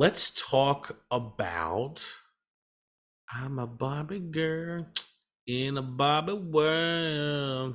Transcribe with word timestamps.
let's 0.00 0.30
talk 0.30 0.96
about 1.10 2.02
I'm 3.30 3.58
a 3.58 3.66
Barbie 3.66 4.18
girl 4.18 4.86
in 5.46 5.76
a 5.76 5.82
Barbie 5.82 6.32
world. 6.32 7.74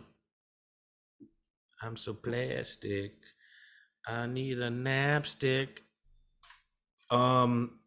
I'm 1.83 1.95
so 1.95 2.15
plastic. 2.15 3.11
I 4.07 4.25
need 4.25 4.57
a 4.57 4.69
napstick. 4.69 5.81
Um, 7.11 7.77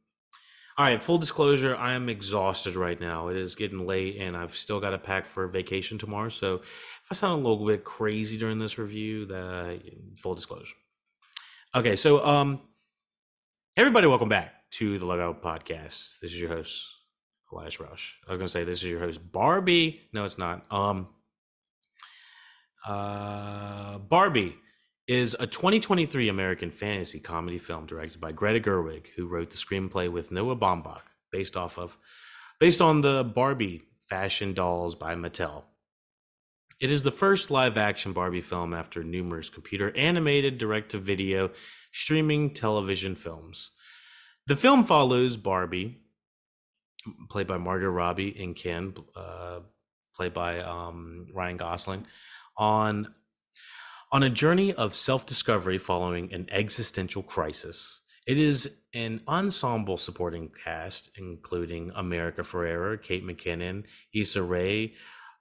all 0.76 0.84
right, 0.84 1.02
full 1.02 1.18
disclosure, 1.18 1.74
I 1.74 1.94
am 1.94 2.08
exhausted 2.08 2.76
right 2.76 3.00
now. 3.00 3.26
It 3.30 3.36
is 3.36 3.56
getting 3.56 3.88
late 3.88 4.18
and 4.20 4.36
I've 4.36 4.54
still 4.54 4.78
got 4.78 4.90
to 4.90 4.98
pack 4.98 5.26
for 5.26 5.48
vacation 5.48 5.98
tomorrow. 5.98 6.28
So 6.28 6.54
if 6.58 7.06
I 7.10 7.16
sound 7.16 7.44
a 7.44 7.48
little 7.48 7.66
bit 7.66 7.82
crazy 7.82 8.38
during 8.38 8.60
this 8.60 8.78
review, 8.78 9.26
that 9.26 9.80
full 10.16 10.36
disclosure. 10.36 10.76
Okay, 11.74 11.96
so 11.96 12.24
um 12.24 12.60
everybody 13.78 14.08
welcome 14.08 14.28
back 14.28 14.68
to 14.72 14.98
the 14.98 15.06
Logo 15.06 15.32
Podcast. 15.32 16.18
This 16.20 16.32
is 16.32 16.40
your 16.40 16.48
host, 16.48 16.84
Elias 17.52 17.78
Rauch. 17.78 18.16
I 18.26 18.32
was 18.32 18.38
gonna 18.38 18.48
say 18.48 18.64
this 18.64 18.82
is 18.82 18.90
your 18.90 18.98
host, 18.98 19.20
Barbie. 19.30 20.00
No, 20.12 20.24
it's 20.24 20.36
not. 20.36 20.66
Um 20.68 21.06
uh 22.84 23.98
Barbie 23.98 24.56
is 25.06 25.36
a 25.38 25.46
2023 25.46 26.28
American 26.28 26.72
fantasy 26.72 27.20
comedy 27.20 27.58
film 27.58 27.86
directed 27.86 28.20
by 28.20 28.32
Greta 28.32 28.58
Gerwig, 28.58 29.10
who 29.14 29.28
wrote 29.28 29.50
the 29.50 29.56
screenplay 29.56 30.10
with 30.10 30.32
Noah 30.32 30.56
Baumbach, 30.56 31.02
based 31.30 31.56
off 31.56 31.78
of, 31.78 31.96
based 32.58 32.82
on 32.82 33.02
the 33.02 33.22
Barbie 33.22 33.82
fashion 34.10 34.54
dolls 34.54 34.96
by 34.96 35.14
Mattel. 35.14 35.62
It 36.80 36.92
is 36.92 37.02
the 37.02 37.10
first 37.10 37.50
live-action 37.50 38.12
Barbie 38.12 38.40
film 38.40 38.72
after 38.72 39.02
numerous 39.02 39.50
computer 39.50 39.94
animated 39.96 40.58
direct-to-video 40.58 41.50
streaming 41.90 42.54
television 42.54 43.16
films. 43.16 43.72
The 44.46 44.54
film 44.54 44.84
follows 44.84 45.36
Barbie, 45.36 45.98
played 47.30 47.48
by 47.48 47.58
Margot 47.58 47.88
Robbie, 47.88 48.36
and 48.40 48.54
Ken, 48.54 48.94
uh, 49.16 49.60
played 50.14 50.32
by 50.32 50.60
um, 50.60 51.26
Ryan 51.34 51.56
Gosling, 51.56 52.06
on 52.56 53.12
on 54.10 54.22
a 54.22 54.30
journey 54.30 54.72
of 54.72 54.94
self 54.94 55.26
discovery 55.26 55.78
following 55.78 56.32
an 56.32 56.46
existential 56.50 57.22
crisis. 57.22 58.02
It 58.26 58.38
is 58.38 58.70
an 58.94 59.20
ensemble 59.26 59.98
supporting 59.98 60.50
cast, 60.64 61.10
including 61.16 61.90
America 61.94 62.42
Ferrera, 62.42 63.02
Kate 63.02 63.26
McKinnon, 63.26 63.84
Issa 64.14 64.42
Rae, 64.42 64.94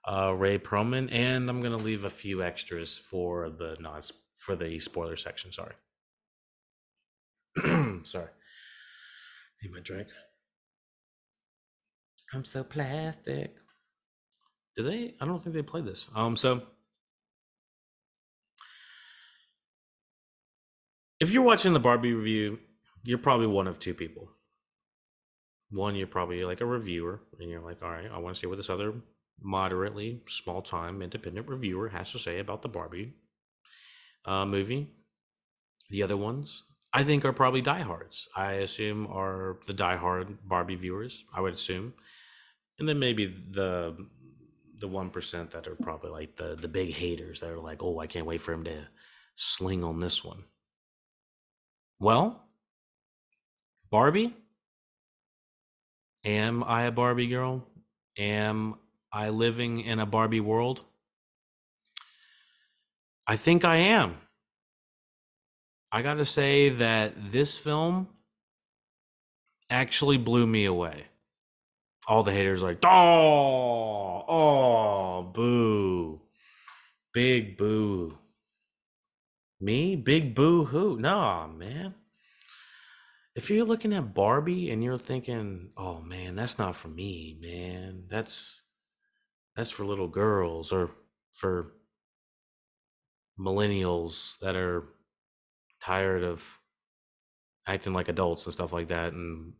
uh, 0.08 0.32
Rhea 0.32 0.58
Perlman, 0.58 1.12
and 1.12 1.50
I'm 1.50 1.60
to 1.62 1.76
leave 1.76 2.04
a 2.04 2.10
few 2.10 2.42
extras 2.42 2.96
for 2.96 3.50
the 3.50 3.76
non 3.78 4.00
for 4.36 4.56
the 4.56 4.78
spoiler 4.78 5.16
section. 5.16 5.52
Sorry. 5.52 5.74
Sorry. 8.04 8.28
Need 9.62 9.72
my 9.72 9.80
drink. 9.80 10.08
I'm 12.32 12.44
so 12.44 12.64
plastic. 12.64 13.54
Do 14.76 14.82
they? 14.84 15.14
I 15.20 15.26
don't 15.26 15.42
think 15.42 15.54
they 15.54 15.62
played 15.62 15.84
this. 15.84 16.06
Um. 16.14 16.36
So 16.36 16.62
if 21.20 21.30
you're 21.30 21.42
watching 21.42 21.74
the 21.74 21.80
Barbie 21.80 22.14
review, 22.14 22.58
you're 23.04 23.18
probably 23.18 23.46
one 23.46 23.66
of 23.66 23.78
two 23.78 23.94
people. 23.94 24.30
One, 25.70 25.96
you're 25.96 26.06
probably 26.06 26.44
like 26.44 26.62
a 26.62 26.66
reviewer, 26.66 27.20
and 27.38 27.50
you're 27.50 27.60
like, 27.60 27.82
all 27.82 27.90
right, 27.90 28.10
I 28.10 28.18
want 28.18 28.36
to 28.36 28.40
see 28.40 28.46
what 28.46 28.56
this 28.56 28.70
other 28.70 28.94
moderately 29.40 30.22
small 30.28 30.62
time 30.62 31.02
independent 31.02 31.48
reviewer 31.48 31.88
has 31.88 32.12
to 32.12 32.18
say 32.18 32.38
about 32.38 32.62
the 32.62 32.68
Barbie 32.68 33.14
uh, 34.24 34.44
movie. 34.44 34.88
The 35.90 36.02
other 36.02 36.16
ones, 36.16 36.64
I 36.92 37.04
think, 37.04 37.24
are 37.24 37.32
probably 37.32 37.62
diehards. 37.62 38.28
I 38.36 38.52
assume 38.54 39.06
are 39.06 39.58
the 39.66 39.74
diehard 39.74 40.38
Barbie 40.44 40.74
viewers. 40.74 41.24
I 41.34 41.40
would 41.40 41.54
assume, 41.54 41.94
and 42.78 42.88
then 42.88 42.98
maybe 42.98 43.26
the 43.50 44.06
the 44.78 44.88
one 44.88 45.10
percent 45.10 45.50
that 45.52 45.66
are 45.66 45.76
probably 45.76 46.10
like 46.10 46.36
the 46.36 46.56
the 46.56 46.68
big 46.68 46.92
haters 46.92 47.40
that 47.40 47.50
are 47.50 47.58
like, 47.58 47.82
oh, 47.82 47.98
I 47.98 48.06
can't 48.06 48.26
wait 48.26 48.40
for 48.40 48.52
him 48.52 48.64
to 48.64 48.88
sling 49.36 49.84
on 49.84 50.00
this 50.00 50.24
one. 50.24 50.44
Well, 52.00 52.44
Barbie? 53.90 54.36
Am 56.24 56.62
I 56.64 56.84
a 56.84 56.92
Barbie 56.92 57.28
girl? 57.28 57.66
Am 58.18 58.74
I 59.12 59.30
living 59.30 59.80
in 59.80 59.98
a 59.98 60.06
Barbie 60.06 60.40
world? 60.40 60.80
I 63.26 63.36
think 63.36 63.64
I 63.64 63.76
am. 63.76 64.16
I 65.90 66.02
got 66.02 66.14
to 66.14 66.24
say 66.24 66.68
that 66.70 67.30
this 67.32 67.56
film 67.56 68.08
actually 69.70 70.18
blew 70.18 70.46
me 70.46 70.64
away. 70.66 71.04
All 72.06 72.22
the 72.22 72.32
haters 72.32 72.62
like, 72.62 72.78
oh, 72.84 74.24
oh, 74.28 75.22
boo, 75.22 76.20
big 77.12 77.56
boo. 77.58 78.18
Me? 79.60 79.96
Big 79.96 80.34
boo 80.34 80.64
hoo. 80.64 80.98
Nah, 80.98 81.46
man. 81.48 81.94
If 83.34 83.50
you're 83.50 83.66
looking 83.66 83.92
at 83.92 84.14
Barbie 84.14 84.70
and 84.70 84.82
you're 84.82 84.98
thinking, 84.98 85.70
"Oh 85.76 86.00
man, 86.00 86.34
that's 86.34 86.58
not 86.58 86.74
for 86.74 86.88
me, 86.88 87.38
man. 87.40 88.04
That's 88.08 88.62
that's 89.58 89.72
for 89.72 89.84
little 89.84 90.06
girls 90.06 90.72
or 90.72 90.88
for 91.32 91.72
millennials 93.36 94.38
that 94.38 94.54
are 94.54 94.84
tired 95.82 96.22
of 96.22 96.60
acting 97.66 97.92
like 97.92 98.08
adults 98.08 98.44
and 98.44 98.52
stuff 98.52 98.72
like 98.72 98.86
that 98.86 99.12
and 99.12 99.54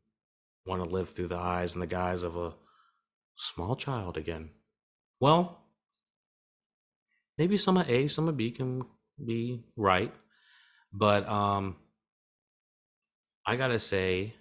want 0.64 0.81
to 0.84 0.88
live 0.88 1.09
through 1.09 1.26
the 1.26 1.36
eyes 1.36 1.72
and 1.72 1.82
the 1.82 1.86
guise 1.86 2.22
of 2.22 2.36
a 2.36 2.54
small 3.34 3.75
child 3.75 4.16
again." 4.16 4.50
Well, 5.19 5.64
maybe 7.36 7.56
some 7.56 7.76
of 7.76 7.91
A, 7.91 8.06
some 8.06 8.28
of 8.28 8.36
B 8.36 8.53
can 8.53 8.84
be 9.26 9.65
right. 9.75 10.15
But 10.92 11.28
um 11.28 11.76
I 13.44 13.56
gotta 13.56 13.80
say 13.80 14.34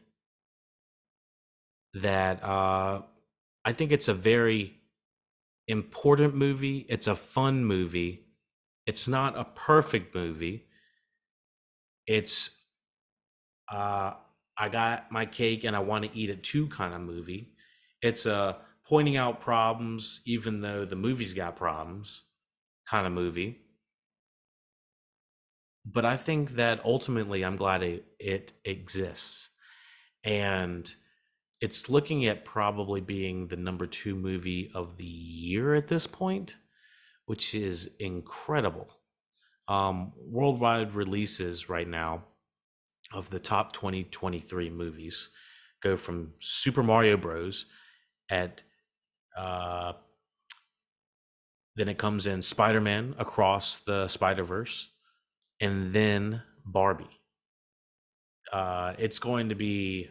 that 1.95 2.44
uh 2.44 3.01
I 3.66 3.74
think 3.74 3.91
it's 3.91 4.07
a 4.07 4.13
very 4.13 4.77
important 5.68 6.36
movie. 6.36 6.86
It's 6.90 7.08
a 7.08 7.16
fun 7.16 7.66
movie. 7.66 8.28
It's 8.86 9.08
not 9.08 9.38
a 9.38 9.46
perfect 9.46 10.16
movie. 10.16 10.68
It's 12.08 12.56
uh 13.72 14.14
I 14.60 14.70
got 14.70 15.12
my 15.12 15.26
cake 15.26 15.64
and 15.64 15.76
I 15.76 15.80
want 15.80 16.06
to 16.06 16.16
eat 16.18 16.30
it 16.30 16.44
too 16.44 16.68
kind 16.68 16.94
of 16.94 17.02
movie. 17.02 17.54
It's 18.02 18.26
a 18.26 18.60
pointing 18.88 19.18
out 19.18 19.40
problems 19.40 20.22
even 20.26 20.62
though 20.62 20.86
the 20.86 20.96
movie's 20.96 21.34
got 21.34 21.56
problems 21.56 22.24
kind 22.88 23.06
of 23.06 23.14
movie 23.14 23.62
but 25.86 26.06
I 26.06 26.18
think 26.18 26.52
that 26.52 26.84
ultimately 26.84 27.44
I'm 27.44 27.56
glad 27.56 27.82
it, 27.82 28.06
it 28.20 28.54
exists. 28.66 29.50
And 30.24 30.94
it's 31.62 31.90
looking 31.90 32.25
at 32.25 32.45
probably 32.45 33.01
being 33.01 33.47
the 33.47 33.57
number 33.57 33.88
two 33.88 34.16
movie 34.16 34.72
of 34.73 34.97
the 34.97 35.03
year 35.03 35.75
at 35.75 35.88
this 35.88 36.06
point, 36.06 36.57
which 37.25 37.56
is 37.56 37.90
incredible. 38.00 38.88
Um, 39.68 40.13
worldwide 40.18 40.94
releases 40.94 41.69
right 41.69 41.88
now 41.88 42.23
of 43.13 43.29
the 43.29 43.40
top 43.40 43.73
2023 43.73 44.69
movies 44.69 45.29
go 45.81 45.97
from 45.97 46.34
Super 46.40 46.84
Mario 46.84 47.18
Bros. 47.18 47.66
at 48.29 48.63
uh, 49.38 49.94
then 51.75 51.89
it 51.89 51.97
comes 52.00 52.25
in 52.25 52.41
Spider 52.41 52.81
Man 52.81 53.13
across 53.19 53.78
the 53.78 54.07
Spider 54.07 54.44
Verse 54.44 54.89
and 55.62 55.94
then 55.94 56.41
Barbie. 56.66 57.06
Uh, 58.51 58.94
it's 58.97 59.19
going 59.19 59.50
to 59.50 59.56
be. 59.56 60.09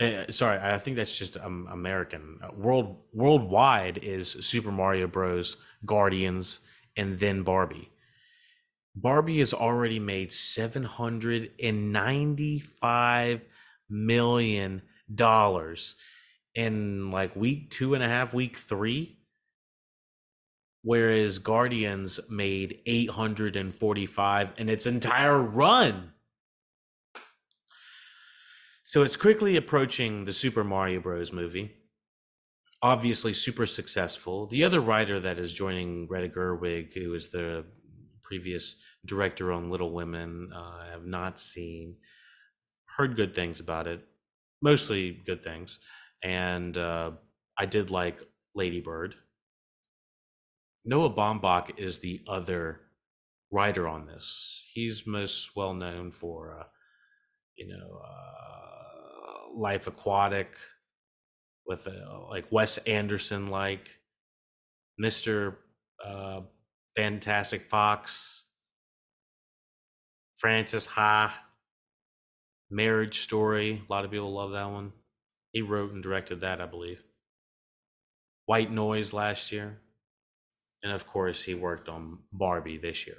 Uh, 0.00 0.30
sorry, 0.30 0.58
I 0.60 0.78
think 0.78 0.96
that's 0.96 1.16
just 1.16 1.36
um, 1.36 1.68
American. 1.70 2.38
World 2.56 2.96
worldwide 3.12 3.98
is 3.98 4.30
Super 4.30 4.70
Mario 4.70 5.06
Bros, 5.08 5.56
Guardians, 5.84 6.60
and 6.96 7.18
then 7.18 7.42
Barbie. 7.42 7.90
Barbie 8.94 9.38
has 9.40 9.52
already 9.52 9.98
made 9.98 10.32
seven 10.32 10.84
hundred 10.84 11.50
and 11.62 11.92
ninety-five 11.92 13.40
million 13.90 14.82
dollars 15.12 15.96
in 16.54 17.10
like 17.10 17.34
week 17.34 17.70
two 17.70 17.94
and 17.94 18.02
a 18.02 18.08
half, 18.08 18.32
week 18.32 18.56
three 18.56 19.18
whereas 20.82 21.38
Guardians 21.38 22.20
made 22.30 22.80
845 22.86 24.48
in 24.56 24.68
its 24.68 24.86
entire 24.86 25.38
run. 25.38 26.12
So 28.88 29.02
it's 29.02 29.16
quickly 29.16 29.56
approaching 29.56 30.24
the 30.24 30.32
Super 30.32 30.64
Mario 30.64 31.00
Bros. 31.00 31.30
movie. 31.30 31.72
Obviously, 32.80 33.34
super 33.34 33.66
successful. 33.66 34.46
The 34.46 34.64
other 34.64 34.80
writer 34.80 35.20
that 35.20 35.38
is 35.38 35.52
joining 35.52 36.06
Greta 36.06 36.30
Gerwig, 36.30 36.94
who 36.94 37.12
is 37.12 37.28
the 37.28 37.66
previous 38.22 38.76
director 39.04 39.52
on 39.52 39.70
Little 39.70 39.92
Women, 39.92 40.50
uh, 40.54 40.58
I 40.58 40.88
have 40.90 41.04
not 41.04 41.38
seen. 41.38 41.96
heard 42.96 43.14
good 43.14 43.34
things 43.34 43.60
about 43.60 43.86
it, 43.86 44.00
mostly 44.62 45.12
good 45.26 45.44
things, 45.44 45.78
and 46.22 46.78
uh, 46.78 47.10
I 47.58 47.66
did 47.66 47.90
like 47.90 48.22
Lady 48.54 48.80
Bird. 48.80 49.16
Noah 50.86 51.10
Baumbach 51.10 51.78
is 51.78 51.98
the 51.98 52.22
other 52.26 52.80
writer 53.52 53.86
on 53.86 54.06
this. 54.06 54.66
He's 54.72 55.06
most 55.06 55.54
well 55.54 55.74
known 55.74 56.10
for, 56.10 56.58
uh, 56.58 56.64
you 57.56 57.68
know, 57.68 58.00
uh, 58.02 58.77
Life 59.54 59.86
Aquatic, 59.86 60.56
with 61.66 61.86
uh, 61.86 62.28
like 62.30 62.50
Wes 62.50 62.78
Anderson, 62.78 63.48
like 63.48 63.90
Mister 64.98 65.58
uh, 66.04 66.40
Fantastic 66.96 67.62
Fox, 67.62 68.46
Frances 70.36 70.86
Ha, 70.86 71.44
Marriage 72.70 73.20
Story. 73.20 73.82
A 73.88 73.92
lot 73.92 74.04
of 74.04 74.10
people 74.10 74.32
love 74.32 74.52
that 74.52 74.70
one. 74.70 74.92
He 75.52 75.62
wrote 75.62 75.92
and 75.92 76.02
directed 76.02 76.40
that, 76.40 76.60
I 76.60 76.66
believe. 76.66 77.02
White 78.46 78.72
Noise 78.72 79.12
last 79.12 79.52
year. 79.52 79.78
And 80.82 80.92
of 80.92 81.06
course, 81.06 81.42
he 81.42 81.54
worked 81.54 81.88
on 81.88 82.18
Barbie 82.32 82.78
this 82.78 83.06
year. 83.06 83.18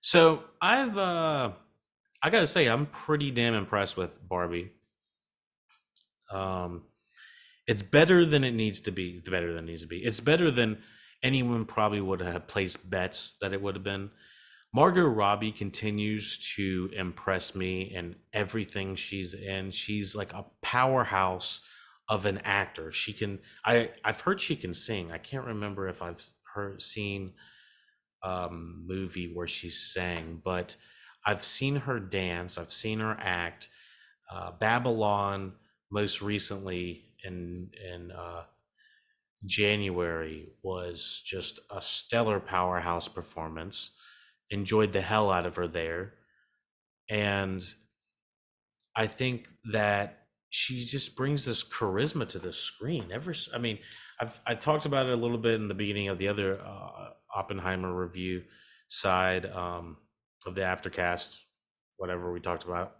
So 0.00 0.44
I've, 0.60 0.96
uh, 0.98 1.52
I 2.24 2.30
gotta 2.30 2.46
say, 2.46 2.68
I'm 2.68 2.86
pretty 2.86 3.30
damn 3.30 3.52
impressed 3.52 3.98
with 3.98 4.18
Barbie. 4.26 4.70
Um, 6.30 6.84
it's 7.66 7.82
better 7.82 8.24
than 8.24 8.44
it 8.44 8.54
needs 8.54 8.80
to 8.80 8.90
be. 8.90 9.18
Better 9.20 9.52
than 9.52 9.64
it 9.64 9.70
needs 9.70 9.82
to 9.82 9.88
be. 9.88 10.02
It's 10.02 10.20
better 10.20 10.50
than 10.50 10.78
anyone 11.22 11.66
probably 11.66 12.00
would 12.00 12.20
have 12.20 12.48
placed 12.48 12.88
bets 12.88 13.36
that 13.42 13.52
it 13.52 13.60
would 13.60 13.74
have 13.74 13.84
been. 13.84 14.10
Margot 14.72 15.04
Robbie 15.04 15.52
continues 15.52 16.38
to 16.56 16.88
impress 16.96 17.54
me 17.54 17.82
in 17.94 18.16
everything 18.32 18.96
she's 18.96 19.34
in. 19.34 19.70
She's 19.70 20.16
like 20.16 20.32
a 20.32 20.46
powerhouse 20.62 21.60
of 22.08 22.24
an 22.24 22.38
actor. 22.38 22.90
She 22.90 23.12
can 23.12 23.38
I 23.66 23.90
I've 24.02 24.22
heard 24.22 24.40
she 24.40 24.56
can 24.56 24.72
sing. 24.72 25.12
I 25.12 25.18
can't 25.18 25.44
remember 25.44 25.88
if 25.88 26.00
I've 26.00 26.26
heard 26.54 26.82
seen 26.82 27.34
um 28.22 28.82
movie 28.86 29.30
where 29.34 29.46
she 29.46 29.68
sang, 29.68 30.40
but 30.42 30.74
I've 31.26 31.44
seen 31.44 31.76
her 31.76 32.00
dance, 32.00 32.58
I've 32.58 32.72
seen 32.72 33.00
her 33.00 33.16
act. 33.18 33.68
Uh 34.30 34.52
Babylon 34.52 35.54
most 35.90 36.22
recently 36.22 37.04
in 37.24 37.70
in 37.92 38.12
uh 38.12 38.44
January 39.46 40.48
was 40.62 41.22
just 41.24 41.60
a 41.70 41.80
stellar 41.82 42.40
powerhouse 42.40 43.08
performance. 43.08 43.90
Enjoyed 44.50 44.92
the 44.92 45.00
hell 45.02 45.30
out 45.30 45.46
of 45.46 45.56
her 45.56 45.66
there. 45.66 46.14
And 47.10 47.62
I 48.96 49.06
think 49.06 49.48
that 49.72 50.26
she 50.50 50.84
just 50.84 51.16
brings 51.16 51.44
this 51.44 51.64
charisma 51.64 52.28
to 52.28 52.38
the 52.38 52.52
screen. 52.52 53.10
Ever, 53.12 53.34
I 53.52 53.58
mean, 53.58 53.78
I've 54.20 54.40
I 54.46 54.54
talked 54.54 54.86
about 54.86 55.06
it 55.06 55.12
a 55.12 55.16
little 55.16 55.38
bit 55.38 55.54
in 55.54 55.68
the 55.68 55.74
beginning 55.74 56.08
of 56.08 56.18
the 56.18 56.28
other 56.28 56.60
uh, 56.60 57.10
Oppenheimer 57.34 57.92
review 57.92 58.44
side 58.88 59.46
um, 59.46 59.96
of 60.46 60.54
the 60.54 60.62
aftercast, 60.62 61.38
whatever 61.96 62.32
we 62.32 62.40
talked 62.40 62.64
about. 62.64 62.96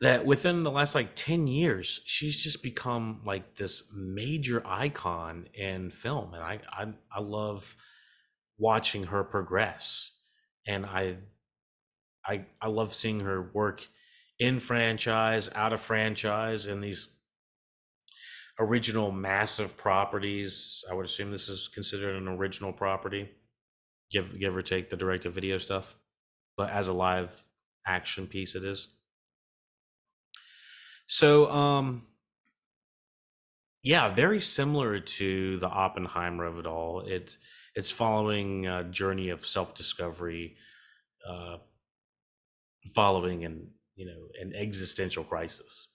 That 0.00 0.24
within 0.24 0.62
the 0.62 0.70
last 0.70 0.94
like 0.94 1.14
ten 1.14 1.46
years, 1.46 2.00
she's 2.06 2.42
just 2.42 2.62
become 2.62 3.20
like 3.24 3.56
this 3.56 3.90
major 3.94 4.62
icon 4.64 5.46
in 5.52 5.90
film, 5.90 6.32
and 6.32 6.42
I 6.42 6.60
I, 6.72 6.86
I 7.14 7.20
love 7.20 7.76
watching 8.58 9.04
her 9.04 9.24
progress, 9.24 10.12
and 10.66 10.86
I 10.86 11.18
I 12.24 12.46
I 12.62 12.68
love 12.68 12.94
seeing 12.94 13.20
her 13.20 13.50
work 13.52 13.86
in 14.38 14.58
franchise, 14.58 15.50
out 15.54 15.74
of 15.74 15.82
franchise, 15.82 16.64
and 16.64 16.82
these 16.82 17.08
original 18.58 19.10
massive 19.10 19.76
properties. 19.76 20.84
I 20.90 20.94
would 20.94 21.06
assume 21.06 21.30
this 21.30 21.48
is 21.48 21.68
considered 21.68 22.16
an 22.16 22.28
original 22.28 22.72
property, 22.72 23.28
give 24.10 24.38
give 24.38 24.56
or 24.56 24.62
take 24.62 24.90
the 24.90 24.96
direct 24.96 25.24
to 25.24 25.30
video 25.30 25.58
stuff, 25.58 25.96
but 26.56 26.70
as 26.70 26.88
a 26.88 26.92
live 26.92 27.42
action 27.86 28.26
piece, 28.26 28.54
it 28.54 28.64
is. 28.64 28.88
So, 31.06 31.50
um, 31.50 32.06
yeah, 33.82 34.12
very 34.14 34.40
similar 34.40 35.00
to 35.00 35.58
the 35.58 35.68
Oppenheimer 35.68 36.44
of 36.44 36.58
it 36.58 36.66
all. 36.66 37.00
It 37.00 37.36
it's 37.74 37.90
following 37.90 38.66
a 38.66 38.84
journey 38.84 39.30
of 39.30 39.44
self 39.44 39.74
discovery, 39.74 40.56
uh, 41.28 41.58
following 42.94 43.44
an 43.44 43.70
you 43.96 44.06
know 44.06 44.28
an 44.40 44.52
existential 44.54 45.24
crisis. 45.24 45.88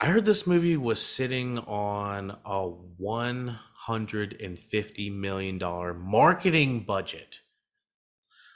I 0.00 0.06
heard 0.08 0.24
this 0.24 0.44
movie 0.44 0.76
was 0.76 1.00
sitting 1.00 1.58
on 1.60 2.36
a 2.44 2.66
one 2.68 3.46
hundred 3.74 4.32
and 4.40 4.58
fifty 4.58 5.08
million 5.08 5.56
dollar 5.56 5.94
marketing 5.94 6.80
budget 6.84 7.42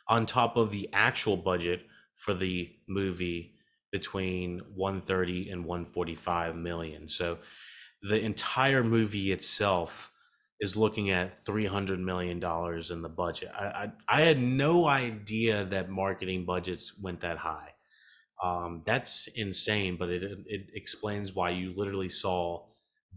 on 0.09 0.27
top 0.27 0.57
of 0.57 0.71
the 0.71 0.89
actual 0.93 1.37
budget 1.37 1.87
for 2.17 2.35
the 2.35 2.75
movie 2.89 3.55
between 3.91 4.61
130 4.75 5.51
and 5.51 5.65
145 5.65 6.57
million. 6.57 7.09
So 7.09 7.39
the 8.03 8.21
entire 8.21 8.83
movie 8.85 9.33
itself 9.33 10.13
is 10.61 10.77
looking 10.77 11.11
at 11.11 11.45
300 11.45 12.01
million 12.01 12.41
dollars 12.41 12.91
in 12.91 13.03
the 13.03 13.09
budget. 13.09 13.51
I, 13.55 13.65
I, 13.67 13.93
I 14.09 14.21
had 14.23 14.39
no 14.41 14.87
idea 14.87 15.65
that 15.67 15.91
marketing 15.91 16.47
budgets 16.47 16.99
went 16.99 17.21
that 17.21 17.39
high. 17.39 17.72
Um, 18.43 18.83
that's 18.85 19.29
insane, 19.29 19.97
but 19.97 20.09
it 20.11 20.23
it 20.47 20.67
explains 20.75 21.33
why 21.35 21.51
you 21.51 21.75
literally 21.77 22.09
saw 22.09 22.67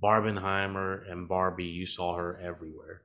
Barbenheimer 0.01 1.09
and 1.11 1.27
Barbie. 1.27 1.65
You 1.65 1.85
saw 1.85 2.15
her 2.15 2.39
everywhere. 2.39 3.01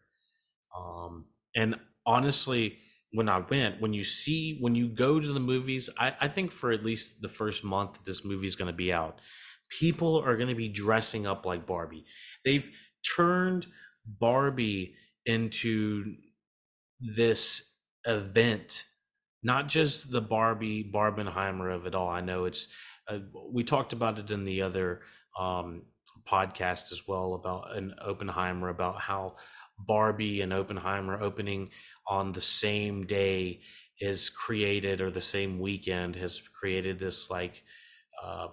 Um, 0.76 1.26
and 1.54 1.78
honestly, 2.06 2.78
when 3.12 3.28
I 3.28 3.38
went, 3.38 3.80
when 3.80 3.92
you 3.92 4.04
see, 4.04 4.58
when 4.60 4.74
you 4.74 4.88
go 4.88 5.20
to 5.20 5.32
the 5.32 5.40
movies, 5.40 5.90
I, 5.98 6.14
I 6.20 6.28
think 6.28 6.52
for 6.52 6.70
at 6.72 6.84
least 6.84 7.22
the 7.22 7.28
first 7.28 7.64
month 7.64 7.94
that 7.94 8.04
this 8.04 8.24
movie 8.24 8.46
is 8.46 8.56
going 8.56 8.70
to 8.70 8.76
be 8.76 8.92
out, 8.92 9.20
people 9.68 10.20
are 10.20 10.36
going 10.36 10.48
to 10.48 10.54
be 10.54 10.68
dressing 10.68 11.26
up 11.26 11.46
like 11.46 11.66
Barbie. 11.66 12.04
They've 12.44 12.70
turned 13.16 13.66
Barbie 14.06 14.94
into 15.26 16.16
this 17.00 17.74
event, 18.06 18.84
not 19.42 19.68
just 19.68 20.10
the 20.10 20.20
Barbie 20.20 20.90
Barbenheimer 20.92 21.74
of 21.74 21.86
it 21.86 21.94
all. 21.94 22.08
I 22.08 22.20
know 22.20 22.44
it's, 22.44 22.68
uh, 23.08 23.20
we 23.50 23.64
talked 23.64 23.92
about 23.92 24.18
it 24.18 24.30
in 24.30 24.44
the 24.44 24.62
other 24.62 25.02
um, 25.38 25.82
podcast 26.28 26.92
as 26.92 27.06
well 27.06 27.34
about 27.34 27.76
an 27.76 27.94
Oppenheimer 28.00 28.68
about 28.68 29.00
how 29.00 29.36
Barbie 29.78 30.42
and 30.42 30.52
Oppenheimer 30.52 31.20
opening 31.20 31.70
on 32.06 32.32
the 32.32 32.40
same 32.40 33.06
day 33.06 33.62
is 34.00 34.30
created 34.30 35.00
or 35.00 35.10
the 35.10 35.20
same 35.20 35.58
weekend 35.58 36.16
has 36.16 36.40
created 36.40 36.98
this 36.98 37.30
like 37.30 37.62
uh 38.22 38.48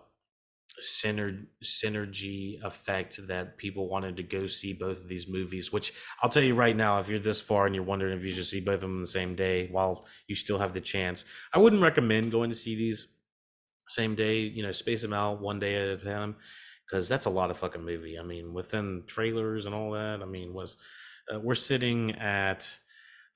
synergy 0.82 1.48
synergy 1.64 2.62
effect 2.64 3.20
that 3.28 3.58
people 3.58 3.90
wanted 3.90 4.16
to 4.16 4.24
go 4.24 4.46
see 4.46 4.74
both 4.74 5.00
of 5.00 5.08
these 5.08 5.28
movies 5.28 5.72
which 5.72 5.92
i'll 6.22 6.30
tell 6.30 6.44
you 6.44 6.54
right 6.54 6.76
now 6.76 7.00
if 7.00 7.10
you're 7.10 7.18
this 7.18 7.42
far 7.42 7.66
and 7.66 7.74
you're 7.74 7.84
wondering 7.84 8.16
if 8.16 8.24
you 8.24 8.32
should 8.32 8.46
see 8.46 8.60
both 8.60 8.76
of 8.76 8.82
them 8.82 9.02
the 9.02 9.08
same 9.08 9.36
day 9.36 9.68
while 9.72 10.06
you 10.28 10.36
still 10.36 10.60
have 10.60 10.74
the 10.74 10.82
chance 10.82 11.26
i 11.54 11.60
wouldn't 11.60 11.82
recommend 11.82 12.32
going 12.32 12.50
to 12.50 12.56
see 12.56 12.76
these 12.76 13.08
same 13.88 14.14
day 14.14 14.40
you 14.40 14.62
know 14.62 14.72
space 14.72 15.02
them 15.02 15.14
out 15.14 15.42
one 15.42 15.60
day 15.60 15.76
at 15.76 15.88
a 15.88 15.98
time 15.98 16.36
because 16.86 17.08
that's 17.08 17.26
a 17.26 17.30
lot 17.30 17.52
of 17.52 17.58
fucking 17.58 17.84
movie. 17.84 18.18
I 18.18 18.24
mean 18.24 18.54
within 18.54 19.04
trailers 19.08 19.66
and 19.66 19.76
all 19.76 19.92
that 19.92 20.22
i 20.22 20.26
mean 20.26 20.54
was 20.54 20.78
uh, 21.34 21.40
we're 21.40 21.56
sitting 21.56 22.12
at 22.16 22.78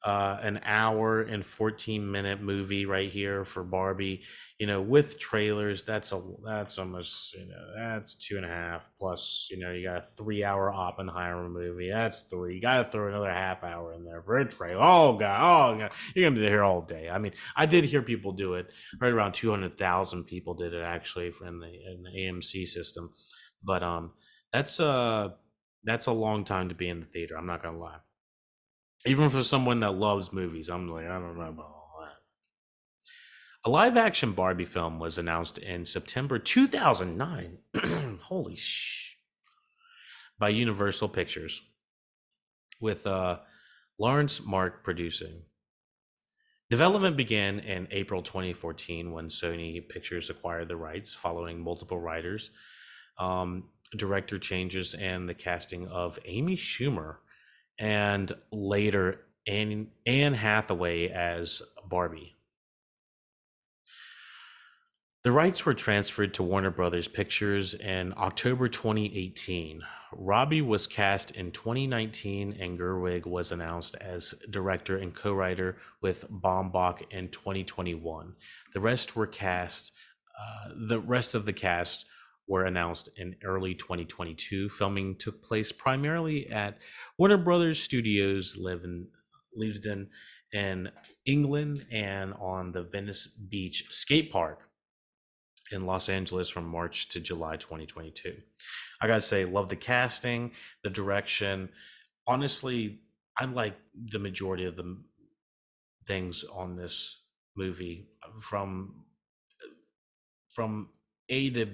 uh, 0.03 0.39
an 0.41 0.59
hour 0.65 1.21
and 1.21 1.45
14 1.45 2.09
minute 2.11 2.41
movie 2.41 2.85
right 2.85 3.09
here 3.09 3.45
for 3.45 3.63
Barbie. 3.63 4.21
You 4.57 4.67
know, 4.67 4.81
with 4.81 5.19
trailers, 5.19 5.83
that's 5.83 6.11
a 6.11 6.21
that's 6.43 6.79
almost 6.79 7.33
you 7.33 7.45
know 7.45 7.73
that's 7.75 8.15
two 8.15 8.37
and 8.37 8.45
a 8.45 8.49
half 8.49 8.89
plus. 8.99 9.47
You 9.51 9.59
know, 9.59 9.71
you 9.71 9.87
got 9.87 9.97
a 9.97 10.01
three 10.01 10.43
hour 10.43 10.71
Oppenheimer 10.71 11.49
movie. 11.49 11.89
That's 11.91 12.21
three. 12.23 12.55
You 12.55 12.61
got 12.61 12.77
to 12.77 12.83
throw 12.85 13.09
another 13.09 13.31
half 13.31 13.63
hour 13.63 13.93
in 13.93 14.03
there 14.03 14.21
for 14.21 14.37
a 14.37 14.45
trailer. 14.45 14.81
Oh 14.81 15.17
god, 15.17 15.39
oh 15.41 15.79
god, 15.79 15.91
you're 16.15 16.29
gonna 16.29 16.39
be 16.39 16.47
here 16.47 16.63
all 16.63 16.81
day. 16.81 17.09
I 17.09 17.17
mean, 17.17 17.33
I 17.55 17.65
did 17.65 17.85
hear 17.85 18.01
people 18.01 18.31
do 18.31 18.55
it. 18.55 18.71
Right 18.99 19.13
around 19.13 19.33
200,000 19.33 20.23
people 20.23 20.53
did 20.55 20.73
it 20.73 20.83
actually 20.83 21.31
in 21.45 21.59
the 21.59 21.67
in 21.67 22.03
the 22.03 22.09
AMC 22.09 22.67
system, 22.67 23.11
but 23.63 23.83
um, 23.83 24.13
that's 24.51 24.79
uh 24.79 25.29
that's 25.83 26.05
a 26.07 26.11
long 26.11 26.43
time 26.43 26.69
to 26.69 26.75
be 26.75 26.89
in 26.89 26.99
the 26.99 27.05
theater. 27.07 27.35
I'm 27.37 27.47
not 27.47 27.63
gonna 27.63 27.77
lie 27.79 27.97
even 29.05 29.29
for 29.29 29.43
someone 29.43 29.79
that 29.79 29.95
loves 29.95 30.31
movies, 30.31 30.69
I'm 30.69 30.87
like, 30.89 31.05
I 31.05 31.19
don't 31.19 31.37
know 31.37 31.49
about 31.49 31.65
all 31.65 31.99
that. 32.01 32.13
A 33.65 33.69
live 33.69 33.97
action 33.97 34.33
Barbie 34.33 34.65
film 34.65 34.99
was 34.99 35.17
announced 35.17 35.57
in 35.57 35.85
September 35.85 36.39
2009. 36.39 37.57
Holy 38.21 38.55
sh! 38.55 39.17
By 40.37 40.49
Universal 40.49 41.09
Pictures 41.09 41.61
with 42.79 43.05
uh, 43.05 43.39
Laurence 43.99 44.43
Mark 44.43 44.83
producing. 44.83 45.43
Development 46.71 47.17
began 47.17 47.59
in 47.59 47.87
April 47.91 48.21
2014 48.23 49.11
when 49.11 49.27
Sony 49.27 49.87
Pictures 49.87 50.29
acquired 50.29 50.69
the 50.69 50.75
rights 50.75 51.13
following 51.13 51.61
multiple 51.61 51.99
writers, 51.99 52.51
um, 53.19 53.65
director 53.97 54.37
changes, 54.37 54.93
and 54.93 55.27
the 55.27 55.33
casting 55.33 55.87
of 55.87 56.17
Amy 56.25 56.55
Schumer 56.55 57.17
and 57.79 58.31
later 58.51 59.21
Anne, 59.47 59.87
Anne 60.05 60.33
Hathaway 60.33 61.09
as 61.09 61.61
Barbie. 61.87 62.35
The 65.23 65.31
rights 65.31 65.65
were 65.65 65.75
transferred 65.75 66.33
to 66.35 66.43
Warner 66.43 66.71
Brothers 66.71 67.07
Pictures 67.07 67.75
in 67.75 68.13
October 68.17 68.67
2018. 68.67 69.83
Robbie 70.13 70.63
was 70.63 70.87
cast 70.87 71.31
in 71.31 71.51
2019, 71.51 72.57
and 72.59 72.79
Gerwig 72.79 73.27
was 73.27 73.51
announced 73.51 73.95
as 74.01 74.33
director 74.49 74.97
and 74.97 75.13
co 75.13 75.31
writer 75.33 75.77
with 76.01 76.25
Baumbach 76.29 77.03
in 77.11 77.29
2021. 77.29 78.33
The 78.73 78.79
rest 78.79 79.15
were 79.15 79.27
cast, 79.27 79.91
uh, 80.39 80.69
the 80.75 80.99
rest 80.99 81.35
of 81.35 81.45
the 81.45 81.53
cast 81.53 82.07
were 82.47 82.65
announced 82.65 83.09
in 83.17 83.35
early 83.43 83.75
2022. 83.75 84.69
Filming 84.69 85.15
took 85.15 85.41
place 85.43 85.71
primarily 85.71 86.49
at 86.49 86.79
Warner 87.17 87.37
Brothers 87.37 87.81
Studios, 87.81 88.55
live 88.57 88.83
in 88.83 89.07
Leavesden 89.57 90.07
in 90.53 90.89
England, 91.25 91.85
and 91.91 92.33
on 92.33 92.71
the 92.71 92.83
Venice 92.83 93.27
Beach 93.27 93.85
skate 93.89 94.31
park 94.31 94.67
in 95.71 95.85
Los 95.85 96.09
Angeles 96.09 96.49
from 96.49 96.65
March 96.65 97.09
to 97.09 97.19
July 97.19 97.55
2022. 97.55 98.35
I 99.01 99.07
gotta 99.07 99.21
say, 99.21 99.45
love 99.45 99.69
the 99.69 99.75
casting, 99.75 100.51
the 100.83 100.89
direction. 100.89 101.69
Honestly, 102.27 102.99
I 103.39 103.45
like 103.45 103.77
the 103.95 104.19
majority 104.19 104.65
of 104.65 104.75
the 104.75 104.97
things 106.05 106.43
on 106.53 106.75
this 106.75 107.21
movie 107.55 108.09
from 108.39 109.05
from 110.49 110.89
A 111.29 111.49
to 111.51 111.67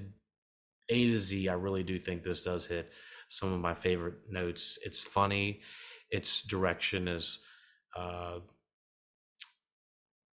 A 0.90 1.08
to 1.08 1.20
Z. 1.20 1.50
I 1.50 1.54
really 1.54 1.84
do 1.84 2.00
think 2.00 2.24
this 2.24 2.44
does 2.44 2.66
hit 2.66 2.92
some 3.30 3.52
of 3.54 3.60
my 3.60 3.74
favorite 3.74 4.30
notes. 4.30 4.80
It's 4.84 5.02
funny. 5.02 5.62
Its 6.10 6.42
direction 6.42 7.08
is 7.08 7.40
uh, 7.96 8.40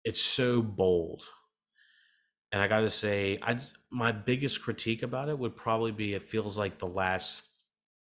it's 0.03 0.21
so 0.21 0.61
bold 0.61 1.23
and 2.51 2.61
I 2.61 2.67
got 2.67 2.81
to 2.81 2.89
say, 2.89 3.39
I 3.41 3.57
my 3.89 4.11
biggest 4.11 4.61
critique 4.61 5.03
about 5.03 5.29
it 5.29 5.39
would 5.39 5.55
probably 5.55 5.91
be 5.91 6.13
it 6.13 6.23
feels 6.23 6.57
like 6.57 6.79
the 6.79 6.87
last 6.87 7.43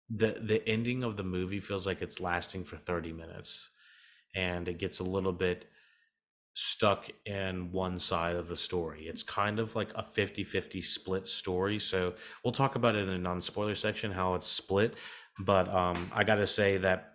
the 0.09 0.39
the 0.43 0.67
ending 0.69 1.05
of 1.05 1.17
the 1.17 1.23
movie 1.23 1.61
feels 1.61 1.87
like 1.87 2.03
it's 2.03 2.21
lasting 2.21 2.65
for 2.65 2.77
30 2.77 3.13
minutes 3.13 3.71
and 4.35 4.69
it 4.69 4.79
gets 4.79 4.99
a 5.01 5.05
little 5.05 5.33
bit 5.33 5.67
stuck 6.61 7.09
in 7.25 7.73
one 7.73 7.99
side 7.99 8.37
of 8.37 8.49
the 8.49 8.57
story. 8.57 9.07
It's 9.07 9.23
kind 9.23 9.59
of 9.59 9.75
like 9.75 9.91
a 9.95 10.03
50-50 10.03 10.85
split 10.85 11.27
story. 11.27 11.79
So 11.79 12.15
we'll 12.45 12.53
talk 12.53 12.75
about 12.75 12.97
it 12.97 13.01
in 13.01 13.09
the 13.09 13.19
non-spoiler 13.19 13.75
section 13.75 14.13
how 14.13 14.35
it's 14.35 14.47
split, 14.47 14.95
but 15.39 15.73
um 15.73 16.11
I 16.15 16.25
got 16.25 16.37
to 16.37 16.47
say 16.47 16.77
that 16.79 17.15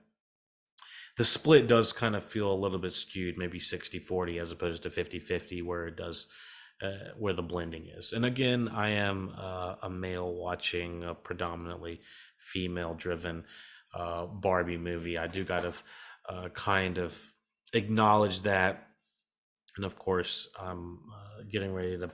the 1.17 1.25
split 1.25 1.67
does 1.67 1.93
kind 1.93 2.15
of 2.15 2.23
feel 2.23 2.51
a 2.51 2.53
little 2.53 2.79
bit 2.79 2.91
skewed, 2.91 3.37
maybe 3.37 3.59
60-40 3.59 4.41
as 4.41 4.51
opposed 4.51 4.83
to 4.83 4.89
50-50 4.89 5.63
where 5.63 5.87
it 5.87 5.95
does 5.95 6.27
uh, 6.81 7.13
where 7.17 7.33
the 7.33 7.41
blending 7.41 7.87
is. 7.87 8.11
And 8.11 8.25
again, 8.25 8.67
I 8.67 8.89
am 8.89 9.33
uh, 9.37 9.75
a 9.83 9.89
male 9.89 10.33
watching 10.33 11.03
a 11.03 11.13
predominantly 11.13 12.01
female 12.37 12.93
driven 12.95 13.45
uh, 13.93 14.25
Barbie 14.25 14.77
movie. 14.77 15.17
I 15.17 15.27
do 15.27 15.43
got 15.45 15.61
to 15.61 15.73
uh, 16.27 16.49
kind 16.49 16.97
of 16.97 17.21
acknowledge 17.73 18.41
that. 18.41 18.87
And 19.75 19.85
of 19.85 19.97
course, 19.97 20.47
I'm 20.59 20.99
uh, 21.13 21.43
getting 21.49 21.73
ready 21.73 21.97
to 21.97 22.11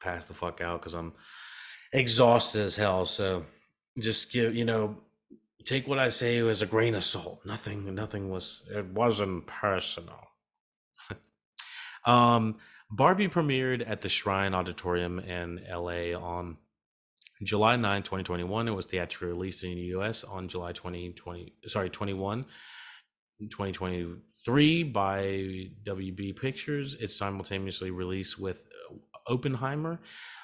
pass 0.00 0.24
the 0.24 0.34
fuck 0.34 0.60
out 0.60 0.80
because 0.80 0.94
I'm 0.94 1.12
exhausted 1.92 2.62
as 2.62 2.76
hell. 2.76 3.06
So 3.06 3.44
just 3.98 4.32
give, 4.32 4.54
you 4.54 4.64
know, 4.64 4.96
take 5.64 5.86
what 5.86 5.98
I 5.98 6.08
say 6.08 6.38
as 6.38 6.62
a 6.62 6.66
grain 6.66 6.94
of 6.94 7.04
salt. 7.04 7.40
Nothing, 7.44 7.94
nothing 7.94 8.30
was, 8.30 8.62
it 8.70 8.86
wasn't 8.86 9.46
personal. 9.46 10.28
um, 12.04 12.56
Barbie 12.90 13.28
premiered 13.28 13.88
at 13.88 14.00
the 14.00 14.08
Shrine 14.08 14.54
Auditorium 14.54 15.20
in 15.20 15.60
LA 15.70 16.18
on 16.18 16.56
July 17.42 17.76
9, 17.76 18.02
2021. 18.02 18.68
It 18.68 18.70
was 18.72 18.86
theatrically 18.86 19.28
released 19.28 19.64
in 19.64 19.74
the 19.74 19.98
US 19.98 20.24
on 20.24 20.48
July 20.48 20.72
2020, 20.72 21.54
sorry, 21.66 21.88
21, 21.88 22.44
2023 23.48 24.82
by 24.84 25.22
WB 25.84 26.40
Pictures. 26.40 26.96
It's 27.00 27.16
simultaneously 27.16 27.90
released 27.90 28.38
with 28.38 28.66
Oppenheimer, 29.26 30.00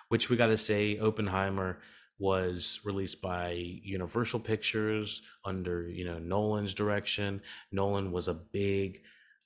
which 0.08 0.30
we 0.30 0.36
got 0.36 0.46
to 0.46 0.56
say, 0.56 0.98
Oppenheimer 0.98 1.80
was 2.18 2.80
released 2.84 3.20
by 3.20 3.52
Universal 3.52 4.40
Pictures 4.40 5.22
under, 5.44 5.88
you 5.88 6.04
know, 6.04 6.18
Nolan's 6.18 6.74
direction. 6.74 7.42
Nolan 7.72 8.12
was 8.12 8.28
a 8.28 8.34
big 8.34 9.00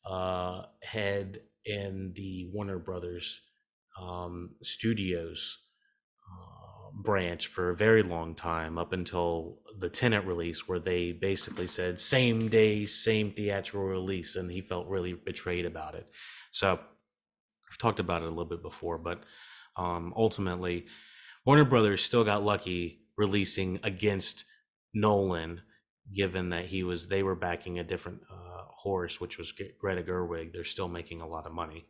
uh, 0.05 0.63
head 0.83 1.41
in 1.65 2.13
the 2.15 2.51
Warner 2.53 2.79
Brothers 2.79 3.41
um, 4.01 4.51
Studios 4.63 5.59
uh, 5.59 5.70
branch 7.03 7.47
for 7.47 7.71
a 7.71 7.77
very 7.77 8.03
long 8.03 8.35
time, 8.35 8.79
up 8.79 8.93
until 8.93 9.59
the 9.79 9.89
Tenet 9.89 10.25
release, 10.25 10.69
where 10.69 10.79
they 10.79 11.13
basically 11.13 11.67
said 11.67 12.01
same 12.01 12.49
day, 12.49 12.87
same 12.87 13.33
theatrical 13.33 13.83
release, 13.83 14.37
and 14.37 14.51
he 14.51 14.61
felt 14.61 14.89
really 14.89 15.13
betrayed 15.13 15.67
about 15.67 15.95
it. 15.95 16.07
So 16.51 16.79
I've 17.71 17.79
talked 17.79 18.01
about 18.01 18.23
it 18.23 18.27
a 18.27 18.29
little 18.29 18.45
bit 18.45 18.63
before, 18.63 18.99
but 18.99 19.23
um, 19.77 20.13
ultimately, 20.17 20.87
Warner 21.47 21.65
Brothers 21.65 22.03
still 22.03 22.25
got 22.25 22.43
lucky 22.43 23.01
releasing 23.17 23.81
against 23.83 24.45
Nolan, 24.93 25.63
given 26.15 26.51
that 26.51 26.67
he 26.67 26.83
was 26.83 27.09
they 27.09 27.23
were 27.23 27.37
backing 27.37 27.79
a 27.79 27.85
different 27.85 28.21
uh, 28.31 28.65
horse, 28.69 29.21
which 29.21 29.39
was 29.39 29.53
Greta 29.53 30.03
Gerwig, 30.03 30.53
they're 30.53 30.65
still 30.65 30.89
making 30.89 31.21
a 31.21 31.29
lot 31.29 31.47
of 31.47 31.53
money. 31.53 31.87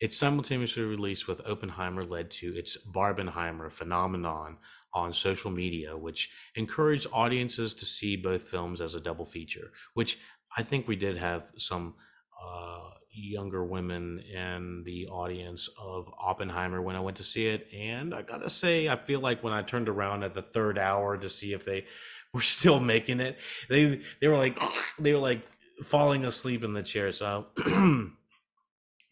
Its 0.00 0.16
simultaneously 0.16 0.82
release 0.82 1.26
with 1.26 1.40
Oppenheimer 1.46 2.04
led 2.04 2.30
to 2.30 2.56
its 2.56 2.76
Barbenheimer 2.76 3.70
phenomenon 3.70 4.58
on 4.94 5.12
social 5.12 5.50
media, 5.50 5.96
which 5.96 6.30
encouraged 6.54 7.06
audiences 7.12 7.74
to 7.74 7.84
see 7.84 8.16
both 8.16 8.42
films 8.42 8.80
as 8.80 8.94
a 8.94 9.00
double 9.00 9.24
feature, 9.24 9.72
which 9.94 10.18
I 10.56 10.62
think 10.62 10.88
we 10.88 10.96
did 10.96 11.16
have 11.16 11.50
some 11.56 11.94
uh, 12.42 12.90
younger 13.12 13.64
women 13.64 14.20
in 14.20 14.82
the 14.84 15.08
audience 15.08 15.68
of 15.78 16.08
Oppenheimer 16.18 16.80
when 16.80 16.96
I 16.96 17.00
went 17.00 17.16
to 17.18 17.24
see 17.24 17.48
it. 17.48 17.68
And 17.74 18.14
I 18.14 18.22
gotta 18.22 18.50
say, 18.50 18.88
I 18.88 18.96
feel 18.96 19.20
like 19.20 19.42
when 19.42 19.52
I 19.52 19.62
turned 19.62 19.88
around 19.88 20.22
at 20.22 20.34
the 20.34 20.42
third 20.42 20.78
hour 20.78 21.16
to 21.16 21.28
see 21.28 21.52
if 21.52 21.64
they 21.64 21.84
were 22.32 22.40
still 22.40 22.80
making 22.80 23.20
it, 23.20 23.38
they 23.68 24.00
they 24.20 24.28
were 24.28 24.36
like 24.36 24.60
they 24.98 25.12
were 25.12 25.18
like 25.18 25.46
falling 25.82 26.24
asleep 26.24 26.64
in 26.64 26.72
the 26.72 26.82
chair. 26.82 27.12
So 27.12 27.46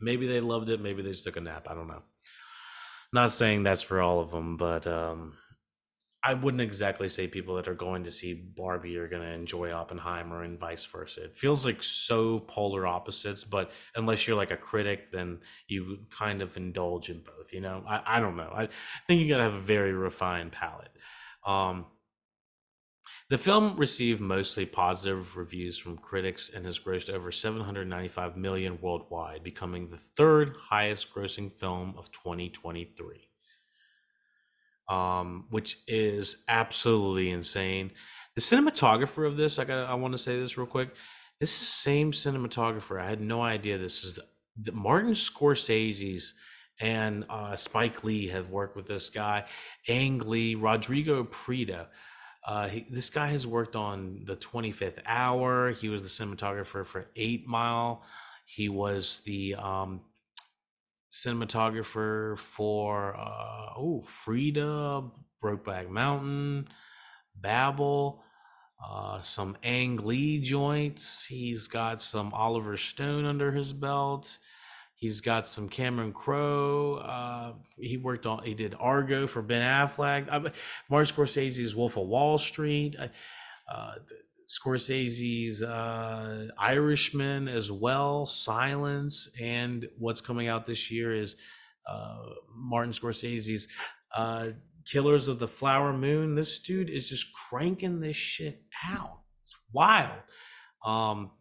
maybe 0.01 0.27
they 0.27 0.41
loved 0.41 0.69
it. 0.69 0.81
Maybe 0.81 1.03
they 1.03 1.11
just 1.11 1.25
took 1.25 1.37
a 1.37 1.41
nap. 1.41 1.67
I 1.69 1.75
don't 1.75 1.89
know. 1.89 2.03
Not 3.13 3.33
saying 3.33 3.63
that's 3.63 3.83
for 3.83 4.01
all 4.01 4.21
of 4.21 4.31
them, 4.31 4.57
but 4.57 4.87
um, 4.87 5.35
I 6.23 6.35
wouldn't 6.35 6.61
exactly 6.61 7.09
say 7.09 7.29
people 7.29 7.55
that 7.55 7.69
are 7.69 7.75
going 7.75 8.03
to 8.05 8.11
see 8.11 8.35
Barbie 8.35 8.97
are 8.97 9.07
going 9.07 9.23
to 9.23 9.33
enjoy 9.33 9.71
Oppenheimer 9.73 10.43
and 10.43 10.59
vice 10.59 10.85
versa. 10.85 11.25
It 11.25 11.37
feels 11.37 11.65
like 11.65 11.85
so 11.85 12.41
polar 12.41 12.85
opposites, 12.85 13.45
but 13.45 13.71
unless 13.95 14.27
you're 14.27 14.37
like 14.37 14.51
a 14.51 14.57
critic, 14.57 15.13
then 15.13 15.39
you 15.69 16.01
kind 16.11 16.43
of 16.43 16.57
indulge 16.57 17.11
in 17.11 17.21
both. 17.21 17.53
You 17.53 17.61
know, 17.61 17.85
I, 17.89 18.03
I 18.05 18.21
don't 18.21 18.37
know. 18.37 18.53
I 18.53 18.69
think 19.07 19.21
you 19.21 19.29
got 19.29 19.37
to 19.37 19.45
have 19.45 19.55
a 19.55 19.61
very 19.61 19.93
refined 19.93 20.51
palate. 20.51 20.91
Um, 21.47 21.87
the 23.29 23.39
film 23.39 23.77
received 23.77 24.21
mostly 24.21 24.67
positive 24.67 25.37
reviews 25.37 25.77
from 25.77 25.99
critics 25.99 26.51
and 26.55 26.65
has 26.65 26.79
grossed 26.79 27.11
over 27.11 27.33
795 27.33 28.37
million 28.37 28.79
worldwide, 28.81 29.43
becoming 29.43 29.89
the 29.89 29.97
third 29.97 30.55
highest 30.57 31.13
grossing 31.13 31.53
film 31.53 31.95
of 31.99 32.11
2023. 32.13 33.29
Um, 34.89 35.47
which 35.51 35.79
is 35.89 36.45
absolutely 36.47 37.31
insane. 37.31 37.91
The 38.37 38.41
cinematographer 38.41 39.27
of 39.27 39.37
this, 39.37 39.59
I 39.59 39.65
got 39.65 39.89
I 39.89 39.95
want 39.95 40.15
to 40.15 40.19
say 40.19 40.39
this 40.39 40.57
real 40.57 40.69
quick. 40.69 40.95
This 41.41 41.55
is 41.55 41.59
the 41.59 41.65
same 41.65 42.13
cinematographer. 42.13 43.01
I 43.01 43.09
had 43.09 43.21
no 43.21 43.43
idea 43.43 43.79
this 43.79 44.05
is 44.05 44.15
the, 44.15 44.25
the 44.63 44.71
Martin 44.71 45.13
Scorsese's 45.13 46.35
and 46.81 47.25
uh, 47.29 47.57
Spike 47.57 48.05
Lee 48.05 48.29
have 48.29 48.51
worked 48.51 48.77
with 48.77 48.87
this 48.87 49.11
guy, 49.11 49.47
Ang 49.89 50.19
Lee, 50.21 50.55
Rodrigo 50.55 51.25
Prieto. 51.25 51.87
Uh, 52.47 52.69
he, 52.69 52.87
this 52.91 53.11
guy 53.11 53.29
has 53.29 53.47
worked 53.47 53.77
on 53.77 54.23
the 54.27 54.37
25th 54.37 55.01
Hour. 55.07 55.73
He 55.73 55.89
was 55.91 56.03
the 56.05 56.11
cinematographer 56.11 56.87
for 56.87 57.07
Eight 57.17 57.47
Mile. 57.49 58.05
He 58.47 58.69
was 58.71 59.23
the 59.27 59.57
um, 59.57 60.03
cinematographer 61.11 62.39
for 62.39 63.17
uh, 63.17 63.75
oh 63.77 64.03
Frida, 64.03 65.05
Brokeback 65.43 65.89
Mountain, 65.91 66.69
Babel. 67.37 68.23
uh, 68.85 69.21
some 69.23 69.57
Ang 69.63 69.99
Lee 69.99 70.41
joints. 70.41 71.27
He's 71.27 71.69
got 71.69 72.01
some 72.01 72.33
Oliver 72.35 72.77
Stone 72.77 73.25
under 73.25 73.53
his 73.53 73.73
belt. 73.73 74.39
He's 74.97 75.21
got 75.21 75.47
some 75.47 75.69
Cameron 75.69 76.13
Crowe. 76.13 76.95
Uh, 76.97 77.53
he 77.77 77.99
worked 77.99 78.27
on. 78.27 78.43
He 78.45 78.55
did 78.55 78.75
Argo 78.81 79.27
for 79.27 79.43
Ben 79.43 79.63
Affleck. 79.63 80.27
Uh, 80.31 80.51
Martin 80.89 81.15
Scorsese's 81.15 81.77
Wolf 81.77 81.99
of 81.99 82.07
Wall 82.07 82.39
Street. 82.39 82.97
Uh, 83.69 83.95
Scorsese's 84.49 85.63
uh, 85.63 86.49
Irishman 86.59 87.49
as 87.49 87.71
well. 87.71 88.27
Silence, 88.27 89.29
and 89.41 89.87
what's 89.99 90.21
coming 90.21 90.49
out 90.49 90.67
this 90.67 90.91
year 90.91 91.15
is 91.15 91.37
uh, 91.87 92.17
Martin 92.55 92.93
Scorsese's 92.93 93.69
uh, 94.15 94.49
Killers 94.87 95.29
of 95.29 95.39
the 95.39 95.49
Flower 95.49 95.93
Moon. 95.93 96.37
This 96.37 96.59
dude 96.61 96.89
is 96.89 97.09
just 97.09 97.35
cranking 97.35 98.01
this 98.01 98.17
shit 98.17 98.63
out. 98.89 99.21
It's 99.45 99.57
wild. 99.73 100.23
Um, 100.85 101.33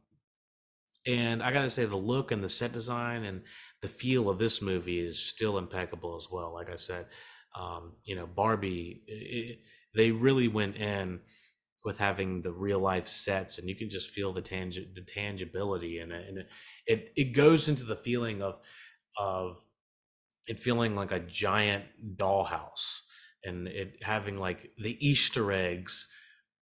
and 1.06 1.44
I 1.44 1.52
gotta 1.52 1.70
say, 1.70 1.86
the 1.86 1.96
look 1.96 2.32
and 2.32 2.44
the 2.44 2.50
set 2.50 2.72
design 2.72 3.24
and 3.24 3.44
the 3.82 3.88
feel 3.88 4.30
of 4.30 4.40
this 4.40 4.62
movie 4.62 5.00
is 5.00 5.20
still 5.20 5.58
impeccable 5.58 6.18
as 6.18 6.28
well. 6.32 6.54
Like 6.54 6.70
I 6.70 6.76
said, 6.78 7.08
um, 7.56 7.94
you 8.06 8.16
know, 8.16 8.28
Barbie, 8.28 9.04
it, 9.08 9.60
they 9.96 10.12
really 10.12 10.48
went 10.48 10.76
in 10.78 11.22
with 11.84 11.98
having 12.00 12.42
the 12.42 12.52
real 12.52 12.80
life 12.80 13.08
sets, 13.08 13.60
and 13.60 13.70
you 13.70 13.76
can 13.76 13.90
just 13.90 14.10
feel 14.10 14.34
the 14.34 14.42
tangi- 14.42 14.92
the 14.94 15.02
tangibility 15.02 16.00
in 16.00 16.12
it, 16.12 16.28
and 16.28 16.38
it, 16.40 16.48
it 16.88 17.14
it 17.16 17.34
goes 17.34 17.70
into 17.70 17.84
the 17.84 17.96
feeling 17.96 18.42
of 18.42 18.60
of 19.18 19.64
it 20.48 20.60
feeling 20.60 20.96
like 20.96 21.12
a 21.12 21.20
giant 21.20 21.86
dollhouse 22.18 23.02
and 23.44 23.68
it 23.68 24.04
having 24.04 24.38
like 24.38 24.72
the 24.78 24.98
Easter 25.06 25.52
eggs 25.52 26.08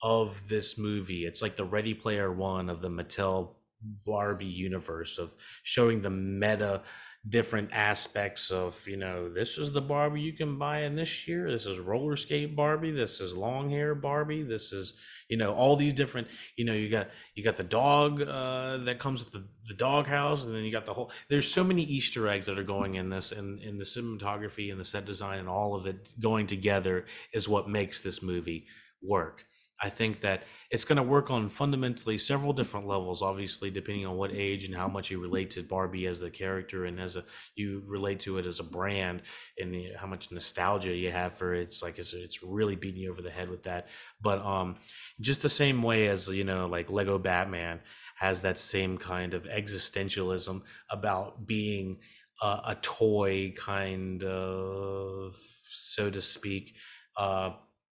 of 0.02 0.48
this 0.50 0.78
movie. 0.78 1.26
It's 1.26 1.42
like 1.42 1.56
the 1.56 1.66
Ready 1.66 1.94
Player 1.94 2.32
One 2.32 2.70
of 2.70 2.82
the 2.82 2.90
Mattel 2.90 3.56
Barbie 3.82 4.46
universe 4.46 5.18
of 5.18 5.34
showing 5.64 6.02
the 6.02 6.10
meta 6.10 6.84
different 7.28 7.70
aspects 7.74 8.50
of 8.50 8.88
you 8.88 8.96
know 8.96 9.28
this 9.30 9.58
is 9.58 9.74
the 9.74 9.82
Barbie 9.82 10.22
you 10.22 10.34
can 10.34 10.58
buy 10.58 10.84
in 10.84 10.96
this 10.96 11.28
year. 11.28 11.52
This 11.52 11.66
is 11.66 11.80
roller 11.80 12.16
skate 12.16 12.56
Barbie. 12.56 12.92
This 12.92 13.20
is 13.20 13.34
long 13.34 13.70
hair 13.70 13.94
Barbie. 13.94 14.44
This 14.44 14.72
is 14.72 14.94
you 15.28 15.38
know 15.38 15.54
all 15.54 15.76
these 15.76 15.94
different 15.94 16.28
you 16.56 16.66
know 16.66 16.74
you 16.74 16.90
got 16.90 17.10
you 17.36 17.44
got 17.44 17.58
the 17.58 17.64
dog 17.64 18.22
uh, 18.22 18.78
that 18.78 19.00
comes 19.00 19.24
with 19.24 19.34
the, 19.34 19.48
the 19.68 19.74
dog 19.74 20.08
house 20.08 20.46
and 20.46 20.56
then 20.56 20.64
you 20.64 20.72
got 20.72 20.86
the 20.86 20.94
whole 20.94 21.12
there's 21.30 21.52
so 21.52 21.64
many 21.64 21.84
easter 21.84 22.28
eggs 22.28 22.46
that 22.46 22.58
are 22.58 22.64
going 22.64 22.96
in 22.96 23.10
this 23.10 23.32
and 23.32 23.62
in 23.62 23.78
the 23.78 23.86
cinematography 23.86 24.72
and 24.72 24.80
the 24.80 24.86
set 24.86 25.06
design 25.06 25.40
and 25.40 25.50
all 25.50 25.76
of 25.76 25.86
it 25.86 26.10
going 26.20 26.48
together 26.48 27.06
is 27.34 27.48
what 27.48 27.70
makes 27.70 28.02
this 28.02 28.24
movie 28.24 28.66
work 29.04 29.46
I 29.82 29.90
think 29.90 30.22
that 30.22 30.44
it's 30.70 30.84
going 30.84 30.98
to 30.98 31.04
work 31.04 31.32
on 31.32 31.48
fundamentally 31.48 32.18
several 32.18 32.52
different 32.52 32.86
levels. 32.86 33.22
Obviously, 33.22 33.70
depending 33.70 34.06
on 34.06 34.18
what 34.18 34.32
age 34.34 34.66
and 34.66 34.76
how 34.76 34.88
much 34.90 35.10
you 35.10 35.20
relate 35.20 35.52
to 35.52 35.64
Barbie 35.64 36.06
as 36.06 36.22
a 36.22 36.30
character 36.30 36.86
and 36.86 37.00
as 37.00 37.16
a 37.16 37.24
you 37.56 37.82
relate 37.86 38.20
to 38.22 38.38
it 38.40 38.46
as 38.46 38.60
a 38.60 38.64
brand 38.64 39.22
and 39.58 39.74
the, 39.74 39.92
how 39.98 40.08
much 40.08 40.32
nostalgia 40.32 40.94
you 40.94 41.12
have 41.12 41.34
for 41.34 41.54
it. 41.54 41.62
It's 41.62 41.82
like 41.82 41.98
it's, 41.98 42.14
it's 42.14 42.44
really 42.44 42.76
beating 42.76 43.02
you 43.02 43.12
over 43.12 43.22
the 43.22 43.30
head 43.32 43.50
with 43.50 43.64
that. 43.64 43.88
But 44.22 44.40
um, 44.46 44.76
just 45.22 45.42
the 45.42 45.50
same 45.50 45.82
way 45.82 46.08
as 46.08 46.28
you 46.28 46.44
know, 46.44 46.68
like 46.68 46.90
Lego 46.90 47.18
Batman 47.18 47.80
has 48.16 48.42
that 48.42 48.60
same 48.60 48.98
kind 48.98 49.34
of 49.34 49.44
existentialism 49.44 50.62
about 50.92 51.48
being 51.48 52.00
a, 52.42 52.46
a 52.68 52.78
toy, 52.82 53.54
kind 53.56 54.24
of 54.26 55.36
so 55.36 56.10
to 56.10 56.22
speak. 56.22 56.76
Uh, 57.16 57.52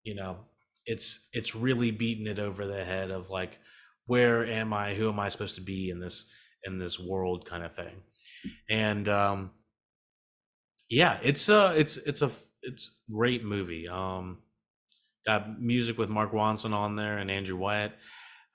you 0.04 0.14
know 0.16 0.36
it's 0.86 1.28
it's 1.32 1.54
really 1.54 1.90
beating 1.90 2.26
it 2.26 2.38
over 2.38 2.66
the 2.66 2.84
head 2.84 3.10
of 3.10 3.30
like 3.30 3.58
where 4.06 4.44
am 4.44 4.72
i 4.72 4.94
who 4.94 5.08
am 5.08 5.20
i 5.20 5.28
supposed 5.28 5.54
to 5.54 5.60
be 5.60 5.90
in 5.90 6.00
this 6.00 6.26
in 6.64 6.78
this 6.78 6.98
world 6.98 7.48
kind 7.48 7.64
of 7.64 7.74
thing. 7.74 8.02
And 8.68 9.08
um 9.08 9.50
yeah 10.88 11.18
it's 11.22 11.48
uh 11.48 11.74
it's 11.76 11.96
it's 11.98 12.22
a 12.22 12.30
it's 12.62 12.90
great 13.10 13.44
movie. 13.44 13.88
Um 13.88 14.38
got 15.26 15.60
music 15.60 15.98
with 15.98 16.08
mark 16.10 16.32
ronson 16.32 16.72
on 16.72 16.96
there 16.96 17.18
and 17.18 17.30
andrew 17.30 17.56
wyatt. 17.56 17.92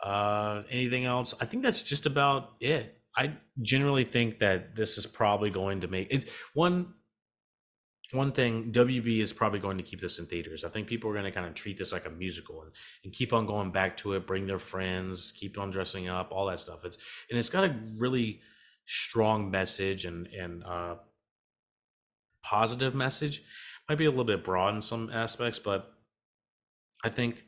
Uh 0.04 0.64
anything 0.70 1.06
else? 1.06 1.34
I 1.40 1.46
think 1.46 1.64
that's 1.64 1.84
just 1.84 2.06
about 2.06 2.52
it. 2.60 2.94
I 3.16 3.34
generally 3.62 4.04
think 4.04 4.40
that 4.40 4.76
this 4.76 4.98
is 4.98 5.08
probably 5.08 5.50
going 5.50 5.82
to 5.82 5.88
make 5.88 6.14
it 6.14 6.30
one 6.54 6.94
one 8.14 8.32
thing 8.32 8.72
WB 8.72 9.20
is 9.20 9.34
probably 9.34 9.60
going 9.60 9.78
to 9.78 9.84
keep 9.84 10.00
this 10.00 10.18
in 10.18 10.26
theaters. 10.28 10.64
I 10.64 10.70
think 10.70 10.88
people 10.88 11.10
are 11.10 11.14
going 11.14 11.26
to 11.26 11.32
kind 11.32 11.46
of 11.46 11.54
treat 11.56 11.78
this 11.78 11.92
like 11.92 12.06
a 12.06 12.10
musical 12.10 12.62
and, 12.62 12.72
and 13.04 13.12
keep 13.12 13.34
on 13.34 13.46
going 13.46 13.72
back 13.72 13.98
to 13.98 14.14
it, 14.14 14.26
bring 14.26 14.48
their 14.48 14.60
friends, 14.60 15.34
keep 15.36 15.58
on 15.58 15.72
dressing 15.72 16.08
up, 16.08 16.30
all 16.32 16.48
that 16.48 16.60
stuff. 16.60 16.86
It's 16.86 16.98
and 17.30 17.38
it's 17.38 17.50
got 17.50 17.66
a 17.66 17.76
really 17.98 18.40
strong 18.86 19.52
message 19.52 20.06
and 20.06 20.28
and 20.28 20.64
uh, 20.64 20.96
positive 22.44 22.96
message. 22.96 23.44
Might 23.90 23.98
be 23.98 24.06
a 24.06 24.10
little 24.10 24.26
bit 24.26 24.44
broad 24.44 24.76
in 24.76 24.82
some 24.82 25.10
aspects, 25.12 25.60
but 25.60 25.92
I 27.04 27.10
think 27.10 27.44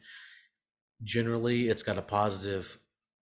generally 1.04 1.70
it's 1.70 1.84
got 1.84 1.98
a 1.98 2.02
positive 2.02 2.80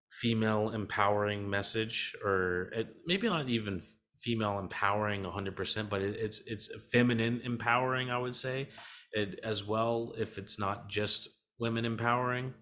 female 0.09 0.71
empowering 0.71 1.47
message, 1.47 2.15
or 2.23 2.71
it, 2.73 2.95
maybe 3.05 3.27
not 3.27 3.47
even 3.47 3.81
female 4.27 4.59
empowering 4.59 5.23
100% 5.23 5.89
but 5.89 6.01
it, 6.01 6.17
it's 6.19 6.41
it's 6.45 6.69
feminine 6.91 7.39
empowering 7.45 8.09
i 8.11 8.17
would 8.17 8.35
say. 8.35 8.67
It, 9.13 9.39
as 9.41 9.65
well 9.65 10.13
if 10.17 10.37
it's 10.37 10.59
not 10.59 10.89
just 10.89 11.29
women 11.59 11.85
empowering 11.85 12.53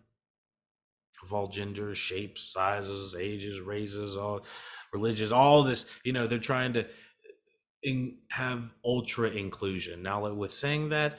of 1.24 1.34
all 1.34 1.48
genders 1.48 1.98
shapes 1.98 2.54
sizes 2.54 3.16
ages 3.16 3.60
races 3.60 4.16
all 4.16 4.46
religions 4.94 5.32
all 5.32 5.64
this 5.64 5.88
you 6.04 6.14
know 6.14 6.28
they're 6.28 6.38
trying 6.38 6.74
to 6.74 6.82
uh, 6.82 6.86
in, 7.82 8.18
have 8.30 8.62
ultra 8.86 9.30
inclusion. 9.30 10.04
Now 10.04 10.32
with 10.32 10.54
saying 10.54 10.90
that 10.90 11.18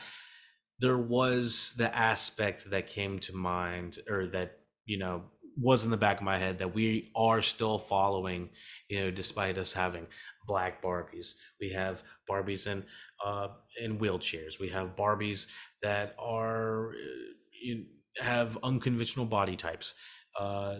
there 0.79 0.99
was 0.99 1.75
the 1.77 1.95
aspect 1.95 2.71
that 2.71 2.87
came 2.87 3.19
to 3.21 3.35
mind 3.35 3.99
or 4.09 4.29
that 4.29 4.59
you 4.85 4.99
know 4.99 5.25
was 5.61 5.85
in 5.85 5.91
the 5.91 5.97
back 5.97 6.19
of 6.19 6.25
my 6.25 6.39
head 6.39 6.59
that 6.59 6.75
we 6.75 7.11
are 7.17 7.43
still 7.43 7.79
following, 7.79 8.51
you 8.89 9.01
know, 9.01 9.11
despite 9.11 9.59
us 9.59 9.73
having 9.73 10.07
black 10.47 10.83
Barbies. 10.83 11.33
We 11.61 11.71
have 11.71 12.03
Barbies 12.31 12.67
in 12.67 12.85
uh, 13.25 13.49
in 13.81 13.99
wheelchairs. 13.99 14.61
We 14.61 14.69
have 14.69 14.97
Barbies 14.97 15.47
that 15.83 16.15
are 16.19 16.91
uh, 16.91 17.75
have 18.23 18.59
unconventional 18.63 19.27
body 19.27 19.57
types 19.57 19.95
uh, 20.39 20.77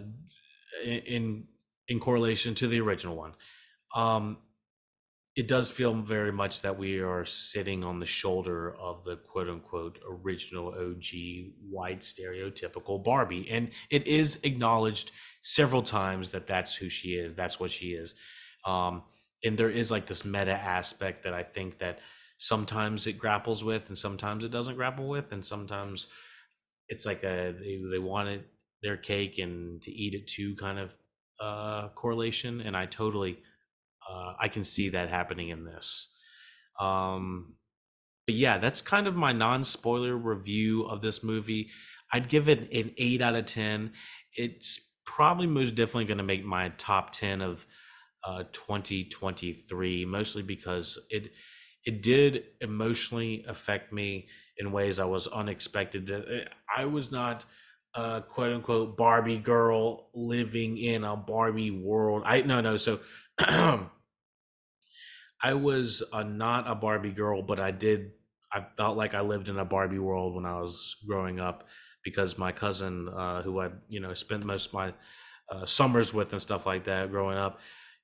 in 0.85 1.45
in 1.87 1.99
correlation 1.99 2.55
to 2.55 2.67
the 2.67 2.79
original 2.81 3.15
one. 3.15 3.33
Um, 3.95 4.37
it 5.37 5.47
does 5.47 5.69
feel 5.69 5.93
very 5.93 6.31
much 6.31 6.63
that 6.63 6.79
we 6.79 6.99
are 6.99 7.23
sitting 7.23 7.83
on 7.83 7.99
the 7.99 8.07
shoulder 8.07 8.75
of 8.75 9.03
the 9.03 9.15
quote 9.17 9.47
unquote 9.47 9.99
original 10.09 10.69
OG 10.69 11.53
white 11.69 12.01
stereotypical 12.01 13.03
Barbie. 13.03 13.47
And 13.47 13.69
it 13.91 14.07
is 14.07 14.39
acknowledged 14.41 15.11
several 15.41 15.83
times 15.83 16.31
that 16.31 16.47
that's 16.47 16.73
who 16.75 16.89
she 16.89 17.09
is, 17.09 17.35
that's 17.35 17.59
what 17.59 17.69
she 17.69 17.89
is. 17.89 18.15
Um, 18.65 19.03
and 19.43 19.55
there 19.55 19.69
is 19.69 19.91
like 19.91 20.07
this 20.07 20.25
meta 20.25 20.53
aspect 20.53 21.21
that 21.23 21.35
I 21.35 21.43
think 21.43 21.77
that 21.77 21.99
sometimes 22.39 23.05
it 23.05 23.19
grapples 23.19 23.63
with 23.63 23.89
and 23.89 23.97
sometimes 23.97 24.43
it 24.43 24.49
doesn't 24.49 24.75
grapple 24.75 25.07
with. 25.07 25.31
And 25.31 25.45
sometimes 25.45 26.07
it's 26.89 27.05
like 27.05 27.23
a, 27.23 27.53
they, 27.59 27.79
they 27.91 27.99
wanted 27.99 28.45
their 28.81 28.97
cake 28.97 29.37
and 29.37 29.83
to 29.83 29.91
eat 29.91 30.15
it 30.15 30.27
too 30.27 30.55
kind 30.55 30.79
of 30.79 30.97
uh, 31.39 31.89
correlation. 31.89 32.59
And 32.59 32.75
I 32.75 32.87
totally 32.87 33.37
uh, 34.09 34.33
I 34.39 34.47
can 34.47 34.63
see 34.63 34.89
that 34.89 35.09
happening 35.09 35.49
in 35.49 35.65
this. 35.65 36.09
Um, 36.79 37.55
but 38.25 38.35
yeah, 38.35 38.57
that's 38.57 38.81
kind 38.81 39.07
of 39.07 39.15
my 39.15 39.31
non 39.31 39.63
spoiler 39.63 40.15
review 40.15 40.83
of 40.83 41.01
this 41.01 41.23
movie. 41.23 41.69
I'd 42.11 42.29
give 42.29 42.49
it 42.49 42.71
an 42.73 42.93
eight 42.97 43.21
out 43.21 43.35
of 43.35 43.45
10. 43.45 43.93
It's 44.33 44.79
probably 45.05 45.47
most 45.47 45.75
definitely 45.75 46.05
going 46.05 46.17
to 46.19 46.23
make 46.23 46.45
my 46.45 46.69
top 46.77 47.11
10 47.11 47.41
of 47.41 47.65
uh, 48.23 48.43
2023, 48.51 50.05
mostly 50.05 50.43
because 50.43 50.99
it 51.09 51.31
it 51.85 52.03
did 52.03 52.43
emotionally 52.59 53.45
affect 53.47 53.93
me 53.93 54.27
in 54.57 54.73
ways 54.73 54.99
I 54.99 55.05
was 55.05 55.27
unexpected. 55.27 56.11
Eh, 56.11 56.43
I 56.75 56.83
was 56.83 57.11
not 57.13 57.45
a 57.93 58.21
quote 58.21 58.51
unquote 58.51 58.97
Barbie 58.97 59.39
girl 59.39 60.09
living 60.13 60.77
in 60.77 61.05
a 61.05 61.15
Barbie 61.15 61.71
world. 61.71 62.23
I 62.25 62.41
no 62.41 62.59
no 62.59 62.75
so 62.75 62.99
I 65.41 65.53
was 65.53 66.03
a, 66.13 66.23
not 66.23 66.67
a 66.67 66.75
Barbie 66.75 67.11
girl, 67.11 67.41
but 67.41 67.59
I 67.59 67.71
did. 67.71 68.13
I 68.51 68.65
felt 68.77 68.97
like 68.97 69.13
I 69.13 69.21
lived 69.21 69.49
in 69.49 69.59
a 69.59 69.65
Barbie 69.65 69.99
world 69.99 70.35
when 70.35 70.45
I 70.45 70.59
was 70.59 70.95
growing 71.07 71.39
up 71.39 71.67
because 72.03 72.37
my 72.37 72.51
cousin, 72.51 73.09
uh, 73.09 73.41
who 73.43 73.59
I 73.59 73.71
you 73.89 73.99
know 73.99 74.13
spent 74.13 74.45
most 74.45 74.67
of 74.67 74.73
my 74.73 74.93
uh, 75.51 75.65
summers 75.65 76.13
with 76.13 76.31
and 76.33 76.41
stuff 76.41 76.65
like 76.65 76.85
that 76.85 77.11
growing 77.11 77.37
up, 77.37 77.59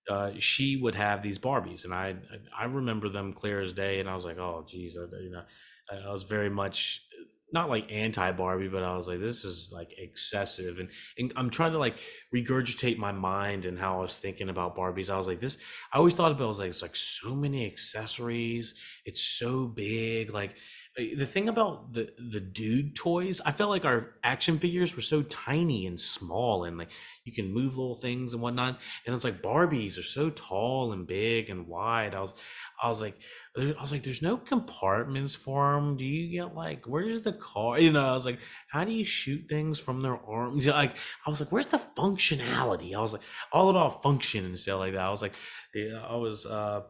uh, 0.09 0.31
she 0.39 0.77
would 0.77 0.95
have 0.95 1.21
these 1.21 1.39
Barbies, 1.39 1.85
and 1.85 1.93
I 1.93 2.17
I 2.57 2.65
remember 2.65 3.09
them 3.09 3.33
clear 3.33 3.61
as 3.61 3.73
day, 3.73 3.99
and 3.99 4.09
I 4.09 4.15
was 4.15 4.25
like, 4.25 4.37
oh 4.37 4.65
geez, 4.67 4.97
I, 4.97 5.03
you 5.17 5.31
know, 5.31 5.43
I 5.91 6.11
was 6.11 6.23
very 6.23 6.49
much 6.49 7.05
not 7.53 7.69
like 7.69 7.91
anti 7.91 8.31
Barbie, 8.31 8.67
but 8.67 8.83
I 8.83 8.97
was 8.97 9.07
like, 9.07 9.19
this 9.19 9.45
is 9.45 9.71
like 9.71 9.93
excessive. 9.97 10.79
And, 10.79 10.89
and 11.17 11.31
I'm 11.35 11.49
trying 11.49 11.71
to 11.73 11.77
like 11.77 11.99
regurgitate 12.33 12.97
my 12.97 13.11
mind 13.11 13.65
and 13.65 13.77
how 13.77 13.99
I 13.99 14.01
was 14.01 14.17
thinking 14.17 14.49
about 14.49 14.75
Barbies. 14.75 15.09
I 15.09 15.17
was 15.17 15.27
like, 15.27 15.39
this, 15.39 15.57
I 15.93 15.97
always 15.97 16.15
thought 16.15 16.31
about 16.31 16.45
it 16.45 16.47
was 16.47 16.59
like, 16.59 16.69
it's 16.69 16.81
like 16.81 16.95
so 16.95 17.35
many 17.35 17.65
accessories. 17.65 18.75
It's 19.05 19.21
so 19.21 19.67
big. 19.67 20.33
Like 20.33 20.57
the 20.95 21.25
thing 21.25 21.49
about 21.49 21.93
the, 21.93 22.13
the 22.31 22.39
dude 22.39 22.95
toys, 22.95 23.41
I 23.43 23.51
felt 23.51 23.71
like 23.71 23.83
our 23.83 24.13
action 24.23 24.59
figures 24.59 24.95
were 24.95 25.01
so 25.01 25.23
tiny 25.23 25.87
and 25.87 25.99
small 25.99 26.65
and 26.65 26.77
like 26.77 26.91
you 27.23 27.33
can 27.33 27.51
move 27.51 27.77
little 27.79 27.95
things 27.95 28.33
and 28.33 28.41
whatnot. 28.43 28.79
And 29.05 29.15
it's 29.15 29.23
like 29.23 29.41
Barbies 29.41 29.97
are 29.97 30.03
so 30.03 30.29
tall 30.29 30.91
and 30.91 31.07
big 31.07 31.49
and 31.49 31.67
wide. 31.67 32.13
I 32.13 32.21
was, 32.21 32.35
I 32.81 32.89
was 32.89 33.01
like, 33.01 33.15
I 33.57 33.73
was 33.81 33.91
like, 33.91 34.03
there's 34.03 34.21
no 34.21 34.37
compartments 34.37 35.33
for 35.33 35.73
them. 35.73 35.97
Do 35.97 36.05
you 36.05 36.39
get 36.39 36.53
like, 36.53 36.85
where's 36.85 37.21
the 37.21 37.33
car? 37.33 37.79
You 37.79 37.91
know, 37.91 38.05
I 38.05 38.13
was 38.13 38.25
like, 38.25 38.39
how 38.69 38.83
do 38.83 38.91
you 38.91 39.05
shoot 39.05 39.45
things 39.49 39.79
from 39.79 40.03
their 40.03 40.17
arms? 40.17 40.67
Like, 40.67 40.95
I 41.25 41.29
was 41.31 41.39
like, 41.39 41.51
where's 41.51 41.67
the 41.67 41.81
functionality? 41.97 42.95
I 42.95 43.01
was 43.01 43.13
like, 43.13 43.23
all 43.51 43.69
about 43.69 44.03
function 44.03 44.45
and 44.45 44.59
stuff 44.59 44.79
like 44.79 44.93
that. 44.93 45.01
I 45.01 45.09
was 45.09 45.23
like, 45.23 45.33
yeah, 45.73 46.05
I 46.07 46.17
was 46.17 46.45
uh, 46.45 46.81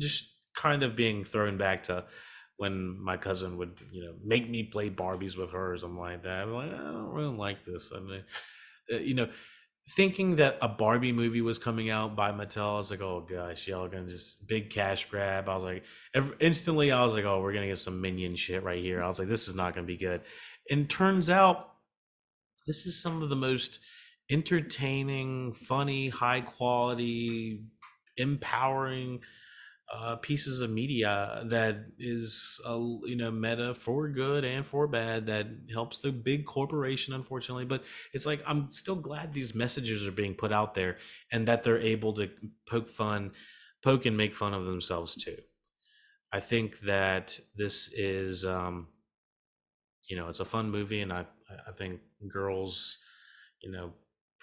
just 0.00 0.39
kind 0.54 0.82
of 0.82 0.96
being 0.96 1.24
thrown 1.24 1.56
back 1.56 1.84
to 1.84 2.04
when 2.56 3.02
my 3.02 3.16
cousin 3.16 3.56
would, 3.56 3.72
you 3.90 4.04
know, 4.04 4.14
make 4.24 4.48
me 4.48 4.64
play 4.64 4.90
Barbies 4.90 5.36
with 5.36 5.52
her 5.52 5.72
or 5.72 5.76
something 5.76 5.98
like 5.98 6.22
that. 6.24 6.42
I'm 6.42 6.52
like, 6.52 6.72
I 6.72 6.76
don't 6.76 7.12
really 7.12 7.34
like 7.34 7.64
this. 7.64 7.90
I 7.94 8.00
mean, 8.00 8.24
uh, 8.92 8.96
you 8.96 9.14
know, 9.14 9.28
thinking 9.96 10.36
that 10.36 10.58
a 10.60 10.68
Barbie 10.68 11.12
movie 11.12 11.40
was 11.40 11.58
coming 11.58 11.90
out 11.90 12.14
by 12.14 12.32
Mattel, 12.32 12.74
I 12.74 12.76
was 12.76 12.90
like, 12.90 13.00
oh 13.00 13.26
gosh, 13.28 13.66
y'all 13.66 13.88
gonna 13.88 14.06
just 14.06 14.46
big 14.46 14.70
cash 14.70 15.06
grab. 15.06 15.48
I 15.48 15.54
was 15.54 15.64
like, 15.64 15.84
every, 16.14 16.36
instantly, 16.40 16.92
I 16.92 17.02
was 17.02 17.14
like, 17.14 17.24
oh, 17.24 17.40
we're 17.40 17.52
gonna 17.52 17.66
get 17.66 17.78
some 17.78 18.00
minion 18.00 18.36
shit 18.36 18.62
right 18.62 18.82
here. 18.82 19.02
I 19.02 19.08
was 19.08 19.18
like, 19.18 19.28
this 19.28 19.48
is 19.48 19.54
not 19.54 19.74
gonna 19.74 19.86
be 19.86 19.96
good. 19.96 20.20
And 20.70 20.88
turns 20.88 21.30
out, 21.30 21.70
this 22.66 22.86
is 22.86 23.02
some 23.02 23.22
of 23.22 23.30
the 23.30 23.36
most 23.36 23.80
entertaining, 24.30 25.54
funny, 25.54 26.08
high 26.08 26.42
quality, 26.42 27.64
empowering 28.16 29.20
uh, 29.92 30.16
pieces 30.16 30.60
of 30.60 30.70
media 30.70 31.42
that 31.46 31.86
is 31.98 32.60
uh, 32.64 32.78
you 33.04 33.16
know 33.16 33.30
meta 33.30 33.74
for 33.74 34.08
good 34.08 34.44
and 34.44 34.64
for 34.64 34.86
bad 34.86 35.26
that 35.26 35.46
helps 35.72 35.98
the 35.98 36.12
big 36.12 36.46
corporation 36.46 37.12
unfortunately. 37.14 37.64
But 37.64 37.84
it's 38.12 38.26
like 38.26 38.42
i'm 38.46 38.70
still 38.70 38.94
glad 38.96 39.32
these 39.32 39.54
messages 39.54 40.06
are 40.06 40.12
being 40.12 40.34
put 40.34 40.52
out 40.52 40.74
there 40.74 40.98
and 41.32 41.48
that 41.48 41.64
they're 41.64 41.80
able 41.80 42.12
to 42.14 42.30
poke 42.68 42.88
fun 42.88 43.32
poke 43.82 44.06
and 44.06 44.16
make 44.16 44.34
fun 44.34 44.54
of 44.54 44.64
themselves 44.66 45.14
too. 45.16 45.38
I 46.32 46.40
think 46.40 46.80
that 46.80 47.40
this 47.56 47.88
is 47.92 48.44
um 48.44 48.88
you 50.08 50.16
know 50.16 50.28
it's 50.28 50.40
a 50.40 50.44
fun 50.44 50.70
movie 50.70 51.00
and 51.00 51.12
i 51.12 51.24
i 51.66 51.72
think 51.72 52.00
girls 52.28 52.98
you 53.60 53.70
know 53.70 53.92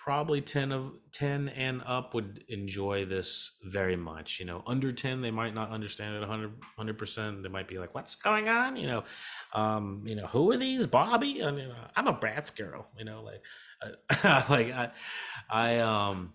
probably 0.08 0.40
10 0.40 0.72
of 0.72 0.94
10 1.12 1.50
and 1.50 1.82
up 1.86 2.14
would 2.14 2.42
enjoy 2.48 3.04
this 3.04 3.58
very 3.66 3.98
much 3.98 4.40
you 4.40 4.46
know 4.46 4.64
under 4.66 4.94
10 4.94 5.20
they 5.20 5.32
might 5.32 5.54
not 5.54 5.70
understand 5.70 6.16
it 6.16 6.22
100 6.22 6.54
100% 6.80 7.44
they 7.44 7.50
might 7.50 7.68
be 7.68 7.78
like 7.78 7.94
what's 7.94 8.16
going 8.16 8.48
on? 8.48 8.78
You 8.78 8.88
know 8.88 9.04
um 9.52 10.04
you 10.06 10.16
know 10.16 10.28
who 10.28 10.50
are 10.54 10.58
these 10.58 10.88
bobby? 10.88 11.28
You 11.28 11.52
know, 11.52 11.76
i'm 11.98 12.08
a 12.08 12.14
bratz 12.14 12.56
girl 12.56 12.88
you 12.98 13.04
know 13.04 13.22
like 13.22 13.42
uh, 14.24 14.44
like 14.50 14.72
i 14.72 14.92
i 15.50 15.80
um 15.80 16.32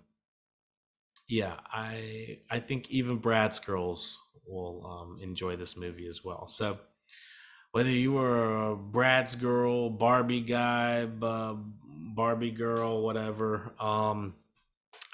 yeah 1.27 1.55
i 1.73 2.41
i 2.51 2.61
think 2.61 2.91
even 2.91 3.21
bratz 3.23 3.65
girls 3.65 4.19
will 4.47 4.87
um 4.87 5.19
enjoy 5.23 5.57
this 5.57 5.79
movie 5.79 6.09
as 6.09 6.23
well. 6.23 6.47
So 6.47 6.79
whether 7.73 7.91
you 7.91 8.13
were 8.13 8.73
a 8.73 8.77
Bratz 8.77 9.39
girl, 9.39 9.91
Barbie 9.91 10.43
guy, 10.43 11.07
Barbie 11.07 12.51
girl, 12.51 13.03
whatever, 13.03 13.73
um, 13.81 14.35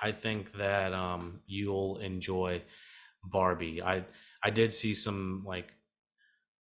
I 0.01 0.12
think 0.12 0.53
that 0.53 0.92
um, 0.92 1.40
you'll 1.47 1.99
enjoy 1.99 2.62
Barbie. 3.25 3.83
I 3.83 4.05
I 4.42 4.51
did 4.51 4.73
see 4.73 4.94
some 4.94 5.44
like 5.47 5.73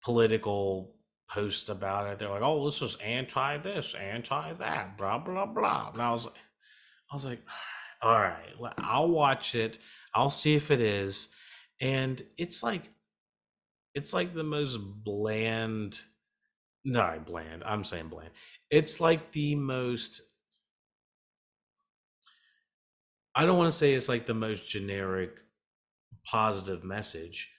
political 0.02 0.94
posts 1.28 1.68
about 1.68 2.06
it. 2.08 2.18
They're 2.18 2.30
like, 2.30 2.42
"Oh, 2.42 2.64
this 2.64 2.82
is 2.82 2.96
anti 2.96 3.58
this, 3.58 3.94
anti 3.94 4.52
that, 4.54 4.96
blah 4.96 5.18
blah 5.18 5.46
blah." 5.46 5.90
And 5.92 6.02
I 6.02 6.12
was 6.12 6.24
like, 6.26 6.34
I 7.10 7.14
was 7.14 7.24
like, 7.24 7.42
"All 8.02 8.18
right, 8.18 8.54
I'll 8.78 9.10
watch 9.10 9.54
it. 9.54 9.78
I'll 10.14 10.30
see 10.30 10.54
if 10.54 10.70
it 10.70 10.80
is." 10.80 11.28
And 11.80 12.20
it's 12.36 12.62
like 12.62 12.90
it's 13.98 14.12
like 14.12 14.32
the 14.32 14.44
most 14.44 14.78
bland 15.02 15.98
no 16.84 17.20
bland 17.26 17.64
i'm 17.66 17.82
saying 17.82 18.08
bland. 18.08 18.30
It's 18.70 19.00
like 19.00 19.32
the 19.32 19.56
most 19.56 20.22
i 23.34 23.44
don't 23.44 23.58
want 23.58 23.72
to 23.72 23.76
say 23.76 23.94
it's 23.94 24.08
like 24.08 24.24
the 24.24 24.34
most 24.34 24.68
generic 24.68 25.40
positive 26.24 26.84
message 26.84 27.50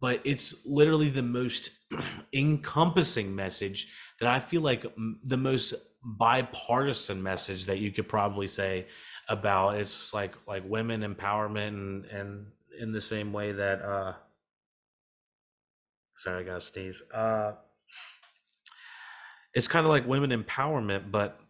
but 0.00 0.20
it's 0.24 0.66
literally 0.66 1.08
the 1.08 1.22
most 1.22 1.70
encompassing 2.34 3.36
message 3.36 3.86
that 4.18 4.28
i 4.28 4.40
feel 4.40 4.62
like 4.62 4.84
the 5.22 5.36
most 5.36 5.72
bipartisan 6.02 7.22
message 7.22 7.66
that 7.66 7.78
you 7.78 7.92
could 7.92 8.08
probably 8.08 8.48
say 8.48 8.86
about 9.28 9.76
it's 9.76 10.12
like 10.12 10.34
like 10.48 10.64
women 10.66 11.02
empowerment 11.02 11.68
and 11.68 12.04
and 12.06 12.46
in 12.80 12.90
the 12.92 13.00
same 13.00 13.32
way 13.32 13.52
that 13.52 13.80
uh 13.82 14.12
Sorry, 16.16 16.40
I 16.40 16.46
got 16.46 16.54
to 16.54 16.60
sneeze. 16.60 17.02
Uh, 17.12 17.52
it's 19.54 19.68
kind 19.68 19.86
of 19.86 19.90
like 19.90 20.06
women 20.06 20.30
empowerment, 20.30 21.10
but 21.10 21.40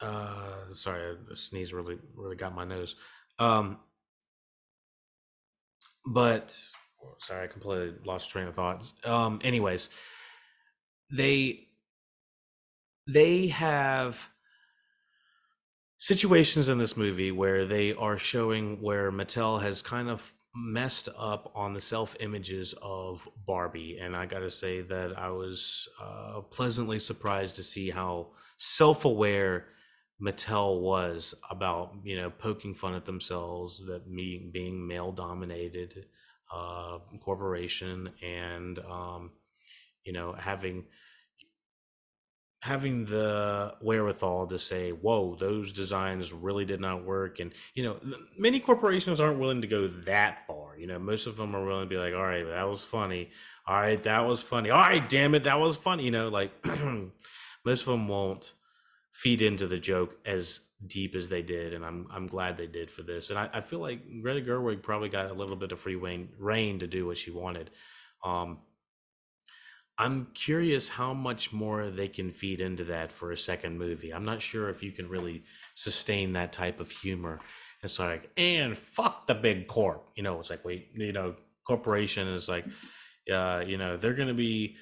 uh, 0.00 0.72
sorry, 0.72 1.16
a 1.30 1.36
sneeze 1.36 1.72
really 1.72 1.98
really 2.14 2.36
got 2.36 2.54
my 2.54 2.64
nose. 2.64 2.96
Um, 3.38 3.78
but 6.06 6.56
sorry, 7.18 7.44
I 7.44 7.46
completely 7.46 7.94
lost 8.04 8.30
train 8.30 8.46
of 8.46 8.54
thoughts. 8.54 8.94
Um, 9.04 9.40
anyways, 9.42 9.90
they 11.10 11.68
they 13.06 13.48
have 13.48 14.28
situations 15.98 16.68
in 16.68 16.78
this 16.78 16.96
movie 16.96 17.32
where 17.32 17.64
they 17.64 17.94
are 17.94 18.18
showing 18.18 18.80
where 18.82 19.10
Mattel 19.10 19.62
has 19.62 19.82
kind 19.82 20.08
of 20.08 20.32
messed 20.56 21.08
up 21.18 21.52
on 21.54 21.74
the 21.74 21.80
self 21.80 22.16
images 22.20 22.74
of 22.82 23.28
Barbie. 23.46 23.98
And 24.00 24.16
I 24.16 24.26
got 24.26 24.40
to 24.40 24.50
say 24.50 24.80
that 24.82 25.18
I 25.18 25.30
was 25.30 25.88
uh, 26.02 26.40
pleasantly 26.50 26.98
surprised 26.98 27.56
to 27.56 27.62
see 27.62 27.90
how 27.90 28.28
self 28.56 29.04
aware 29.04 29.66
Mattel 30.20 30.80
was 30.80 31.34
about, 31.50 31.92
you 32.02 32.16
know, 32.16 32.30
poking 32.30 32.74
fun 32.74 32.94
at 32.94 33.04
themselves, 33.04 33.82
that 33.86 34.08
me 34.08 34.50
being 34.52 34.86
male 34.86 35.12
dominated 35.12 36.06
uh, 36.52 36.98
corporation 37.20 38.10
and, 38.22 38.78
um, 38.78 39.32
you 40.04 40.12
know, 40.12 40.32
having 40.32 40.84
having 42.60 43.04
the 43.04 43.74
wherewithal 43.80 44.46
to 44.48 44.58
say, 44.58 44.90
"Whoa, 44.90 45.36
those 45.36 45.72
designs 45.72 46.32
really 46.32 46.64
did 46.64 46.80
not 46.80 47.04
work," 47.04 47.38
and 47.38 47.52
you 47.74 47.82
know, 47.82 48.00
many 48.38 48.60
corporations 48.60 49.20
aren't 49.20 49.38
willing 49.38 49.60
to 49.60 49.66
go 49.66 49.86
that 49.86 50.46
far. 50.46 50.78
You 50.78 50.86
know, 50.86 50.98
most 50.98 51.26
of 51.26 51.36
them 51.36 51.54
are 51.54 51.64
willing 51.64 51.84
to 51.84 51.94
be 51.94 51.98
like, 51.98 52.14
"All 52.14 52.22
right, 52.22 52.44
that 52.44 52.68
was 52.68 52.82
funny. 52.82 53.30
All 53.66 53.76
right, 53.76 54.02
that 54.04 54.26
was 54.26 54.42
funny. 54.42 54.70
All 54.70 54.80
right, 54.80 55.08
damn 55.08 55.34
it, 55.34 55.44
that 55.44 55.58
was 55.58 55.76
funny." 55.76 56.04
You 56.04 56.10
know, 56.10 56.28
like 56.28 56.52
most 57.64 57.82
of 57.82 57.86
them 57.86 58.08
won't 58.08 58.52
feed 59.12 59.42
into 59.42 59.66
the 59.66 59.78
joke 59.78 60.16
as 60.26 60.60
deep 60.86 61.14
as 61.14 61.28
they 61.28 61.42
did, 61.42 61.74
and 61.74 61.84
I'm 61.84 62.06
I'm 62.10 62.26
glad 62.26 62.56
they 62.56 62.66
did 62.66 62.90
for 62.90 63.02
this. 63.02 63.30
And 63.30 63.38
I, 63.38 63.48
I 63.52 63.60
feel 63.60 63.80
like 63.80 64.00
Greta 64.22 64.40
Gerwig 64.40 64.82
probably 64.82 65.08
got 65.08 65.30
a 65.30 65.34
little 65.34 65.56
bit 65.56 65.72
of 65.72 65.80
free 65.80 65.96
reign, 65.96 66.28
reign 66.38 66.78
to 66.80 66.86
do 66.86 67.06
what 67.06 67.18
she 67.18 67.30
wanted. 67.30 67.70
Um, 68.24 68.58
I'm 69.98 70.26
curious 70.34 70.88
how 70.88 71.14
much 71.14 71.52
more 71.52 71.88
they 71.90 72.08
can 72.08 72.30
feed 72.30 72.60
into 72.60 72.84
that 72.84 73.10
for 73.12 73.32
a 73.32 73.36
second 73.36 73.78
movie. 73.78 74.12
I'm 74.12 74.24
not 74.24 74.42
sure 74.42 74.68
if 74.68 74.82
you 74.82 74.92
can 74.92 75.08
really 75.08 75.44
sustain 75.74 76.34
that 76.34 76.52
type 76.52 76.80
of 76.80 76.90
humor. 76.90 77.40
It's 77.82 77.98
like, 77.98 78.30
and 78.36 78.76
fuck 78.76 79.26
the 79.26 79.34
big 79.34 79.68
corp. 79.68 80.10
You 80.14 80.22
know, 80.22 80.38
it's 80.40 80.50
like, 80.50 80.64
wait, 80.64 80.90
you 80.94 81.12
know, 81.12 81.36
corporation 81.66 82.28
is 82.28 82.48
like, 82.48 82.66
uh, 83.32 83.64
you 83.66 83.78
know, 83.78 83.96
they're 83.96 84.14
going 84.14 84.28
to 84.28 84.34
be 84.34 84.76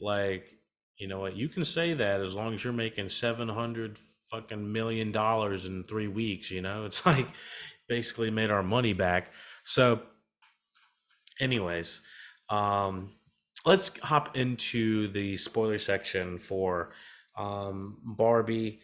like, 0.00 0.48
you 0.96 1.08
know 1.08 1.20
what, 1.20 1.34
you 1.34 1.48
can 1.48 1.64
say 1.64 1.94
that 1.94 2.20
as 2.20 2.34
long 2.34 2.54
as 2.54 2.62
you're 2.62 2.72
making 2.72 3.08
700 3.08 3.98
fucking 4.30 4.72
million 4.72 5.10
dollars 5.10 5.64
in 5.66 5.84
three 5.84 6.08
weeks, 6.08 6.50
you 6.50 6.62
know, 6.62 6.84
it's 6.84 7.04
like 7.06 7.26
basically 7.88 8.30
made 8.30 8.50
our 8.50 8.62
money 8.62 8.92
back. 8.92 9.32
So, 9.64 10.02
anyways, 11.40 12.02
um, 12.48 13.12
let's 13.64 13.98
hop 14.00 14.36
into 14.36 15.08
the 15.08 15.36
spoiler 15.36 15.78
section 15.78 16.38
for 16.38 16.90
um, 17.36 17.98
Barbie, 18.04 18.80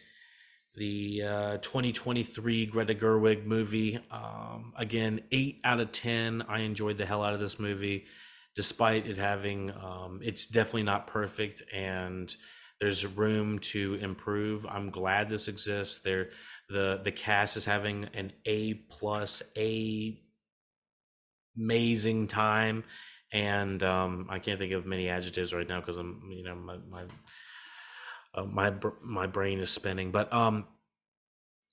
the 0.75 1.23
uh, 1.23 1.57
2023 1.57 2.65
Greta 2.67 2.95
Gerwig 2.95 3.45
movie. 3.45 3.99
Um, 4.11 4.73
again, 4.77 5.21
eight 5.31 5.59
out 5.63 5.79
of 5.79 5.91
10. 5.91 6.43
I 6.47 6.59
enjoyed 6.59 6.97
the 6.97 7.05
hell 7.05 7.23
out 7.23 7.33
of 7.33 7.39
this 7.39 7.59
movie, 7.59 8.05
despite 8.55 9.07
it 9.07 9.17
having, 9.17 9.71
um, 9.71 10.21
it's 10.23 10.47
definitely 10.47 10.83
not 10.83 11.07
perfect, 11.07 11.63
and 11.73 12.33
there's 12.79 13.05
room 13.05 13.59
to 13.59 13.95
improve. 13.95 14.65
I'm 14.65 14.89
glad 14.89 15.27
this 15.27 15.49
exists. 15.49 15.99
There, 15.99 16.29
the 16.69 17.01
the 17.03 17.11
cast 17.11 17.57
is 17.57 17.65
having 17.65 18.05
an 18.13 18.31
A 18.45 18.75
plus 18.75 19.43
A 19.57 20.17
amazing 21.57 22.27
time, 22.27 22.85
and 23.31 23.81
um, 23.83 24.27
I 24.29 24.39
can't 24.39 24.59
think 24.59 24.73
of 24.73 24.85
many 24.85 25.09
adjectives 25.09 25.53
right 25.53 25.67
now 25.67 25.79
because 25.79 25.97
I'm 25.97 26.29
you 26.31 26.43
know 26.43 26.55
my 26.55 26.77
my 26.89 27.03
uh, 28.33 28.43
my 28.43 28.73
my 29.01 29.27
brain 29.27 29.59
is 29.59 29.69
spinning. 29.69 30.11
But 30.11 30.31
um, 30.33 30.67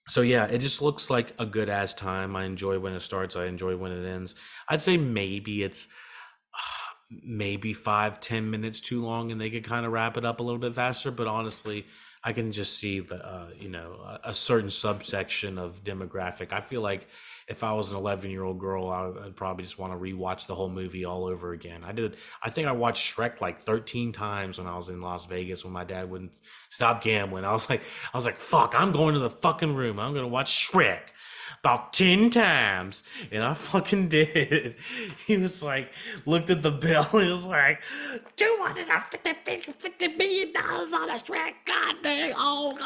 so 0.09 0.21
yeah, 0.21 0.47
it 0.47 0.59
just 0.59 0.83
looks 0.83 1.11
like 1.11 1.35
a 1.38 1.47
good 1.47 1.69
ass 1.69 1.95
time. 1.95 2.37
I 2.37 2.45
enjoy 2.45 2.79
when 2.79 2.92
it 2.92 3.01
starts. 3.01 3.37
I 3.37 3.47
enjoy 3.47 3.77
when 3.77 3.92
it 3.92 4.07
ends. 4.07 4.35
I'd 4.69 4.83
say 4.83 4.97
maybe 4.97 5.62
it's 5.62 5.88
maybe 7.11 7.73
five 7.73 8.21
ten 8.21 8.51
minutes 8.51 8.81
too 8.81 9.05
long 9.05 9.31
and 9.31 9.40
they 9.40 9.51
could 9.51 9.64
kind 9.64 9.87
of 9.87 9.92
wrap 9.92 10.16
it 10.16 10.25
up 10.25 10.40
a 10.40 10.42
little 10.42 10.59
bit 10.59 10.75
faster 10.75 11.11
but 11.11 11.29
honestly 11.29 11.87
i 12.27 12.33
can 12.33 12.53
just 12.53 12.79
see 12.79 13.01
the 13.01 13.25
uh, 13.25 13.47
you 13.59 13.69
know 13.69 14.19
a, 14.25 14.35
certain 14.35 14.69
subsection 14.69 15.57
of 15.57 15.83
demographic. 15.85 16.53
I 16.53 16.61
feel 16.61 16.83
like 16.83 17.07
if 17.49 17.62
i 17.62 17.73
was 17.73 17.93
an 17.93 17.97
11 17.97 18.31
year 18.31 18.43
old 18.43 18.59
girl 18.59 18.91
I, 18.91 19.07
would 19.07 19.37
probably 19.37 19.65
just 19.65 19.79
want 19.79 19.93
to 19.93 19.99
rewatch 19.99 20.47
the 20.47 20.55
whole 20.55 20.69
movie 20.69 21.05
all 21.05 21.25
over 21.25 21.53
again. 21.53 21.83
I 21.85 21.93
did 21.93 22.17
i 22.43 22.51
think 22.51 22.67
i 22.67 22.73
watched 22.73 23.17
shrek 23.17 23.41
like 23.41 23.62
13 23.62 24.12
times 24.12 24.59
when 24.59 24.67
i 24.67 24.77
was 24.77 24.89
in 24.89 25.01
las 25.01 25.25
vegas 25.25 25.65
when 25.65 25.73
my 25.73 25.85
dad 25.85 26.11
wouldn't 26.11 26.33
stop 26.69 27.03
gambling. 27.03 27.45
I 27.45 27.53
was 27.53 27.71
like 27.71 27.83
i 28.12 28.17
was 28.19 28.27
like 28.27 28.39
fuck 28.39 28.75
i'm 28.77 28.93
going 28.93 29.15
to 29.15 29.21
the 29.21 29.31
fucking 29.31 29.75
room. 29.75 29.99
I'm 29.99 30.12
gonna 30.12 30.29
watch 30.29 30.69
shrek 30.69 31.01
about 31.66 31.92
10 31.94 32.31
times. 32.31 33.02
And 33.33 33.42
I 33.42 33.55
fucking 33.55 34.07
did. 34.16 34.76
He 35.26 35.37
was 35.37 35.64
like, 35.64 35.90
looked 36.24 36.48
at 36.50 36.62
the 36.62 36.70
bill 36.70 37.02
he 37.11 37.29
was 37.29 37.44
like, 37.44 37.81
$250 38.37 40.16
million 40.16 40.57
on 40.57 41.11
a 41.11 41.18
track. 41.18 41.66
God 41.66 41.96
dang. 42.02 42.33
Oh, 42.37 42.79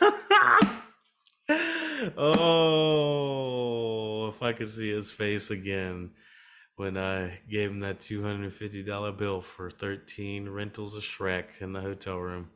God. 0.00 0.68
oh, 2.18 2.66
if 4.28 4.42
I 4.42 4.52
could 4.52 4.68
see 4.68 4.90
his 4.90 5.12
face 5.12 5.52
again 5.52 6.10
when 6.74 6.98
I 6.98 7.38
gave 7.48 7.70
him 7.70 7.78
that 7.80 8.00
$250 8.00 9.16
bill 9.16 9.42
for 9.42 9.70
13 9.70 10.48
rentals 10.48 10.96
of 10.96 11.04
Shrek 11.04 11.44
in 11.60 11.72
the 11.72 11.80
hotel 11.80 12.18
room. 12.18 12.50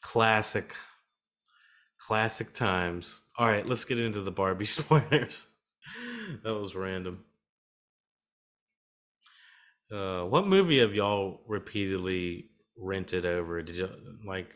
Classic. 0.00 0.74
Classic 2.08 2.50
times. 2.54 3.20
All 3.36 3.46
right, 3.46 3.68
let's 3.68 3.84
get 3.84 3.98
into 3.98 4.22
the 4.22 4.30
Barbie 4.30 4.64
spoilers. 4.78 5.46
that 6.42 6.54
was 6.54 6.74
random. 6.74 7.22
Uh, 9.92 10.22
what 10.22 10.46
movie 10.46 10.78
have 10.78 10.94
y'all 10.94 11.42
repeatedly 11.46 12.46
rented 12.78 13.26
over? 13.26 13.60
Did 13.62 13.76
you 13.76 13.90
like? 14.24 14.48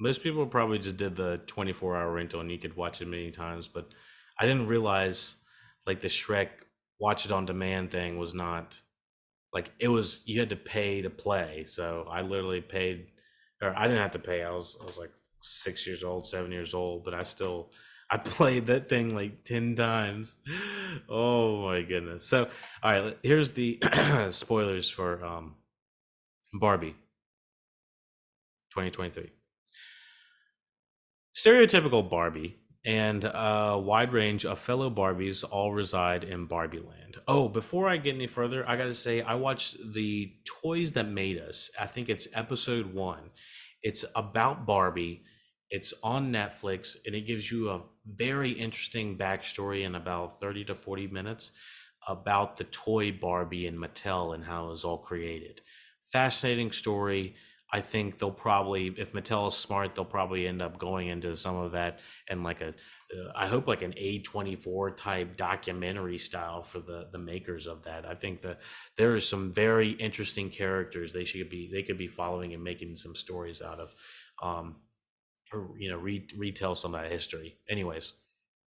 Most 0.00 0.20
people 0.20 0.44
probably 0.46 0.80
just 0.80 0.96
did 0.96 1.14
the 1.14 1.40
24 1.46 1.96
hour 1.96 2.12
rental 2.12 2.40
and 2.40 2.50
you 2.50 2.58
could 2.58 2.74
watch 2.74 3.00
it 3.00 3.06
many 3.06 3.30
times, 3.30 3.68
but 3.68 3.94
I 4.40 4.44
didn't 4.44 4.66
realize 4.66 5.36
like 5.86 6.00
the 6.00 6.08
Shrek 6.08 6.48
watch 6.98 7.24
it 7.24 7.30
on 7.30 7.46
demand 7.46 7.92
thing 7.92 8.18
was 8.18 8.34
not 8.34 8.80
like 9.52 9.70
it 9.78 9.86
was 9.86 10.22
you 10.24 10.40
had 10.40 10.50
to 10.50 10.56
pay 10.56 11.02
to 11.02 11.10
play. 11.10 11.66
So 11.68 12.08
I 12.10 12.22
literally 12.22 12.60
paid 12.60 13.12
or 13.62 13.72
I 13.78 13.86
didn't 13.86 14.02
have 14.02 14.10
to 14.10 14.18
pay. 14.18 14.42
I 14.42 14.50
was 14.50 14.76
I 14.80 14.84
was 14.86 14.98
like 14.98 15.12
six 15.40 15.86
years 15.86 16.04
old, 16.04 16.26
seven 16.26 16.52
years 16.52 16.74
old, 16.74 17.04
but 17.04 17.14
I 17.14 17.22
still 17.22 17.70
I 18.10 18.16
played 18.24 18.66
that 18.66 18.88
thing 18.88 19.14
like 19.14 19.44
10 19.44 19.76
times. 19.76 20.36
Oh 21.08 21.62
my 21.66 21.82
goodness. 21.82 22.26
So, 22.26 22.48
all 22.82 22.92
right, 22.92 23.18
here's 23.22 23.52
the 23.52 23.80
spoilers 24.30 24.90
for 24.90 25.24
um, 25.24 25.54
Barbie 26.52 26.96
2023. 28.70 29.30
Stereotypical 31.34 32.08
Barbie 32.08 32.56
and 32.84 33.24
a 33.24 33.78
wide 33.78 34.12
range 34.12 34.44
of 34.44 34.58
fellow 34.58 34.90
Barbies 34.90 35.44
all 35.48 35.72
reside 35.72 36.24
in 36.24 36.46
Barbie 36.46 36.80
land. 36.80 37.18
Oh, 37.28 37.48
before 37.48 37.88
I 37.88 37.98
get 37.98 38.14
any 38.14 38.26
further, 38.26 38.68
I 38.68 38.76
got 38.76 38.84
to 38.84 38.94
say, 38.94 39.20
I 39.20 39.34
watched 39.34 39.76
the 39.92 40.32
Toys 40.44 40.92
That 40.92 41.08
Made 41.08 41.38
Us. 41.38 41.70
I 41.78 41.86
think 41.86 42.08
it's 42.08 42.26
episode 42.34 42.92
one. 42.92 43.30
It's 43.82 44.04
about 44.14 44.66
Barbie 44.66 45.22
it's 45.70 45.94
on 46.02 46.32
Netflix 46.32 46.96
and 47.06 47.14
it 47.14 47.22
gives 47.22 47.50
you 47.50 47.70
a 47.70 47.82
very 48.06 48.50
interesting 48.50 49.16
backstory 49.16 49.82
in 49.84 49.94
about 49.94 50.40
30 50.40 50.64
to 50.66 50.74
40 50.74 51.06
minutes 51.08 51.52
about 52.08 52.56
the 52.56 52.64
toy 52.64 53.12
Barbie 53.12 53.66
and 53.66 53.78
Mattel 53.78 54.34
and 54.34 54.44
how 54.44 54.66
it 54.66 54.70
was 54.70 54.84
all 54.84 54.98
created. 54.98 55.60
Fascinating 56.06 56.72
story. 56.72 57.36
I 57.72 57.80
think 57.80 58.18
they'll 58.18 58.32
probably, 58.32 58.88
if 58.88 59.12
Mattel 59.12 59.46
is 59.46 59.54
smart, 59.54 59.94
they'll 59.94 60.04
probably 60.04 60.48
end 60.48 60.60
up 60.60 60.78
going 60.78 61.06
into 61.06 61.36
some 61.36 61.54
of 61.54 61.70
that 61.72 62.00
and 62.28 62.42
like 62.42 62.62
a, 62.62 62.68
uh, 62.68 63.32
I 63.36 63.46
hope 63.46 63.68
like 63.68 63.82
an 63.82 63.92
A24 63.92 64.96
type 64.96 65.36
documentary 65.36 66.18
style 66.18 66.62
for 66.62 66.80
the 66.80 67.08
the 67.12 67.18
makers 67.18 67.66
of 67.66 67.84
that. 67.84 68.06
I 68.06 68.14
think 68.14 68.42
that 68.42 68.60
there 68.96 69.14
are 69.14 69.20
some 69.20 69.52
very 69.52 69.90
interesting 69.90 70.50
characters 70.50 71.12
they 71.12 71.24
should 71.24 71.48
be 71.48 71.68
they 71.72 71.82
could 71.84 71.98
be 71.98 72.08
following 72.08 72.54
and 72.54 72.62
making 72.62 72.96
some 72.96 73.14
stories 73.14 73.62
out 73.62 73.78
of. 73.78 73.94
Um, 74.42 74.76
or 75.52 75.70
you 75.78 75.90
know 75.90 75.98
re- 75.98 76.28
retell 76.36 76.74
some 76.74 76.94
of 76.94 77.02
that 77.02 77.10
history. 77.12 77.58
Anyways 77.68 78.14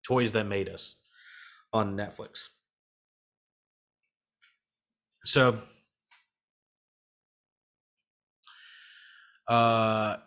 toys 0.04 0.32
that 0.34 0.46
made 0.46 0.70
us 0.70 0.96
on 1.74 1.96
netflix. 1.96 2.50
So 5.24 5.62
uh 9.48 10.18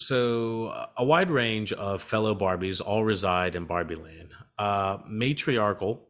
so 0.00 0.88
a 0.96 1.04
wide 1.04 1.30
range 1.30 1.72
of 1.72 2.02
fellow 2.02 2.34
barbies 2.34 2.80
all 2.84 3.04
reside 3.04 3.56
in 3.56 3.66
barbie 3.66 3.96
land. 3.96 4.32
Uh 4.58 4.98
matriarchal 5.08 6.08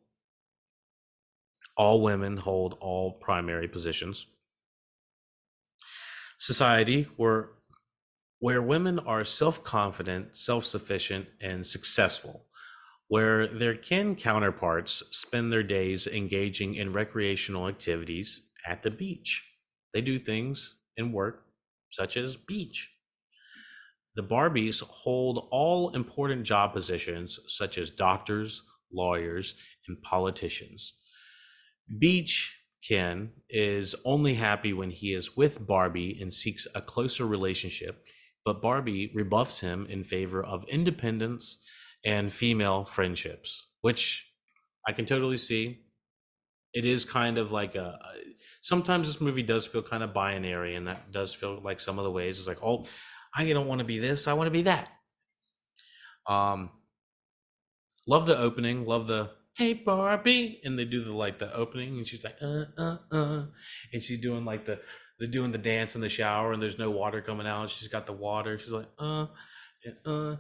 all 1.77 2.03
women 2.03 2.37
hold 2.37 2.77
all 2.81 3.13
primary 3.13 3.69
positions. 3.69 4.27
Society 6.39 7.09
where 7.17 7.51
where 8.41 8.63
women 8.63 8.99
are 8.99 9.25
self 9.25 9.63
confident, 9.63 10.37
self 10.37 10.65
sufficient, 10.65 11.29
and 11.41 11.65
successful, 11.65 12.47
where 13.09 13.47
their 13.47 13.77
Ken 13.77 14.17
counterparts 14.17 15.03
spend 15.11 15.53
their 15.53 15.63
days 15.63 16.07
engaging 16.07 16.75
in 16.75 16.93
recreational 16.93 17.69
activities 17.69 18.43
at 18.67 18.83
the 18.83 18.91
beach. 18.91 19.47
They 19.93 20.01
do 20.01 20.19
things 20.19 20.77
and 20.97 21.13
work 21.13 21.45
such 21.91 22.17
as 22.17 22.37
beach. 22.37 22.93
The 24.17 24.23
Barbies 24.23 24.83
hold 24.83 25.49
all 25.51 25.91
important 25.95 26.45
job 26.45 26.73
positions 26.73 27.39
such 27.47 27.79
as 27.79 27.91
doctors, 27.91 28.63
lawyers, 28.93 29.55
and 29.87 30.01
politicians. 30.03 30.95
Beach 31.99 32.57
Ken 32.87 33.31
is 33.51 33.95
only 34.05 34.35
happy 34.35 34.73
when 34.73 34.91
he 34.91 35.13
is 35.13 35.37
with 35.37 35.67
Barbie 35.67 36.19
and 36.21 36.33
seeks 36.33 36.67
a 36.75 36.81
closer 36.81 37.27
relationship 37.27 38.07
but 38.45 38.63
Barbie 38.63 39.13
rebuffs 39.15 39.61
him 39.61 39.87
in 39.87 40.05
favor 40.05 40.43
of 40.43 40.65
independence 40.69 41.59
and 42.05 42.33
female 42.33 42.85
friendships, 42.85 43.67
which 43.81 44.33
I 44.87 44.93
can 44.93 45.07
totally 45.07 45.37
see. 45.37 45.85
It 46.73 46.85
is 46.85 47.05
kind 47.05 47.39
of 47.39 47.53
like 47.53 47.75
a. 47.75 47.99
Sometimes 48.63 49.09
this 49.09 49.21
movie 49.21 49.43
does 49.43 49.67
feel 49.67 49.83
kind 49.83 50.03
of 50.03 50.15
binary, 50.15 50.77
and 50.77 50.87
that 50.87 51.11
does 51.11 51.35
feel 51.35 51.61
like 51.63 51.81
some 51.81 51.99
of 51.99 52.05
the 52.05 52.11
ways 52.11 52.39
it's 52.39 52.49
like, 52.49 52.63
oh, 52.63 52.87
I 53.35 53.53
don't 53.53 53.67
want 53.67 53.81
to 53.81 53.85
be 53.85 53.99
this, 53.99 54.29
I 54.29 54.35
want 54.35 54.47
to 54.47 54.53
be 54.53 54.63
that. 54.63 54.89
Um, 56.27 56.71
love 58.07 58.27
the 58.27 58.39
opening, 58.39 58.85
love 58.87 59.07
the 59.07 59.31
hey 59.55 59.75
Barbie, 59.75 60.61
and 60.65 60.79
they 60.79 60.85
do 60.85 61.03
the 61.03 61.13
like 61.13 61.39
the 61.39 61.53
opening, 61.55 61.97
and 61.97 62.07
she's 62.07 62.25
like, 62.25 62.37
uh, 62.41 62.65
uh, 62.79 62.97
uh, 63.11 63.47
and 63.93 64.03
she's 64.03 64.21
doing 64.21 64.45
like 64.45 64.65
the 64.67 64.81
they're 65.21 65.29
doing 65.29 65.53
the 65.53 65.59
dance 65.59 65.95
in 65.95 66.01
the 66.01 66.09
shower 66.09 66.53
and 66.53 66.63
there's 66.63 66.79
no 66.79 66.91
water 66.91 67.21
coming 67.21 67.47
out. 67.47 67.69
She's 67.69 67.89
got 67.89 68.07
the 68.07 68.13
water. 68.13 68.59
She's 68.59 68.73
like, 68.73 68.89
uh, 68.99 69.27
uh, 70.07 70.37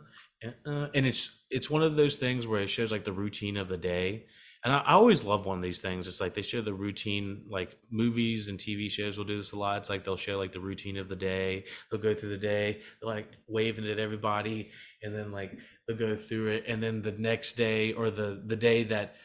uh, 0.66 0.86
and 0.94 1.06
it's 1.06 1.44
it's 1.50 1.68
one 1.68 1.82
of 1.82 1.96
those 1.96 2.16
things 2.16 2.46
where 2.46 2.62
it 2.62 2.70
shows 2.70 2.90
like 2.90 3.04
the 3.04 3.12
routine 3.12 3.58
of 3.58 3.68
the 3.68 3.76
day. 3.76 4.26
And 4.64 4.72
I, 4.72 4.78
I 4.78 4.92
always 4.92 5.22
love 5.22 5.44
one 5.44 5.58
of 5.58 5.62
these 5.62 5.80
things. 5.80 6.08
It's 6.08 6.20
like 6.20 6.32
they 6.32 6.42
show 6.42 6.62
the 6.62 6.72
routine, 6.72 7.44
like 7.50 7.76
movies 7.90 8.48
and 8.48 8.58
TV 8.58 8.90
shows 8.90 9.18
will 9.18 9.26
do 9.26 9.36
this 9.36 9.52
a 9.52 9.58
lot. 9.58 9.82
It's 9.82 9.90
like 9.90 10.02
they'll 10.02 10.16
show 10.16 10.38
like 10.38 10.52
the 10.52 10.60
routine 10.60 10.96
of 10.96 11.10
the 11.10 11.16
day. 11.16 11.64
They'll 11.90 12.00
go 12.00 12.14
through 12.14 12.30
the 12.30 12.38
day, 12.38 12.80
like 13.02 13.28
waving 13.48 13.86
at 13.86 13.98
everybody, 13.98 14.70
and 15.02 15.14
then 15.14 15.30
like 15.30 15.58
they'll 15.86 15.98
go 15.98 16.16
through 16.16 16.48
it, 16.52 16.64
and 16.66 16.82
then 16.82 17.02
the 17.02 17.12
next 17.12 17.52
day 17.52 17.92
or 17.92 18.10
the 18.10 18.42
the 18.46 18.56
day 18.56 18.84
that 18.84 19.16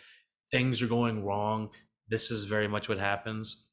things 0.52 0.82
are 0.82 0.88
going 0.88 1.24
wrong, 1.24 1.70
this 2.10 2.30
is 2.30 2.44
very 2.44 2.68
much 2.68 2.90
what 2.90 2.98
happens 2.98 3.65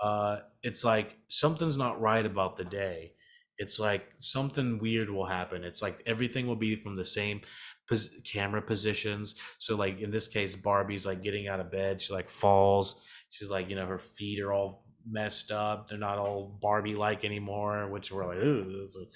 uh, 0.00 0.38
it's 0.62 0.84
like 0.84 1.16
something's 1.28 1.76
not 1.76 2.00
right 2.00 2.24
about 2.24 2.56
the 2.56 2.64
day. 2.64 3.12
It's 3.58 3.80
like 3.80 4.06
something 4.18 4.78
weird 4.78 5.10
will 5.10 5.26
happen. 5.26 5.64
It's 5.64 5.82
like 5.82 6.00
everything 6.06 6.46
will 6.46 6.56
be 6.56 6.76
from 6.76 6.94
the 6.94 7.04
same 7.04 7.40
pos- 7.88 8.10
camera 8.24 8.62
positions. 8.62 9.34
So 9.58 9.76
like 9.76 10.00
in 10.00 10.10
this 10.10 10.28
case, 10.28 10.54
Barbie's 10.54 11.04
like 11.04 11.22
getting 11.22 11.48
out 11.48 11.60
of 11.60 11.70
bed. 11.70 12.00
She 12.00 12.12
like 12.12 12.30
falls. 12.30 12.96
She's 13.30 13.50
like 13.50 13.68
you 13.68 13.76
know 13.76 13.86
her 13.86 13.98
feet 13.98 14.40
are 14.40 14.52
all 14.52 14.84
messed 15.10 15.50
up. 15.50 15.88
They're 15.88 15.98
not 15.98 16.18
all 16.18 16.58
Barbie 16.60 16.94
like 16.94 17.24
anymore, 17.24 17.88
which 17.90 18.12
we're 18.12 18.26
like, 18.26 18.38
ooh. 18.38 18.78
I 18.78 18.82
was 18.82 18.96
like, 18.98 19.08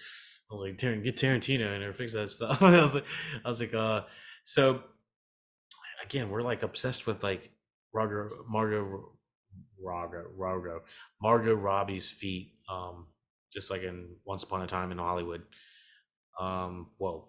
like 0.51 0.79
get 0.79 1.17
Tarantino 1.17 1.75
in 1.75 1.81
there, 1.81 1.93
fix 1.93 2.13
that 2.15 2.31
stuff. 2.31 2.63
I 2.63 2.81
was 2.81 2.95
like, 2.95 3.07
I 3.45 3.49
was 3.49 3.61
like, 3.61 3.75
uh, 3.75 4.03
so 4.45 4.83
again, 6.05 6.31
we're 6.31 6.43
like 6.43 6.63
obsessed 6.63 7.07
with 7.07 7.23
like 7.23 7.51
Roger 7.93 8.31
Margot, 8.49 9.12
Margot, 9.83 10.31
Margot, 10.39 10.83
Margot 11.21 11.55
Robbie's 11.55 12.11
feet, 12.11 12.53
um, 12.71 13.07
just 13.53 13.71
like 13.71 13.83
in 13.83 14.09
Once 14.25 14.43
Upon 14.43 14.63
a 14.63 14.67
Time 14.67 14.93
in 14.93 14.99
Hollywood. 14.99 15.43
Um, 16.41 16.89
whoa. 16.99 17.29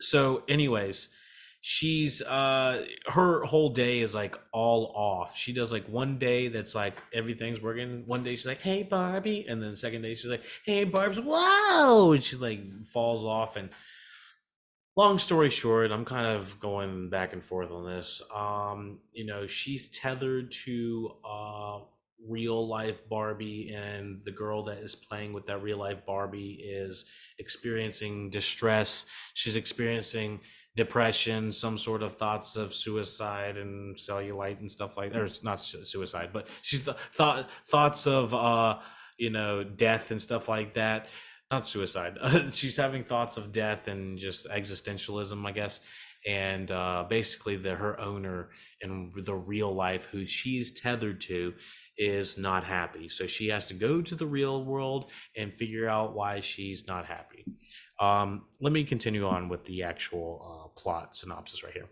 So, 0.00 0.44
anyways, 0.48 1.08
she's 1.60 2.22
uh 2.22 2.84
her 3.08 3.42
whole 3.44 3.70
day 3.70 3.98
is 3.98 4.14
like 4.14 4.38
all 4.52 4.92
off 4.94 5.36
she 5.36 5.52
does 5.52 5.72
like 5.72 5.84
one 5.88 6.16
day 6.16 6.46
that's 6.46 6.72
like 6.72 6.96
everything's 7.12 7.60
working 7.60 8.04
one 8.06 8.22
day 8.22 8.30
she's 8.36 8.46
like 8.46 8.60
hey 8.60 8.84
barbie 8.84 9.44
and 9.48 9.60
then 9.60 9.72
the 9.72 9.76
second 9.76 10.00
day 10.02 10.14
she's 10.14 10.30
like 10.30 10.44
hey 10.64 10.84
barb's 10.84 11.20
whoa 11.20 12.12
and 12.12 12.22
she 12.22 12.36
like 12.36 12.60
falls 12.84 13.24
off 13.24 13.56
and 13.56 13.70
long 14.98 15.16
story 15.16 15.48
short 15.48 15.92
i'm 15.92 16.04
kind 16.04 16.26
of 16.26 16.58
going 16.58 17.08
back 17.08 17.32
and 17.32 17.44
forth 17.44 17.70
on 17.70 17.86
this 17.86 18.20
um 18.34 18.98
you 19.12 19.24
know 19.24 19.46
she's 19.46 19.90
tethered 19.90 20.50
to 20.50 21.12
uh 21.24 21.78
real 22.26 22.66
life 22.66 23.08
Barbie 23.08 23.72
and 23.72 24.20
the 24.24 24.32
girl 24.32 24.64
that 24.64 24.78
is 24.78 24.96
playing 24.96 25.32
with 25.32 25.46
that 25.46 25.62
real 25.62 25.78
life 25.78 26.04
Barbie 26.04 26.60
is 26.64 27.04
experiencing 27.38 28.28
distress. 28.28 29.06
She's 29.34 29.54
experiencing 29.54 30.40
depression, 30.74 31.52
some 31.52 31.78
sort 31.78 32.02
of 32.02 32.16
thoughts 32.16 32.56
of 32.56 32.74
suicide 32.74 33.56
and 33.56 33.96
cellulite 33.96 34.58
and 34.58 34.70
stuff 34.70 34.96
like 34.96 35.12
that. 35.12 35.20
Or 35.20 35.24
it's 35.26 35.44
not 35.44 35.60
suicide, 35.60 36.30
but 36.32 36.50
she's 36.62 36.82
the 36.82 36.94
thought 37.12 37.48
thoughts 37.66 38.08
of 38.08 38.34
uh, 38.34 38.78
you 39.18 39.30
know, 39.30 39.64
death 39.64 40.10
and 40.10 40.22
stuff 40.22 40.48
like 40.48 40.74
that. 40.74 41.08
Not 41.50 41.68
suicide. 41.68 42.18
she's 42.52 42.76
having 42.76 43.04
thoughts 43.04 43.36
of 43.36 43.52
death 43.52 43.88
and 43.88 44.18
just 44.18 44.48
existentialism, 44.48 45.46
I 45.46 45.52
guess. 45.52 45.80
And 46.26 46.70
uh, 46.70 47.06
basically, 47.08 47.56
the 47.56 47.74
her 47.74 47.98
owner 47.98 48.50
in 48.80 49.12
the 49.16 49.34
real 49.34 49.72
life, 49.72 50.06
who 50.06 50.26
she's 50.26 50.72
tethered 50.72 51.20
to, 51.22 51.54
is 51.96 52.36
not 52.36 52.64
happy. 52.64 53.08
So 53.08 53.26
she 53.26 53.48
has 53.48 53.68
to 53.68 53.74
go 53.74 54.02
to 54.02 54.14
the 54.14 54.26
real 54.26 54.64
world 54.64 55.10
and 55.36 55.52
figure 55.54 55.88
out 55.88 56.14
why 56.14 56.40
she's 56.40 56.86
not 56.86 57.06
happy. 57.06 57.44
Um, 57.98 58.44
let 58.60 58.72
me 58.72 58.84
continue 58.84 59.26
on 59.26 59.48
with 59.48 59.64
the 59.64 59.84
actual 59.84 60.74
uh, 60.76 60.80
plot 60.80 61.16
synopsis 61.16 61.64
right 61.64 61.72
here. 61.72 61.88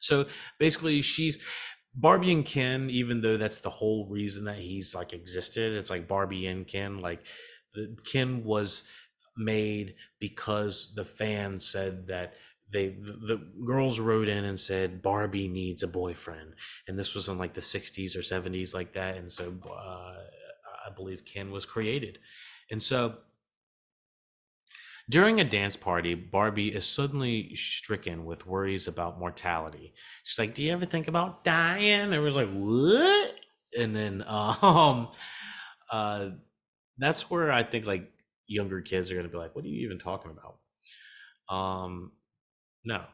So 0.00 0.26
basically, 0.58 1.02
she's 1.02 1.38
Barbie 1.94 2.32
and 2.32 2.44
Ken, 2.44 2.90
even 2.90 3.20
though 3.20 3.36
that's 3.36 3.58
the 3.58 3.70
whole 3.70 4.08
reason 4.08 4.44
that 4.44 4.58
he's 4.58 4.94
like 4.94 5.12
existed, 5.12 5.72
it's 5.74 5.90
like 5.90 6.08
Barbie 6.08 6.46
and 6.46 6.66
Ken. 6.66 6.98
Like 6.98 7.20
Ken 8.04 8.44
was 8.44 8.84
made 9.36 9.94
because 10.18 10.92
the 10.94 11.04
fans 11.04 11.66
said 11.66 12.06
that 12.08 12.34
they 12.70 12.88
the, 12.88 13.12
the, 13.12 13.46
girls 13.64 14.00
wrote 14.00 14.28
in 14.28 14.44
and 14.44 14.58
said 14.58 15.02
Barbie 15.02 15.48
needs 15.48 15.82
a 15.82 15.88
boyfriend, 15.88 16.54
and 16.88 16.98
this 16.98 17.14
was 17.14 17.28
in 17.28 17.38
like 17.38 17.54
the 17.54 17.60
'60s 17.60 18.16
or 18.16 18.20
'70s, 18.20 18.74
like 18.74 18.94
that. 18.94 19.16
And 19.16 19.30
so 19.30 19.54
uh, 19.70 20.14
I 20.86 20.90
believe 20.94 21.24
Ken 21.24 21.50
was 21.50 21.66
created, 21.66 22.18
and 22.70 22.82
so 22.82 23.18
during 25.10 25.40
a 25.40 25.44
dance 25.44 25.76
party, 25.76 26.14
Barbie 26.14 26.74
is 26.74 26.86
suddenly 26.86 27.54
stricken 27.54 28.24
with 28.24 28.46
worries 28.46 28.88
about 28.88 29.18
mortality. 29.18 29.92
She's 30.24 30.38
like, 30.38 30.54
"Do 30.54 30.62
you 30.62 30.72
ever 30.72 30.86
think 30.86 31.08
about 31.08 31.44
dying?" 31.44 31.90
And 31.90 32.14
it 32.14 32.20
was 32.20 32.36
like, 32.36 32.50
"What?" 32.50 33.34
And 33.78 33.94
then, 33.94 34.24
um, 34.26 35.08
uh, 35.90 36.30
that's 36.98 37.30
where 37.30 37.52
I 37.52 37.62
think 37.62 37.86
like 37.86 38.10
younger 38.46 38.80
kids 38.80 39.10
are 39.10 39.16
gonna 39.16 39.28
be 39.28 39.38
like, 39.38 39.54
"What 39.54 39.64
are 39.64 39.68
you 39.68 39.84
even 39.84 39.98
talking 39.98 40.30
about?" 40.30 40.58
Um, 41.54 42.12
no. 42.84 43.04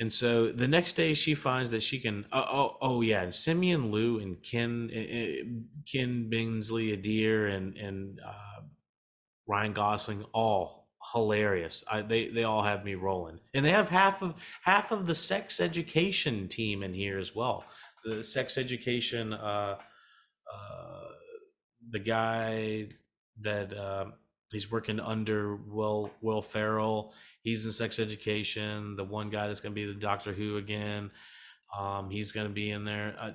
And 0.00 0.12
so 0.12 0.50
the 0.50 0.66
next 0.66 0.94
day, 0.94 1.14
she 1.14 1.34
finds 1.34 1.70
that 1.70 1.82
she 1.82 2.00
can. 2.00 2.26
Oh, 2.32 2.46
oh, 2.50 2.76
oh 2.80 3.00
yeah. 3.00 3.22
And 3.22 3.32
Simu 3.32 3.90
Liu 3.90 4.18
and 4.18 4.42
Ken, 4.42 4.90
uh, 4.92 5.62
Ken 5.90 6.28
Bingsley, 6.32 6.92
Adair, 6.92 7.46
and 7.46 7.76
and 7.76 8.20
uh, 8.26 8.62
Ryan 9.46 9.72
Gosling, 9.72 10.24
all 10.32 10.88
hilarious. 11.12 11.84
I, 11.88 12.02
they 12.02 12.28
they 12.28 12.44
all 12.44 12.62
have 12.62 12.84
me 12.84 12.94
rolling, 12.96 13.38
and 13.54 13.64
they 13.64 13.70
have 13.70 13.88
half 13.88 14.20
of 14.20 14.34
half 14.62 14.90
of 14.90 15.06
the 15.06 15.14
sex 15.14 15.60
education 15.60 16.48
team 16.48 16.82
in 16.82 16.92
here 16.92 17.18
as 17.18 17.34
well. 17.34 17.64
The 18.04 18.24
sex 18.24 18.58
education, 18.58 19.32
uh, 19.32 19.76
uh, 20.52 21.04
the 21.94 22.00
guy 22.00 22.88
that 23.40 23.72
uh, 23.72 24.06
he's 24.50 24.70
working 24.70 24.98
under 24.98 25.54
Will 25.54 26.10
Will 26.20 26.42
Ferrell. 26.42 27.14
He's 27.42 27.64
in 27.64 27.72
sex 27.72 28.00
education. 28.00 28.96
The 28.96 29.04
one 29.04 29.30
guy 29.30 29.46
that's 29.46 29.60
going 29.60 29.72
to 29.72 29.80
be 29.80 29.86
the 29.86 29.94
Doctor 29.94 30.32
Who 30.32 30.56
again. 30.56 31.12
Um, 31.78 32.10
he's 32.10 32.32
going 32.32 32.48
to 32.48 32.52
be 32.52 32.72
in 32.72 32.84
there. 32.84 33.14
Uh, 33.18 33.30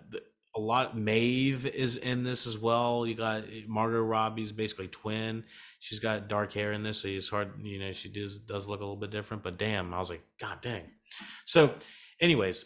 a 0.55 0.59
lot. 0.59 0.97
Maeve 0.97 1.67
is 1.67 1.95
in 1.95 2.23
this 2.23 2.45
as 2.45 2.57
well. 2.57 3.07
You 3.07 3.15
got 3.15 3.43
eh, 3.43 3.61
Margot 3.65 4.01
Robbie's 4.01 4.51
basically 4.51 4.89
twin. 4.89 5.45
She's 5.79 5.99
got 5.99 6.27
dark 6.27 6.51
hair 6.51 6.73
in 6.73 6.83
this, 6.83 7.01
so 7.01 7.07
it's 7.07 7.29
hard. 7.29 7.53
You 7.63 7.79
know, 7.79 7.93
she 7.93 8.09
does 8.09 8.39
does 8.39 8.67
look 8.67 8.81
a 8.81 8.83
little 8.83 8.97
bit 8.97 9.09
different. 9.09 9.41
But 9.41 9.57
damn, 9.57 9.93
I 9.93 9.99
was 9.99 10.09
like, 10.09 10.23
God 10.37 10.57
dang. 10.61 10.83
So, 11.45 11.75
anyways, 12.19 12.65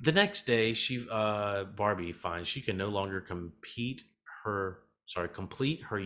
the 0.00 0.12
next 0.12 0.46
day, 0.46 0.72
she 0.72 1.06
uh 1.10 1.64
Barbie 1.64 2.12
finds 2.12 2.48
she 2.48 2.62
can 2.62 2.78
no 2.78 2.88
longer 2.88 3.20
compete 3.20 4.02
her 4.44 4.78
sorry 5.06 5.28
complete 5.28 5.82
her 5.84 6.02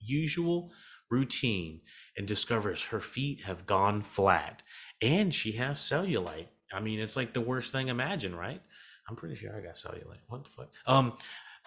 usual 0.00 0.72
routine 1.10 1.80
and 2.16 2.26
discovers 2.26 2.84
her 2.84 3.00
feet 3.00 3.42
have 3.42 3.66
gone 3.66 4.02
flat 4.02 4.62
and 5.02 5.34
she 5.34 5.52
has 5.52 5.78
cellulite. 5.78 6.48
I 6.72 6.80
mean, 6.80 6.98
it's 6.98 7.16
like 7.16 7.32
the 7.32 7.40
worst 7.40 7.72
thing 7.72 7.88
imagine, 7.88 8.34
right? 8.34 8.60
I'm 9.08 9.16
pretty 9.16 9.36
sure 9.36 9.56
I 9.56 9.60
got 9.60 9.76
cellulite. 9.76 10.24
What 10.28 10.44
the 10.44 10.50
fuck? 10.50 10.68
Um, 10.86 11.16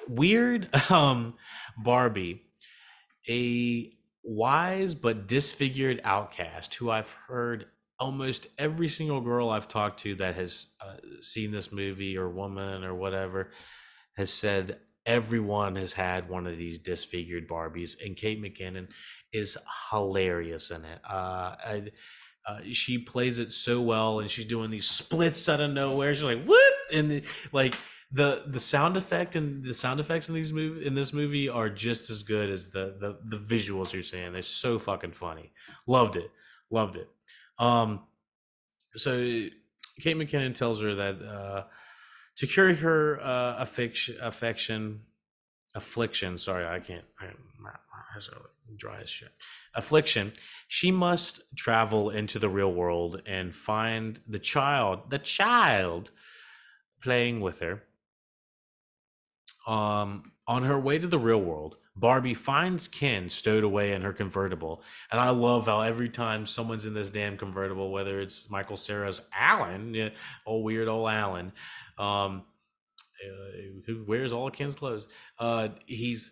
weird. 0.07 0.69
Um, 0.89 1.35
Barbie, 1.77 2.43
a 3.29 3.93
wise 4.23 4.95
but 4.95 5.27
disfigured 5.27 6.01
outcast 6.03 6.75
who 6.75 6.89
I've 6.89 7.11
heard 7.27 7.67
almost 7.99 8.47
every 8.57 8.89
single 8.89 9.21
girl 9.21 9.49
I've 9.49 9.67
talked 9.67 9.99
to 10.01 10.15
that 10.15 10.35
has 10.35 10.67
uh, 10.81 10.97
seen 11.21 11.51
this 11.51 11.71
movie 11.71 12.17
or 12.17 12.29
woman 12.29 12.83
or 12.83 12.95
whatever 12.95 13.51
has 14.15 14.31
said 14.31 14.79
everyone 15.09 15.75
has 15.75 15.91
had 15.91 16.29
one 16.29 16.45
of 16.45 16.55
these 16.55 16.77
disfigured 16.77 17.47
Barbies, 17.49 17.95
and 18.05 18.15
Kate 18.15 18.41
McKinnon 18.41 18.91
is 19.33 19.57
hilarious 19.89 20.69
in 20.69 20.85
it. 20.85 20.99
Uh, 21.03 21.55
I, 21.65 21.83
uh, 22.45 22.59
she 22.71 22.99
plays 22.99 23.39
it 23.39 23.51
so 23.51 23.81
well, 23.81 24.19
and 24.19 24.29
she's 24.29 24.45
doing 24.45 24.69
these 24.69 24.87
splits 24.87 25.49
out 25.49 25.61
of 25.61 25.71
nowhere. 25.71 26.13
She's 26.13 26.23
like 26.23 26.45
whoop, 26.45 26.73
and 26.93 27.09
the, 27.09 27.23
like 27.51 27.75
the 28.11 28.43
the 28.47 28.59
sound 28.59 28.97
effect 28.97 29.35
and 29.35 29.63
the 29.63 29.73
sound 29.73 29.99
effects 29.99 30.29
in 30.29 30.35
these 30.35 30.53
movie 30.53 30.85
in 30.85 30.93
this 30.93 31.11
movie 31.11 31.49
are 31.49 31.69
just 31.69 32.11
as 32.11 32.21
good 32.21 32.49
as 32.49 32.69
the 32.69 32.95
the 32.99 33.19
the 33.35 33.43
visuals 33.43 33.91
you're 33.91 34.03
seeing. 34.03 34.31
They're 34.31 34.43
so 34.43 34.77
fucking 34.77 35.13
funny. 35.13 35.51
Loved 35.87 36.17
it, 36.17 36.29
loved 36.69 36.97
it. 36.97 37.09
Um, 37.57 38.03
so 38.95 39.17
Kate 39.99 40.17
McKinnon 40.17 40.53
tells 40.53 40.81
her 40.81 40.95
that 40.95 41.21
uh, 41.21 41.63
to 42.39 42.47
cure 42.47 42.73
her 42.73 43.19
uh, 43.21 43.57
affection, 43.59 44.15
affection, 44.21 45.01
affliction. 45.75 46.37
Sorry, 46.37 46.65
I 46.65 46.79
can't. 46.79 47.03
I, 47.19 47.25
my 47.59 47.71
eyes 48.15 48.29
dry 48.77 49.01
as 49.01 49.09
shit. 49.09 49.33
Affliction. 49.75 50.31
She 50.69 50.89
must 50.89 51.41
travel 51.57 52.09
into 52.09 52.39
the 52.39 52.47
real 52.47 52.71
world 52.71 53.21
and 53.25 53.53
find 53.53 54.21
the 54.25 54.39
child, 54.39 55.09
the 55.09 55.19
child, 55.19 56.11
playing 57.03 57.41
with 57.41 57.59
her. 57.59 57.83
Um, 59.67 60.31
on 60.47 60.63
her 60.63 60.79
way 60.79 60.97
to 60.97 61.07
the 61.07 61.19
real 61.19 61.41
world, 61.41 61.75
Barbie 61.93 62.33
finds 62.33 62.87
Ken 62.87 63.27
stowed 63.27 63.65
away 63.65 63.91
in 63.91 64.01
her 64.03 64.13
convertible. 64.13 64.81
And 65.11 65.19
I 65.19 65.29
love 65.29 65.65
how 65.65 65.81
every 65.81 66.07
time 66.07 66.45
someone's 66.45 66.85
in 66.85 66.93
this 66.93 67.09
damn 67.09 67.37
convertible, 67.37 67.91
whether 67.91 68.21
it's 68.21 68.49
Michael 68.49 68.77
Cera's 68.77 69.21
Alan, 69.37 69.93
yeah, 69.93 70.09
old 70.45 70.63
weird 70.63 70.87
old 70.87 71.09
Alan, 71.09 71.51
um, 71.99 72.43
uh, 73.23 73.85
who 73.85 74.03
wears 74.07 74.33
all 74.33 74.49
Ken's 74.49 74.75
clothes. 74.75 75.07
Uh, 75.37 75.69
he's 75.85 76.31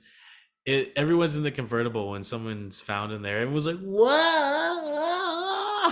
it, 0.65 0.93
everyone's 0.95 1.35
in 1.35 1.43
the 1.43 1.51
convertible 1.51 2.09
when 2.11 2.23
someone's 2.23 2.81
found 2.81 3.13
in 3.13 3.21
there. 3.21 3.39
Everyone's 3.39 3.67
like, 3.67 3.79
"Whoa!" 3.79 4.07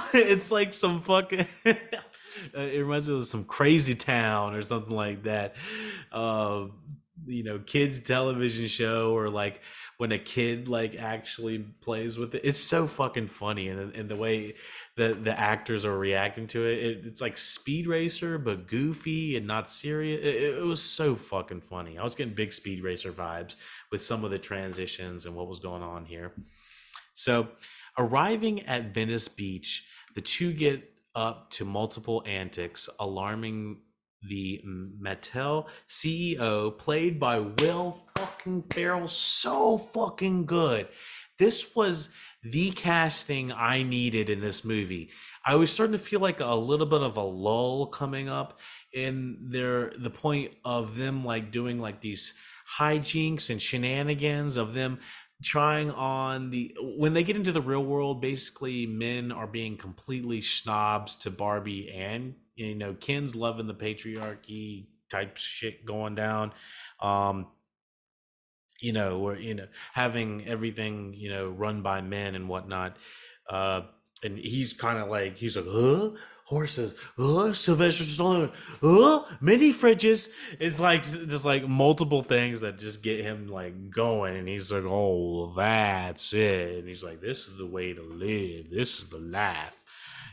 it's 0.13 0.51
like 0.51 0.73
some 0.73 1.01
fucking. 1.01 1.45
it 1.65 2.79
reminds 2.79 3.07
me 3.07 3.17
of 3.17 3.25
some 3.27 3.45
crazy 3.45 3.95
town 3.95 4.53
or 4.53 4.61
something 4.63 4.93
like 4.93 5.23
that. 5.23 5.55
Uh, 6.11 6.67
you 7.25 7.43
know, 7.43 7.59
kids 7.59 7.99
television 7.99 8.67
show 8.67 9.13
or 9.13 9.29
like 9.29 9.61
when 9.97 10.11
a 10.11 10.19
kid 10.19 10.67
like 10.67 10.95
actually 10.95 11.59
plays 11.59 12.17
with 12.17 12.35
it. 12.35 12.41
It's 12.43 12.59
so 12.59 12.85
fucking 12.85 13.27
funny, 13.27 13.69
and 13.69 13.95
and 13.95 14.09
the 14.09 14.17
way 14.17 14.55
the 14.95 15.13
the 15.13 15.37
actors 15.37 15.85
are 15.85 15.97
reacting 15.97 16.47
to 16.47 16.65
it. 16.65 16.79
it 16.79 17.05
it's 17.05 17.21
like 17.21 17.37
Speed 17.37 17.87
Racer, 17.87 18.37
but 18.37 18.67
goofy 18.67 19.35
and 19.35 19.45
not 19.45 19.69
serious. 19.69 20.21
It, 20.23 20.57
it 20.57 20.63
was 20.63 20.81
so 20.81 21.15
fucking 21.15 21.61
funny. 21.61 21.97
I 21.97 22.03
was 22.03 22.15
getting 22.15 22.33
big 22.33 22.53
Speed 22.53 22.81
Racer 22.81 23.11
vibes 23.11 23.55
with 23.91 24.01
some 24.01 24.23
of 24.23 24.31
the 24.31 24.39
transitions 24.39 25.25
and 25.25 25.35
what 25.35 25.47
was 25.47 25.59
going 25.59 25.83
on 25.83 26.05
here. 26.05 26.31
So, 27.13 27.49
arriving 27.97 28.65
at 28.67 28.93
Venice 28.93 29.27
Beach, 29.27 29.85
the 30.15 30.21
two 30.21 30.53
get 30.53 30.89
up 31.13 31.49
to 31.51 31.65
multiple 31.65 32.23
antics, 32.25 32.89
alarming 32.99 33.77
the 34.27 34.61
Mattel 34.65 35.67
CEO, 35.87 36.77
played 36.77 37.19
by 37.19 37.39
Will 37.39 38.03
fucking 38.15 38.63
Ferrell, 38.71 39.07
so 39.07 39.77
fucking 39.77 40.45
good. 40.45 40.87
This 41.37 41.75
was 41.75 42.09
the 42.45 42.71
casting 42.71 43.51
I 43.51 43.81
needed 43.81 44.29
in 44.29 44.39
this 44.39 44.63
movie. 44.63 45.09
I 45.43 45.55
was 45.55 45.71
starting 45.71 45.93
to 45.93 45.99
feel 45.99 46.19
like 46.19 46.39
a 46.39 46.55
little 46.55 46.85
bit 46.85 47.01
of 47.01 47.17
a 47.17 47.23
lull 47.23 47.87
coming 47.87 48.29
up 48.29 48.59
in 48.93 49.49
their 49.49 49.91
the 49.97 50.11
point 50.11 50.53
of 50.63 50.95
them 50.95 51.25
like 51.25 51.51
doing 51.51 51.79
like 51.79 52.01
these 52.01 52.33
hijinks 52.77 53.49
and 53.49 53.61
shenanigans 53.61 54.57
of 54.57 54.73
them 54.73 54.99
trying 55.43 55.91
on 55.91 56.49
the 56.49 56.75
when 56.97 57.13
they 57.13 57.23
get 57.23 57.35
into 57.35 57.51
the 57.51 57.61
real 57.61 57.83
world 57.83 58.21
basically 58.21 58.87
men 58.87 59.31
are 59.31 59.45
being 59.45 59.75
completely 59.77 60.41
snobs 60.41 61.15
to 61.17 61.29
barbie 61.29 61.91
and 61.91 62.33
you 62.55 62.73
know 62.73 62.93
ken's 62.93 63.35
loving 63.35 63.67
the 63.67 63.73
patriarchy 63.73 64.87
type 65.11 65.35
shit 65.35 65.85
going 65.85 66.15
down 66.15 66.53
um 67.01 67.47
you 68.81 68.93
know 68.93 69.19
or 69.19 69.35
you 69.35 69.53
know 69.53 69.67
having 69.93 70.45
everything 70.47 71.13
you 71.15 71.29
know 71.29 71.49
run 71.49 71.81
by 71.81 72.01
men 72.01 72.35
and 72.35 72.49
whatnot 72.49 72.97
uh 73.49 73.81
and 74.23 74.37
he's 74.37 74.73
kind 74.73 74.97
of 74.99 75.09
like 75.09 75.37
he's 75.37 75.55
like 75.55 75.65
huh? 75.67 76.09
Horses? 76.45 76.93
Huh? 77.17 77.53
Sylvester 77.53 78.03
stallone? 78.03 78.53
Huh? 78.79 79.23
Mini 79.41 79.73
fridges? 79.73 80.29
It's 80.59 80.79
like 80.79 81.01
just 81.01 81.43
like 81.43 81.67
multiple 81.67 82.21
things 82.21 82.59
that 82.61 82.77
just 82.77 83.01
get 83.01 83.21
him 83.21 83.47
like 83.47 83.89
going 83.89 84.35
and 84.37 84.47
he's 84.47 84.71
like 84.71 84.83
oh 84.83 85.53
that's 85.57 86.33
it. 86.33 86.79
And 86.79 86.87
he's 86.87 87.03
like 87.03 87.19
this 87.19 87.47
is 87.47 87.57
the 87.57 87.65
way 87.65 87.93
to 87.93 88.01
live. 88.01 88.69
This 88.69 88.99
is 88.99 89.05
the 89.05 89.17
life. 89.17 89.83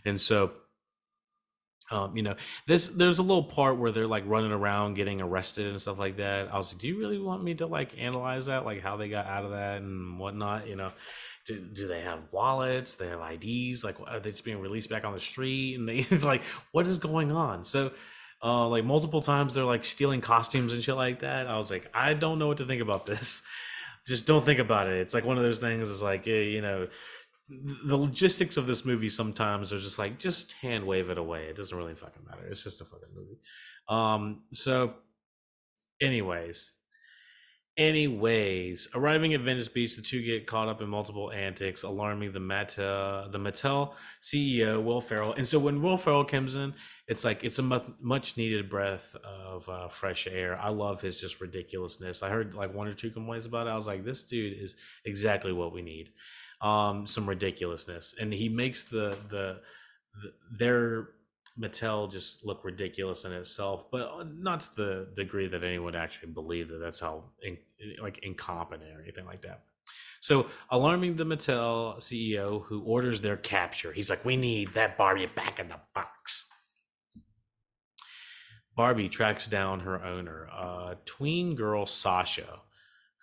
And 0.05 0.21
so 0.21 0.53
um, 1.93 2.17
you 2.17 2.23
know, 2.23 2.35
this 2.67 2.89
there's 2.89 3.19
a 3.19 3.23
little 3.23 3.45
part 3.45 3.77
where 3.77 3.93
they're 3.93 4.07
like 4.07 4.25
running 4.27 4.51
around 4.51 4.95
getting 4.95 5.21
arrested 5.21 5.67
and 5.67 5.81
stuff 5.81 5.99
like 5.99 6.17
that. 6.17 6.53
I 6.53 6.57
was 6.57 6.73
like, 6.73 6.81
do 6.81 6.89
you 6.89 6.99
really 6.99 7.19
want 7.19 7.45
me 7.45 7.55
to 7.57 7.67
like 7.67 7.99
analyze 7.99 8.47
that, 8.47 8.65
like 8.65 8.81
how 8.81 8.97
they 8.97 9.11
got 9.11 9.27
out 9.27 9.45
of 9.45 9.51
that 9.51 9.83
and 9.83 10.19
whatnot? 10.19 10.67
You 10.67 10.77
know, 10.77 10.91
do, 11.47 11.61
do 11.61 11.87
they 11.87 12.01
have 12.01 12.21
wallets? 12.31 12.95
They 12.95 13.09
have 13.09 13.21
IDs? 13.21 13.85
Like, 13.85 13.97
are 14.07 14.21
they 14.21 14.31
just 14.31 14.45
being 14.45 14.59
released 14.61 14.89
back 14.89 15.05
on 15.05 15.13
the 15.13 15.21
street? 15.21 15.79
And 15.79 15.87
they 15.87 15.97
it's 16.11 16.25
like, 16.25 16.43
what 16.73 16.89
is 16.89 16.97
going 16.97 17.31
on? 17.31 17.65
So, 17.65 17.93
uh, 18.43 18.67
like 18.69 18.85
multiple 18.85 19.21
times 19.21 19.53
they're 19.53 19.65
like 19.65 19.85
stealing 19.85 20.23
costumes 20.23 20.73
and 20.73 20.83
shit 20.83 20.97
like 20.97 21.19
that. 21.19 21.47
I 21.47 21.59
was 21.59 21.71
like, 21.71 21.91
I 21.93 22.15
don't 22.15 22.39
know 22.39 22.49
what 22.49 22.59
to 22.59 22.65
think 22.65 22.81
about 22.81 23.05
this. 23.05 23.47
Just 24.07 24.27
don't 24.27 24.45
think 24.45 24.59
about 24.59 24.89
it. 24.89 24.97
It's 24.97 25.15
like 25.15 25.25
one 25.25 25.37
of 25.37 25.45
those 25.45 25.61
things. 25.61 25.89
It's 25.89 26.03
like, 26.03 26.27
you 26.27 26.61
know 26.61 26.89
the 27.85 27.97
logistics 27.97 28.57
of 28.57 28.67
this 28.67 28.85
movie 28.85 29.09
sometimes 29.09 29.73
are 29.73 29.79
just 29.79 29.99
like 29.99 30.19
just 30.19 30.53
hand 30.53 30.87
wave 30.87 31.11
it 31.11 31.19
away. 31.19 31.45
It 31.45 31.57
doesn't 31.57 31.77
really 31.77 31.95
fucking 31.95 32.25
matter. 32.29 32.47
It's 32.51 32.65
just 32.65 32.81
a 32.81 32.85
fucking 32.85 33.15
movie. 33.15 33.39
Um, 33.89 34.43
so 34.53 34.95
anyways, 36.01 36.75
anyways, 37.77 38.89
arriving 38.95 39.35
at 39.35 39.41
Venice 39.41 39.69
Beach, 39.69 39.97
the 39.97 40.03
two 40.03 40.23
get 40.23 40.47
caught 40.47 40.69
up 40.69 40.81
in 40.83 40.89
multiple 40.89 41.33
antics, 41.33 41.83
alarming 41.83 42.33
the 42.33 42.41
Mattel 42.41 43.31
the 43.31 43.39
Mattel 43.39 43.95
CEO 44.21 44.83
Will 44.83 45.01
Ferrell. 45.01 45.35
And 45.35 45.47
so 45.47 45.59
when 45.59 45.83
Will 45.83 45.97
Ferrell 45.97 46.25
comes 46.25 46.55
in, 46.55 46.75
it's 47.09 47.25
like 47.25 47.45
it's 47.45 47.59
a 47.59 47.83
much 48.01 48.37
needed 48.37 48.71
breath 48.71 49.17
of 49.25 49.69
uh, 49.69 49.89
fresh 49.89 50.27
air. 50.27 50.59
I 50.61 50.71
love 50.71 51.01
his 51.01 51.21
just 51.21 51.41
ridiculousness. 51.41 52.23
I 52.23 52.31
heard 52.31 52.55
like 52.55 52.75
one 52.75 52.89
or 52.89 52.95
two 52.95 53.11
complaints 53.11 53.47
about 53.47 53.67
it. 53.67 53.71
I 53.71 53.77
was 53.77 53.87
like, 53.87 54.05
this 54.05 54.23
dude 54.23 54.61
is 54.61 54.77
exactly 55.05 55.53
what 55.53 55.73
we 55.73 55.83
need 55.83 56.11
um, 56.63 57.07
some 57.07 57.29
ridiculousness, 57.29 58.15
and 58.21 58.33
he 58.33 58.49
makes 58.49 58.85
the 58.85 59.19
the, 59.29 59.61
the 60.23 60.33
their 60.57 61.09
Mattel 61.61 62.11
just 62.11 62.47
look 62.47 62.65
ridiculous 62.65 63.25
in 63.25 63.33
itself, 63.33 63.91
but 63.91 64.27
not 64.35 64.63
to 64.63 64.75
the 64.77 65.09
degree 65.15 65.49
that 65.49 65.63
anyone 65.63 65.95
actually 65.95 66.33
believe 66.33 66.69
that 66.69 66.79
that's 66.79 67.01
how 67.01 67.25
in, 67.43 67.59
like 68.01 68.21
incompetent 68.23 68.91
or 68.97 69.03
anything 69.03 69.27
like 69.27 69.43
that. 69.43 69.65
So 70.21 70.47
alarming 70.71 71.17
the 71.17 71.25
Mattel 71.25 71.97
CEO 71.97 72.65
who 72.65 72.83
orders 72.83 73.21
their 73.21 73.37
capture. 73.37 73.93
He's 73.93 74.09
like, 74.09 74.25
"We 74.25 74.37
need 74.37 74.75
that 74.75 74.97
Barbie 74.97 75.27
back 75.27 75.59
in 75.59 75.69
the 75.69 75.81
box." 75.95 76.49
Barbie 78.75 79.11
tracks 79.11 79.47
down 79.47 79.81
her 79.81 80.03
owner, 80.03 80.49
uh, 80.51 80.95
tween 81.05 81.55
girl 81.55 81.85
Sasha, 81.85 82.61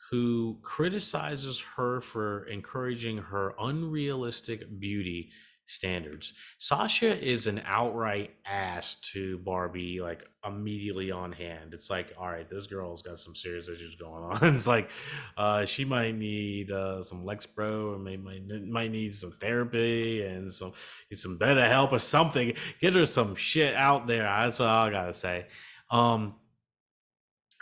who 0.09 0.57
criticizes 0.61 1.59
her 1.75 2.01
for 2.01 2.45
encouraging 2.47 3.17
her 3.17 3.53
unrealistic 3.59 4.79
beauty 4.79 5.29
standards. 5.69 6.33
Sasha 6.57 7.15
is 7.23 7.45
an 7.45 7.61
outright 7.63 8.31
ass 8.43 8.95
to 9.13 9.37
Barbie, 9.37 10.01
like 10.01 10.25
immediately 10.45 11.11
on 11.11 11.31
hand. 11.31 11.75
It's 11.75 11.91
like, 11.91 12.11
all 12.17 12.27
right, 12.27 12.49
this 12.49 12.65
girl's 12.65 13.03
got 13.03 13.19
some 13.19 13.35
serious 13.35 13.69
issues 13.69 13.95
going 13.95 14.23
on. 14.23 14.39
it's 14.55 14.65
like, 14.65 14.89
uh, 15.37 15.65
she 15.65 15.85
might 15.85 16.15
need 16.15 16.71
uh, 16.71 17.03
some 17.03 17.23
Lexapro, 17.23 17.93
or 17.93 17.99
may, 17.99 18.17
might 18.17 18.49
might 18.65 18.91
need 18.91 19.13
some 19.13 19.33
therapy 19.33 20.23
and 20.23 20.51
some 20.51 20.71
some 21.13 21.37
better 21.37 21.67
help 21.67 21.91
or 21.93 21.99
something. 21.99 22.53
Get 22.81 22.95
her 22.95 23.05
some 23.05 23.35
shit 23.35 23.75
out 23.75 24.07
there. 24.07 24.23
That's 24.23 24.57
what 24.57 24.69
I 24.69 24.89
gotta 24.89 25.13
say. 25.13 25.45
Um, 25.91 26.33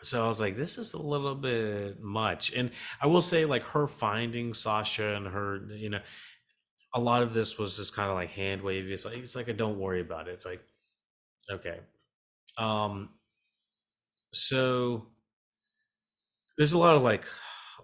so 0.03 0.23
I 0.23 0.27
was 0.27 0.39
like, 0.39 0.55
this 0.55 0.77
is 0.77 0.93
a 0.93 1.01
little 1.01 1.35
bit 1.35 2.01
much. 2.01 2.53
And 2.53 2.71
I 3.01 3.07
will 3.07 3.21
say, 3.21 3.45
like, 3.45 3.63
her 3.63 3.87
finding 3.87 4.53
Sasha 4.53 5.15
and 5.15 5.27
her, 5.27 5.61
you 5.71 5.89
know, 5.89 6.01
a 6.93 6.99
lot 6.99 7.23
of 7.23 7.33
this 7.33 7.57
was 7.57 7.77
just 7.77 7.95
kind 7.95 8.09
of 8.09 8.15
like 8.15 8.29
hand 8.29 8.61
wavy. 8.61 8.93
It's 8.93 9.05
like, 9.05 9.17
it's 9.17 9.35
like, 9.35 9.47
a 9.47 9.53
don't 9.53 9.79
worry 9.79 10.01
about 10.01 10.27
it. 10.27 10.31
It's 10.31 10.45
like, 10.45 10.61
okay. 11.51 11.79
Um, 12.57 13.09
so 14.31 15.07
there's 16.57 16.73
a 16.73 16.77
lot 16.77 16.95
of 16.95 17.01
like 17.01 17.25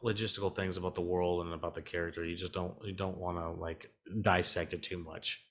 logistical 0.03 0.55
things 0.55 0.77
about 0.77 0.95
the 0.95 1.01
world 1.01 1.45
and 1.45 1.53
about 1.53 1.75
the 1.75 1.81
character. 1.81 2.23
You 2.23 2.35
just 2.35 2.53
don't, 2.53 2.75
you 2.83 2.93
don't 2.93 3.17
want 3.17 3.37
to 3.37 3.49
like 3.49 3.91
dissect 4.21 4.73
it 4.73 4.83
too 4.83 4.97
much. 4.97 5.43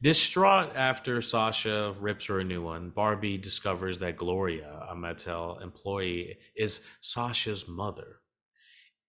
Distraught 0.00 0.76
after 0.76 1.20
Sasha 1.20 1.92
rips 1.98 2.26
her 2.26 2.38
a 2.38 2.44
new 2.44 2.62
one, 2.62 2.90
Barbie 2.90 3.36
discovers 3.36 3.98
that 3.98 4.16
Gloria, 4.16 4.86
a 4.88 4.94
Mattel 4.94 5.60
employee, 5.60 6.38
is 6.54 6.82
Sasha's 7.00 7.66
mother, 7.66 8.20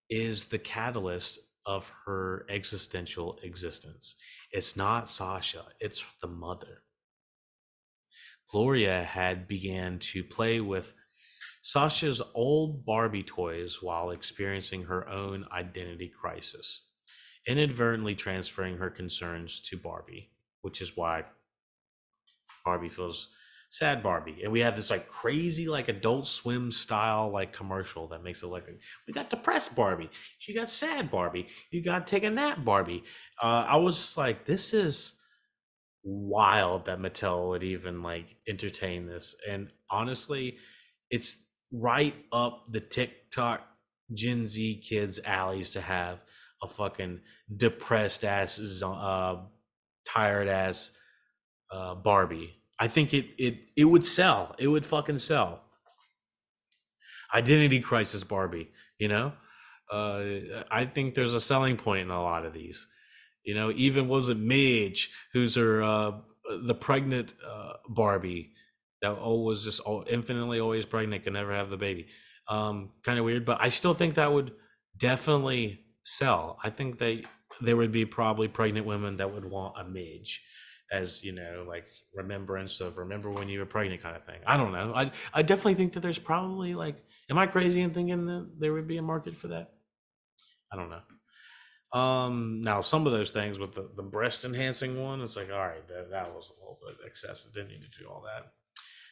is 0.10 0.46
the 0.46 0.58
catalyst 0.58 1.38
of 1.64 1.92
her 2.06 2.48
existential 2.50 3.38
existence. 3.44 4.16
It's 4.52 4.76
not 4.76 5.12
Sasha, 5.12 5.64
it's 5.80 6.04
the 6.24 6.28
mother. 6.28 6.82
Gloria 8.52 9.04
had 9.04 9.48
began 9.48 10.00
to 10.00 10.24
play 10.24 10.60
with 10.60 10.96
Sasha's 11.62 12.20
old 12.34 12.84
Barbie 12.84 13.22
toys 13.22 13.84
while 13.84 14.10
experiencing 14.10 14.86
her 14.86 15.08
own 15.08 15.46
identity 15.52 16.08
crisis, 16.08 16.82
inadvertently 17.46 18.16
transferring 18.16 18.78
her 18.78 18.90
concerns 18.90 19.62
to 19.62 19.78
Barbie 19.78 20.32
which 20.62 20.82
is 20.82 20.96
why 20.96 21.26
Barbie 22.66 22.90
feels 22.90 23.30
sad 23.70 24.02
Barbie. 24.02 24.42
And 24.44 24.52
we 24.52 24.62
have 24.62 24.76
this 24.76 24.90
like 24.90 25.08
crazy 25.08 25.68
like 25.68 25.88
adult 25.88 26.28
swim 26.28 26.72
style 26.72 27.30
like 27.30 27.54
commercial 27.54 28.08
that 28.08 28.24
makes 28.24 28.42
it 28.42 28.48
like 28.48 28.66
we 29.08 29.14
got 29.14 29.30
depressed 29.30 29.76
Barbie. 29.76 30.10
She 30.40 30.54
got 30.54 30.70
sad 30.70 31.12
Barbie. 31.12 31.48
You 31.72 31.84
got 31.84 32.08
take 32.08 32.24
a 32.24 32.30
nap 32.30 32.64
Barbie. 32.64 33.04
Uh, 33.42 33.66
I 33.68 33.78
was 33.78 33.96
just 33.96 34.18
like, 34.18 34.46
this 34.46 34.74
is 34.74 35.16
wild 36.04 36.86
that 36.86 37.00
Mattel 37.00 37.50
would 37.50 37.64
even 37.64 38.02
like 38.02 38.38
entertain 38.48 39.06
this. 39.06 39.36
And 39.48 39.72
honestly, 39.90 40.58
it's 41.10 41.44
right 41.72 42.16
up 42.32 42.66
the 42.72 42.80
TikTok 42.80 43.62
Gen 44.14 44.48
Z 44.48 44.82
kids' 44.88 45.20
alleys 45.24 45.72
to 45.72 45.82
have 45.82 46.24
a 46.64 46.68
fucking 46.68 47.22
depressed 47.56 48.26
ass 48.26 48.60
uh, 48.84 49.36
tired 50.08 50.48
ass 50.48 50.92
uh, 51.72 51.96
Barbie. 51.96 52.56
I 52.80 52.88
think 52.88 53.14
it 53.14 53.28
it 53.38 53.58
it 53.76 53.86
would 53.86 54.06
sell. 54.06 54.56
It 54.58 54.68
would 54.68 54.86
fucking 54.86 55.20
sell. 55.20 55.64
Identity 57.34 57.80
crisis 57.80 58.24
Barbie. 58.24 58.70
You 58.98 59.08
know, 59.08 59.34
uh, 59.92 60.24
I 60.72 60.86
think 60.86 61.16
there's 61.16 61.34
a 61.34 61.42
selling 61.42 61.78
point 61.78 62.02
in 62.02 62.12
a 62.12 62.22
lot 62.22 62.46
of 62.46 62.54
these. 62.54 62.88
You 63.44 63.56
know, 63.56 63.72
even 63.72 64.08
was 64.08 64.30
it 64.30 64.38
Midge, 64.38 65.14
who's 65.34 65.56
her 65.56 65.82
uh, 65.84 66.12
the 66.64 66.76
pregnant 66.76 67.34
uh, 67.48 67.74
Barbie 67.88 68.54
that 69.02 69.14
always 69.14 69.64
just 69.64 69.82
infinitely 70.08 70.60
always 70.60 70.86
pregnant, 70.86 71.24
can 71.24 71.34
never 71.34 71.54
have 71.54 71.70
the 71.70 71.78
baby. 71.78 72.08
Um, 72.48 72.92
kind 73.04 73.20
of 73.20 73.26
weird, 73.26 73.46
but 73.46 73.60
I 73.62 73.70
still 73.70 73.94
think 73.94 74.16
that 74.16 74.34
would 74.34 74.52
definitely 74.98 75.86
sell. 76.04 76.58
I 76.64 76.70
think 76.70 76.98
they 76.98 77.24
there 77.62 77.76
would 77.76 77.92
be 77.92 78.06
probably 78.06 78.48
pregnant 78.48 78.86
women 78.86 79.18
that 79.18 79.34
would 79.34 79.46
want 79.46 79.76
a 79.80 79.84
midge 79.84 80.44
as 80.92 81.24
you 81.24 81.32
know 81.32 81.66
like 81.68 81.86
remembrance 82.14 82.82
of 82.82 82.98
remember 82.98 83.30
when 83.30 83.48
you 83.48 83.60
were 83.60 83.66
pregnant 83.66 84.02
kind 84.02 84.16
of 84.16 84.24
thing. 84.24 84.40
I 84.46 84.58
don't 84.58 84.72
know. 84.72 84.94
I 84.96 85.12
i 85.34 85.42
definitely 85.42 85.76
think 85.76 85.94
that 85.94 86.00
there's 86.02 86.20
probably 86.20 86.74
like 86.74 87.04
am 87.30 87.38
i 87.38 87.46
crazy 87.46 87.82
in 87.82 87.92
thinking 87.92 88.26
that 88.26 88.50
there 88.58 88.74
would 88.74 88.88
be 88.88 88.98
a 88.98 89.02
market 89.02 89.36
for 89.36 89.50
that? 89.50 89.74
I 90.72 90.76
don't 90.76 90.90
know. 90.90 92.00
Um 92.00 92.62
now 92.62 92.82
some 92.82 93.06
of 93.06 93.12
those 93.12 93.32
things 93.32 93.60
with 93.60 93.74
the, 93.74 93.90
the 93.96 94.04
breast 94.04 94.46
enhancing 94.46 95.02
one 95.02 95.22
it's 95.22 95.36
like 95.36 95.52
all 95.52 95.60
right 95.60 95.88
that, 95.88 96.12
that 96.12 96.34
was 96.34 96.50
a 96.50 96.60
little 96.60 96.80
bit 96.86 96.98
excessive 97.06 97.54
didn't 97.54 97.70
need 97.70 97.82
to 97.82 98.04
do 98.04 98.10
all 98.10 98.24
that. 98.26 98.52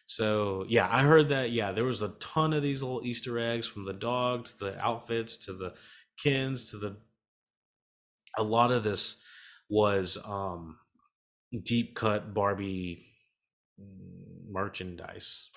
So 0.08 0.66
yeah 0.68 0.88
i 0.89 1.04
heard 1.04 1.30
that 1.30 1.52
yeah 1.52 1.72
there 1.72 1.84
was 1.86 2.02
a 2.02 2.16
ton 2.20 2.54
of 2.54 2.64
these 2.64 2.82
little 2.82 3.04
easter 3.04 3.38
eggs 3.38 3.68
from 3.68 3.86
the 3.86 3.93
dog 3.93 4.45
to 4.45 4.58
the 4.58 4.80
outfits 4.80 5.38
to 5.45 5.54
the 5.54 5.74
Kens 6.18 6.72
to 6.72 6.78
the 6.78 6.98
a 8.38 8.43
lot 8.43 8.71
of 8.71 8.83
this 8.83 9.17
was 9.69 10.17
um 10.25 10.77
deep 11.63 11.95
cut 11.95 12.33
Barbie 12.33 13.05
merchandise. 14.49 15.49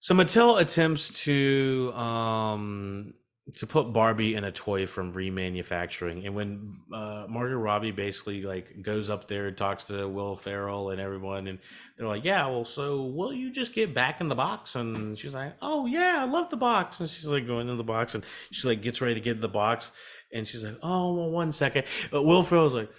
So 0.00 0.14
Mattel 0.14 0.60
attempts 0.60 1.24
to 1.24 1.92
um 1.94 3.14
to 3.56 3.66
put 3.66 3.92
Barbie 3.92 4.34
in 4.34 4.44
a 4.44 4.52
toy 4.52 4.86
from 4.86 5.12
remanufacturing, 5.12 6.26
and 6.26 6.34
when 6.34 6.76
uh, 6.92 7.26
Robbie 7.28 7.90
basically 7.90 8.42
like 8.42 8.82
goes 8.82 9.10
up 9.10 9.28
there, 9.28 9.46
and 9.46 9.56
talks 9.56 9.86
to 9.86 10.08
Will 10.08 10.36
Ferrell 10.36 10.90
and 10.90 11.00
everyone, 11.00 11.46
and 11.46 11.58
they're 11.96 12.06
like, 12.06 12.24
"Yeah, 12.24 12.46
well, 12.46 12.64
so 12.64 13.02
will 13.02 13.32
you 13.32 13.52
just 13.52 13.74
get 13.74 13.94
back 13.94 14.20
in 14.20 14.28
the 14.28 14.34
box?" 14.34 14.74
And 14.74 15.18
she's 15.18 15.34
like, 15.34 15.54
"Oh 15.62 15.86
yeah, 15.86 16.18
I 16.20 16.24
love 16.24 16.50
the 16.50 16.56
box." 16.56 17.00
And 17.00 17.08
she's 17.08 17.26
like 17.26 17.46
going 17.46 17.68
in 17.68 17.76
the 17.76 17.84
box, 17.84 18.14
and 18.14 18.24
she's 18.50 18.64
like 18.64 18.82
gets 18.82 19.00
ready 19.00 19.14
to 19.14 19.20
get 19.20 19.36
in 19.36 19.40
the 19.40 19.48
box, 19.48 19.92
and 20.32 20.46
she's 20.46 20.64
like, 20.64 20.78
"Oh, 20.82 21.14
well, 21.14 21.30
one 21.30 21.52
second. 21.52 21.84
But 22.10 22.24
Will 22.24 22.42
Ferrell's 22.42 22.74
like, 22.74 22.90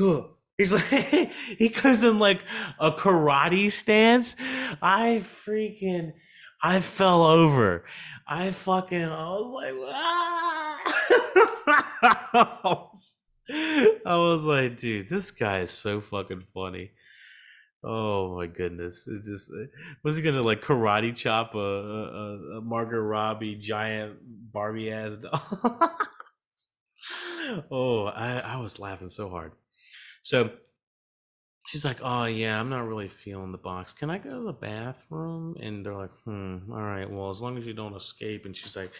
Ugh. 0.00 0.30
He's 0.58 0.72
like, 0.92 1.30
he 1.58 1.70
comes 1.70 2.04
in 2.04 2.18
like 2.18 2.42
a 2.78 2.92
karate 2.92 3.72
stance. 3.72 4.36
I 4.38 5.22
freaking, 5.22 6.12
I 6.62 6.80
fell 6.80 7.22
over. 7.22 7.84
I 8.32 8.52
fucking, 8.52 9.02
I 9.02 9.28
was 9.30 9.50
like, 9.50 9.74
ah! 9.92 10.80
I 14.06 14.16
was 14.16 14.44
like, 14.44 14.76
dude, 14.76 15.08
this 15.08 15.32
guy 15.32 15.62
is 15.62 15.72
so 15.72 16.00
fucking 16.00 16.44
funny. 16.54 16.92
Oh 17.82 18.36
my 18.36 18.46
goodness! 18.46 19.08
It 19.08 19.24
just 19.24 19.50
was 20.04 20.14
he 20.14 20.22
gonna 20.22 20.42
like 20.42 20.62
karate 20.62 21.16
chop 21.16 21.54
a, 21.54 21.58
a, 21.58 22.58
a 22.58 22.60
Robbie 23.00 23.56
giant 23.56 24.18
Barbie 24.52 24.92
ass 24.92 25.16
dog? 25.16 25.40
oh, 27.70 28.04
I 28.04 28.38
I 28.38 28.56
was 28.58 28.78
laughing 28.78 29.08
so 29.08 29.28
hard. 29.30 29.52
So 30.22 30.50
she's 31.70 31.84
like, 31.84 32.00
"Oh 32.02 32.24
yeah, 32.24 32.58
I'm 32.60 32.68
not 32.68 32.86
really 32.86 33.08
feeling 33.08 33.52
the 33.52 33.58
box. 33.58 33.92
Can 33.92 34.10
I 34.10 34.18
go 34.18 34.30
to 34.40 34.44
the 34.46 34.52
bathroom?" 34.52 35.56
And 35.60 35.84
they're 35.84 35.94
like, 35.94 36.10
"Hmm, 36.24 36.70
all 36.72 36.82
right. 36.82 37.08
Well, 37.10 37.30
as 37.30 37.40
long 37.40 37.56
as 37.58 37.66
you 37.66 37.72
don't 37.74 37.94
escape." 37.94 38.44
And 38.46 38.56
she's 38.56 38.76
like, 38.76 38.92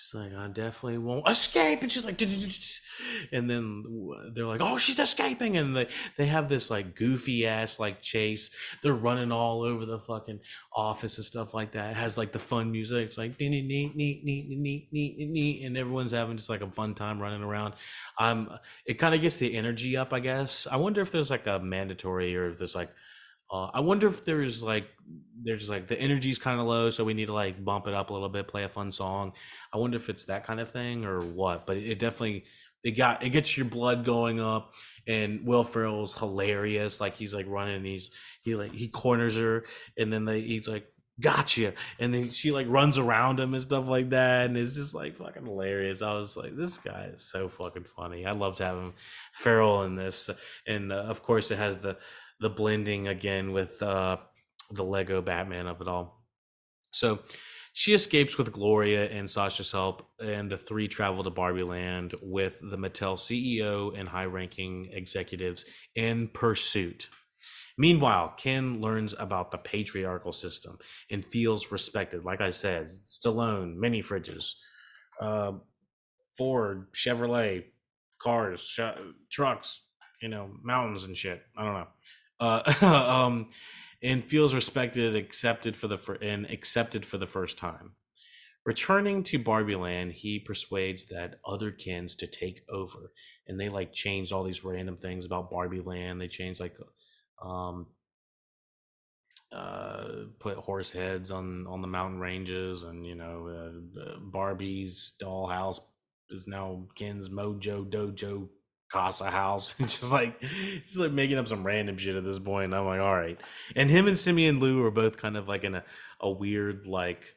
"She's 0.00 0.14
like, 0.14 0.34
I 0.34 0.48
definitely 0.48 0.98
won't 0.98 1.28
escape." 1.28 1.82
And 1.82 1.90
she's 1.90 2.04
like, 2.04 2.20
and 3.32 3.50
then 3.50 3.84
they're 4.34 4.46
like, 4.46 4.60
"Oh, 4.62 4.78
she's 4.78 4.98
escaping!" 4.98 5.56
And 5.56 5.76
they 5.76 5.88
they 6.16 6.26
have 6.26 6.48
this 6.48 6.70
like 6.70 6.94
goofy 6.94 7.46
ass 7.46 7.78
like 7.78 8.00
chase. 8.00 8.50
They're 8.82 8.94
running 8.94 9.32
all 9.32 9.62
over 9.62 9.86
the 9.86 9.98
fucking 9.98 10.40
office 10.72 11.16
and 11.16 11.26
stuff 11.26 11.54
like 11.54 11.72
that. 11.72 11.92
It 11.92 11.96
has 11.96 12.18
like 12.18 12.32
the 12.32 12.38
fun 12.38 12.72
music. 12.72 13.08
It's 13.08 13.18
like 13.18 13.40
and 13.40 13.54
everyone's 15.76 16.12
having 16.12 16.36
just 16.36 16.50
like 16.50 16.62
a 16.62 16.70
fun 16.70 16.94
time 16.94 17.20
running 17.20 17.42
around. 17.42 17.74
Um, 18.18 18.50
it 18.84 18.94
kind 18.94 19.14
of 19.14 19.20
gets 19.20 19.36
the 19.36 19.54
energy 19.54 19.96
up, 19.96 20.12
I 20.12 20.20
guess. 20.20 20.66
I 20.70 20.76
wonder 20.76 21.00
if 21.00 21.12
there's 21.12 21.30
like 21.30 21.46
a 21.46 21.58
mandatory 21.58 22.36
or 22.36 22.50
if 22.50 22.58
there's 22.58 22.74
like 22.74 22.90
uh, 23.50 23.70
I 23.72 23.80
wonder 23.80 24.06
if 24.06 24.24
there's 24.24 24.62
like 24.62 24.88
there's 25.42 25.70
like 25.70 25.88
the 25.88 25.98
energy's 25.98 26.38
kind 26.38 26.60
of 26.60 26.66
low, 26.66 26.90
so 26.90 27.04
we 27.04 27.14
need 27.14 27.26
to 27.26 27.32
like 27.32 27.64
bump 27.64 27.86
it 27.86 27.94
up 27.94 28.10
a 28.10 28.12
little 28.12 28.28
bit, 28.28 28.48
play 28.48 28.64
a 28.64 28.68
fun 28.68 28.92
song. 28.92 29.32
I 29.72 29.78
wonder 29.78 29.96
if 29.96 30.08
it's 30.08 30.26
that 30.26 30.44
kind 30.44 30.60
of 30.60 30.70
thing 30.70 31.04
or 31.04 31.20
what. 31.20 31.66
But 31.66 31.78
it 31.78 31.98
definitely 31.98 32.44
it 32.84 32.92
got 32.92 33.22
it 33.22 33.30
gets 33.30 33.56
your 33.56 33.66
blood 33.66 34.04
going 34.04 34.40
up. 34.40 34.74
And 35.06 35.46
Will 35.46 35.64
Ferrell's 35.64 36.16
hilarious. 36.18 37.00
Like 37.00 37.16
he's 37.16 37.34
like 37.34 37.46
running, 37.48 37.76
and 37.76 37.86
he's 37.86 38.10
he 38.42 38.54
like 38.54 38.74
he 38.74 38.88
corners 38.88 39.36
her, 39.36 39.64
and 39.96 40.12
then 40.12 40.26
they, 40.26 40.42
he's 40.42 40.68
like 40.68 40.86
gotcha 41.20 41.72
and 41.98 42.14
then 42.14 42.30
she 42.30 42.52
like 42.52 42.66
runs 42.68 42.96
around 42.96 43.40
him 43.40 43.52
and 43.52 43.62
stuff 43.64 43.88
like 43.88 44.10
that 44.10 44.46
and 44.46 44.56
it's 44.56 44.76
just 44.76 44.94
like 44.94 45.16
fucking 45.16 45.44
hilarious 45.44 46.00
i 46.00 46.12
was 46.12 46.36
like 46.36 46.54
this 46.56 46.78
guy 46.78 47.10
is 47.12 47.20
so 47.20 47.48
fucking 47.48 47.84
funny 47.96 48.24
i 48.24 48.30
loved 48.30 48.60
having 48.60 48.92
Ferrell 49.32 49.82
in 49.82 49.96
this 49.96 50.30
and 50.68 50.92
uh, 50.92 50.94
of 50.94 51.22
course 51.24 51.50
it 51.50 51.58
has 51.58 51.78
the 51.78 51.96
the 52.40 52.50
blending 52.50 53.08
again 53.08 53.52
with 53.52 53.82
uh 53.82 54.16
the 54.72 54.84
lego 54.84 55.22
batman 55.22 55.66
of 55.66 55.80
it 55.80 55.88
all 55.88 56.24
so 56.92 57.20
she 57.72 57.94
escapes 57.94 58.38
with 58.38 58.52
gloria 58.52 59.08
and 59.10 59.30
sasha's 59.30 59.72
help 59.72 60.08
and 60.20 60.50
the 60.50 60.58
three 60.58 60.88
travel 60.88 61.24
to 61.24 61.30
barbie 61.30 61.62
land 61.62 62.14
with 62.22 62.58
the 62.62 62.78
mattel 62.78 63.16
ceo 63.16 63.98
and 63.98 64.08
high-ranking 64.08 64.90
executives 64.92 65.64
in 65.94 66.28
pursuit 66.28 67.08
Meanwhile, 67.78 68.34
Ken 68.36 68.80
learns 68.80 69.14
about 69.18 69.50
the 69.52 69.58
patriarchal 69.58 70.32
system 70.32 70.78
and 71.10 71.24
feels 71.24 71.70
respected. 71.72 72.24
Like 72.24 72.40
I 72.40 72.50
said, 72.50 72.88
Stallone, 73.06 73.76
mini 73.76 74.02
fridges, 74.02 74.54
uh, 75.20 75.52
Ford, 76.36 76.92
Chevrolet, 76.92 77.64
cars, 78.20 78.60
sh- 78.60 78.80
trucks, 79.30 79.82
you 80.22 80.28
know, 80.28 80.50
mountains 80.62 81.04
and 81.04 81.16
shit. 81.16 81.42
I 81.56 81.64
don't 81.64 81.74
know. 81.74 81.88
Uh, 82.40 82.72
um, 83.26 83.48
and 84.02 84.22
feels 84.22 84.54
respected, 84.54 85.16
accepted 85.16 85.76
for 85.76 85.88
the 85.88 85.98
fir- 85.98 86.18
and 86.22 86.46
accepted 86.50 87.04
for 87.04 87.18
the 87.18 87.26
first 87.26 87.58
time. 87.58 87.92
Returning 88.64 89.22
to 89.24 89.38
Barbie 89.38 89.76
Land, 89.76 90.12
he 90.12 90.38
persuades 90.38 91.06
that 91.06 91.40
other 91.46 91.70
Kens 91.70 92.14
to 92.16 92.26
take 92.26 92.62
over, 92.68 93.12
and 93.46 93.58
they 93.58 93.68
like 93.68 93.92
change 93.92 94.30
all 94.30 94.44
these 94.44 94.64
random 94.64 94.96
things 94.96 95.24
about 95.24 95.50
Barbie 95.50 95.80
Land. 95.80 96.20
They 96.20 96.28
change 96.28 96.60
like 96.60 96.76
um, 97.42 97.86
uh, 99.52 100.08
put 100.38 100.58
horse 100.58 100.92
heads 100.92 101.30
on 101.30 101.66
on 101.66 101.80
the 101.80 101.88
mountain 101.88 102.20
ranges, 102.20 102.82
and 102.82 103.06
you 103.06 103.14
know, 103.14 103.80
uh, 103.98 104.18
Barbie's 104.20 105.14
dollhouse 105.20 105.80
is 106.30 106.46
now 106.46 106.86
Ken's 106.94 107.30
Mojo 107.30 107.88
Dojo 107.88 108.48
Casa 108.90 109.30
House. 109.30 109.74
and 109.78 109.88
just 109.88 110.12
like 110.12 110.42
he's 110.42 110.96
like 110.96 111.12
making 111.12 111.38
up 111.38 111.48
some 111.48 111.64
random 111.64 111.96
shit 111.98 112.16
at 112.16 112.24
this 112.24 112.38
point. 112.38 112.66
And 112.66 112.74
I'm 112.74 112.86
like, 112.86 113.00
all 113.00 113.14
right. 113.14 113.40
And 113.76 113.90
him 113.90 114.06
and 114.06 114.16
Simu 114.16 114.60
Liu 114.60 114.84
are 114.84 114.90
both 114.90 115.16
kind 115.16 115.36
of 115.36 115.48
like 115.48 115.64
in 115.64 115.74
a, 115.76 115.84
a 116.20 116.30
weird 116.30 116.86
like 116.86 117.34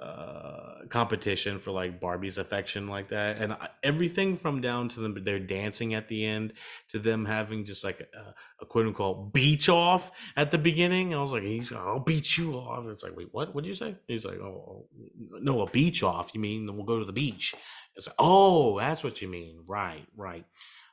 uh 0.00 0.86
competition 0.88 1.58
for 1.58 1.72
like 1.72 2.00
Barbie's 2.00 2.38
affection 2.38 2.86
like 2.86 3.08
that 3.08 3.36
and 3.36 3.54
everything 3.82 4.34
from 4.34 4.62
down 4.62 4.88
to 4.88 5.00
them 5.00 5.14
they're 5.24 5.38
dancing 5.38 5.92
at 5.92 6.08
the 6.08 6.24
end 6.24 6.54
to 6.88 6.98
them 6.98 7.26
having 7.26 7.66
just 7.66 7.84
like 7.84 8.00
a, 8.00 8.34
a 8.62 8.66
quote 8.66 8.86
unquote 8.86 9.34
beach 9.34 9.68
off 9.68 10.10
at 10.38 10.52
the 10.52 10.56
beginning 10.56 11.14
I 11.14 11.20
was 11.20 11.32
like 11.32 11.42
he's 11.42 11.70
I'll 11.70 12.00
beat 12.00 12.38
you 12.38 12.54
off 12.54 12.86
it's 12.86 13.02
like 13.02 13.14
wait 13.14 13.28
what 13.32 13.54
what'd 13.54 13.68
you 13.68 13.74
say 13.74 13.94
he's 14.08 14.24
like 14.24 14.38
oh 14.38 14.86
no 15.32 15.60
a 15.60 15.70
beach 15.70 16.02
off 16.02 16.30
you 16.32 16.40
mean 16.40 16.66
we'll 16.72 16.84
go 16.84 16.98
to 16.98 17.04
the 17.04 17.12
beach 17.12 17.54
it's 18.00 18.08
like 18.08 18.16
oh 18.18 18.78
that's 18.78 19.04
what 19.04 19.20
you 19.20 19.28
mean. 19.28 19.62
Right 19.66 20.06
right. 20.16 20.46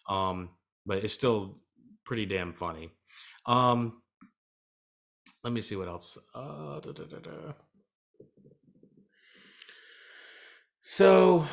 Um 0.09 0.49
but 0.85 1.03
it's 1.03 1.13
still 1.13 1.57
pretty 2.03 2.25
damn 2.25 2.53
funny. 2.53 2.91
Um 3.45 4.01
let 5.43 5.53
me 5.53 5.61
see 5.61 5.77
what 5.77 5.87
else 5.87 6.17
uh 6.35 6.79
da, 6.81 6.91
da, 6.91 7.03
da, 7.05 7.53
so 10.81 11.47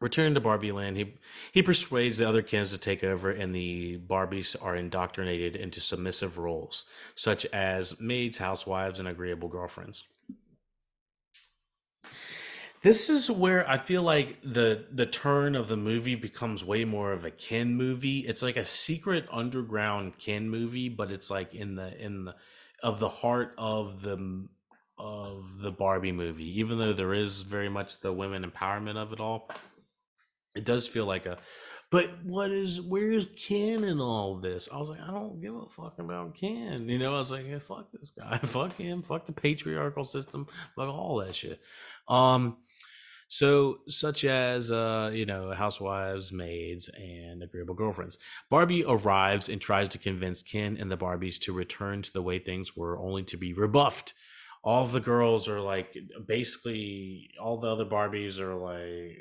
returning 0.00 0.34
to 0.34 0.40
Barbie 0.40 0.72
Land, 0.72 0.96
he 0.96 1.14
he 1.52 1.62
persuades 1.62 2.18
the 2.18 2.28
other 2.28 2.42
kids 2.42 2.70
to 2.70 2.78
take 2.78 3.02
over, 3.02 3.30
and 3.30 3.54
the 3.54 3.98
Barbies 3.98 4.56
are 4.60 4.76
indoctrinated 4.76 5.56
into 5.56 5.80
submissive 5.80 6.38
roles, 6.38 6.84
such 7.14 7.44
as 7.46 8.00
maids, 8.00 8.38
housewives, 8.38 8.98
and 8.98 9.08
agreeable 9.08 9.48
girlfriends. 9.48 10.04
This 12.82 13.10
is 13.10 13.28
where 13.28 13.68
I 13.68 13.78
feel 13.78 14.02
like 14.02 14.40
the 14.42 14.86
the 14.92 15.06
turn 15.06 15.56
of 15.56 15.66
the 15.66 15.76
movie 15.76 16.14
becomes 16.14 16.64
way 16.64 16.84
more 16.84 17.12
of 17.12 17.24
a 17.24 17.30
Ken 17.30 17.74
movie. 17.74 18.20
It's 18.20 18.42
like 18.42 18.56
a 18.56 18.64
secret 18.64 19.26
underground 19.32 20.18
Ken 20.18 20.48
movie, 20.48 20.88
but 20.88 21.10
it's 21.10 21.28
like 21.28 21.54
in 21.54 21.74
the 21.74 21.96
in 22.00 22.26
the 22.26 22.36
of 22.82 23.00
the 23.00 23.08
heart 23.08 23.52
of 23.58 24.02
the 24.02 24.46
of 24.96 25.58
the 25.58 25.72
Barbie 25.72 26.12
movie. 26.12 26.60
Even 26.60 26.78
though 26.78 26.92
there 26.92 27.14
is 27.14 27.42
very 27.42 27.68
much 27.68 28.00
the 28.00 28.12
women 28.12 28.48
empowerment 28.48 28.96
of 28.96 29.12
it 29.12 29.18
all, 29.18 29.50
it 30.58 30.64
does 30.64 30.86
feel 30.86 31.06
like 31.06 31.24
a 31.24 31.38
but 31.90 32.10
what 32.22 32.50
is 32.50 32.82
where's 32.82 33.26
Ken 33.36 33.82
in 33.82 33.98
all 33.98 34.36
this? 34.36 34.68
I 34.70 34.76
was 34.76 34.90
like, 34.90 35.00
I 35.00 35.10
don't 35.10 35.40
give 35.40 35.54
a 35.54 35.68
fuck 35.68 35.98
about 35.98 36.34
Ken. 36.34 36.86
You 36.86 36.98
know, 36.98 37.14
I 37.14 37.18
was 37.18 37.32
like, 37.32 37.46
yeah, 37.48 37.60
fuck 37.60 37.90
this 37.92 38.10
guy, 38.10 38.38
fuck 38.42 38.76
him, 38.76 39.00
fuck 39.02 39.24
the 39.24 39.32
patriarchal 39.32 40.04
system, 40.04 40.46
fuck 40.76 40.88
all 40.88 41.16
that 41.24 41.34
shit. 41.34 41.60
Um, 42.06 42.58
so 43.28 43.78
such 43.88 44.26
as 44.26 44.70
uh, 44.70 45.10
you 45.14 45.24
know, 45.24 45.52
housewives, 45.52 46.30
maids, 46.30 46.90
and 46.90 47.42
agreeable 47.42 47.74
girlfriends. 47.74 48.18
Barbie 48.50 48.84
arrives 48.86 49.48
and 49.48 49.60
tries 49.60 49.88
to 49.90 49.98
convince 49.98 50.42
Ken 50.42 50.76
and 50.78 50.90
the 50.90 50.98
Barbies 50.98 51.38
to 51.40 51.54
return 51.54 52.02
to 52.02 52.12
the 52.12 52.22
way 52.22 52.38
things 52.38 52.76
were, 52.76 52.98
only 52.98 53.22
to 53.24 53.38
be 53.38 53.54
rebuffed 53.54 54.12
all 54.62 54.84
the 54.86 55.00
girls 55.00 55.48
are 55.48 55.60
like 55.60 55.96
basically 56.26 57.30
all 57.40 57.58
the 57.58 57.68
other 57.68 57.84
Barbies 57.84 58.38
are 58.38 58.54
like 58.54 59.18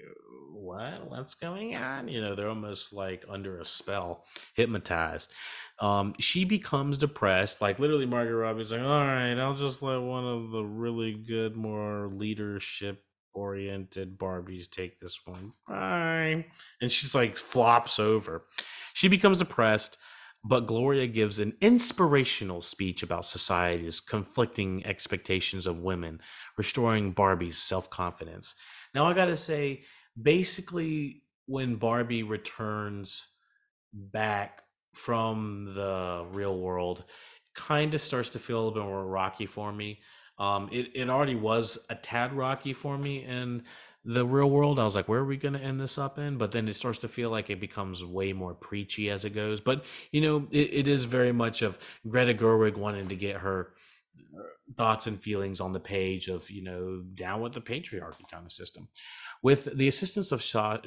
what? 0.52 1.10
What's 1.10 1.36
going 1.36 1.76
on? 1.76 2.08
You 2.08 2.22
know 2.22 2.36
they're 2.36 2.50
almost 2.50 2.92
like 2.92 3.24
under 3.30 3.60
a 3.60 3.66
spell 3.66 4.26
hypnotized. 4.56 5.32
Um 5.80 6.16
she 6.20 6.44
becomes 6.44 6.98
depressed 6.98 7.62
like 7.62 7.80
literally 7.80 8.08
margot 8.08 8.34
robbie's 8.34 8.72
like 8.72 8.82
all 8.82 8.88
right 8.88 9.38
i'll 9.38 9.54
just 9.54 9.84
let 9.84 9.98
one 9.98 10.26
of 10.26 10.50
the 10.50 10.64
really 10.64 11.14
good 11.14 11.56
more 11.56 12.10
leadership 12.12 13.04
oriented 13.36 14.18
barbies 14.18 14.68
take 14.68 15.00
this 15.00 15.20
one. 15.26 15.54
Bye 15.68 16.46
and 16.82 16.92
she's 16.92 17.14
like 17.14 17.38
flops 17.38 18.00
over. 18.00 18.46
She 18.94 19.08
becomes 19.08 19.40
depressed 19.40 19.98
but 20.48 20.66
Gloria 20.66 21.08
gives 21.08 21.40
an 21.40 21.54
inspirational 21.60 22.62
speech 22.62 23.04
about 23.04 23.26
society's 23.26 24.00
conflicting 24.00 24.86
expectations 24.86 25.68
of 25.68 25.80
women, 25.80 26.22
restoring 26.58 27.12
Barbie's 27.12 27.58
self 27.58 27.90
confidence. 27.90 28.56
Now, 28.96 29.06
I 29.06 29.14
gotta 29.14 29.36
say, 29.36 29.84
basically, 30.20 31.24
when 31.48 31.76
Barbie 31.76 32.24
returns 32.24 33.28
back 33.94 34.62
from 34.94 35.74
the 35.76 36.26
real 36.32 36.58
world, 36.58 37.04
kind 37.54 37.94
of 37.94 38.00
starts 38.00 38.30
to 38.30 38.40
feel 38.40 38.58
a 38.58 38.60
little 38.60 38.74
bit 38.74 38.84
more 38.84 39.06
rocky 39.06 39.48
for 39.48 39.74
me. 39.74 40.00
Um, 40.40 40.70
it, 40.72 40.92
it 40.94 41.10
already 41.10 41.36
was 41.36 41.78
a 41.90 41.96
tad 41.96 42.32
rocky 42.32 42.72
for 42.72 42.98
me 42.98 43.26
in 43.26 43.64
the 44.10 44.26
real 44.26 44.50
world. 44.50 44.80
I 44.80 44.86
was 44.86 44.96
like, 44.96 45.10
where 45.10 45.20
are 45.20 45.26
we 45.26 45.36
going 45.36 45.54
to 45.54 45.60
end 45.60 45.82
this 45.82 45.98
up 45.98 46.18
in? 46.18 46.38
But 46.38 46.54
then 46.54 46.70
it 46.70 46.76
starts 46.78 47.00
to 47.00 47.10
feel 47.10 47.30
like 47.30 47.50
it 47.50 47.60
becomes 47.60 48.06
way 48.06 48.32
more 48.32 48.54
preachy 48.54 49.12
as 49.12 49.26
it 49.26 49.32
goes. 49.32 49.60
But, 49.60 49.84
you 50.14 50.22
know, 50.22 50.48
it, 50.50 50.74
it 50.74 50.88
is 50.88 51.04
very 51.04 51.34
much 51.34 51.62
of 51.62 51.78
Greta 52.08 52.34
Gerwig 52.34 52.78
wanting 52.78 53.10
to 53.10 53.18
get 53.18 53.36
her 53.36 53.74
uh, 54.34 54.44
thoughts 54.78 55.08
and 55.08 55.20
feelings 55.20 55.60
on 55.60 55.74
the 55.74 55.82
page 55.82 56.30
of, 56.30 56.50
you 56.50 56.64
know, 56.64 57.04
down 57.16 57.42
with 57.42 57.52
the 57.52 57.60
patriarchy 57.60 58.26
kind 58.32 58.46
of 58.46 58.52
system. 58.54 58.88
With 59.44 59.78
the 59.78 59.90
assistance 59.90 60.32
of 60.32 60.42
Sa- 60.42 60.78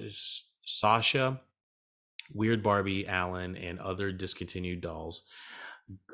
Sasha, 0.64 1.42
Weird 2.32 2.62
Barbie, 2.62 3.06
Allen, 3.06 3.54
and 3.54 3.78
other 3.80 4.12
discontinued 4.12 4.80
dolls, 4.80 5.24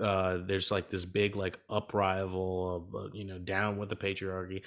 uh, 0.01 0.39
there's 0.45 0.73
like 0.73 0.91
this 0.91 1.05
big 1.05 1.37
like 1.37 1.59
uprival, 1.71 2.85
uh, 2.95 3.09
you 3.13 3.25
know, 3.25 3.39
down 3.39 3.77
with 3.77 3.91
the 3.91 3.97
patriarchy. 3.97 4.63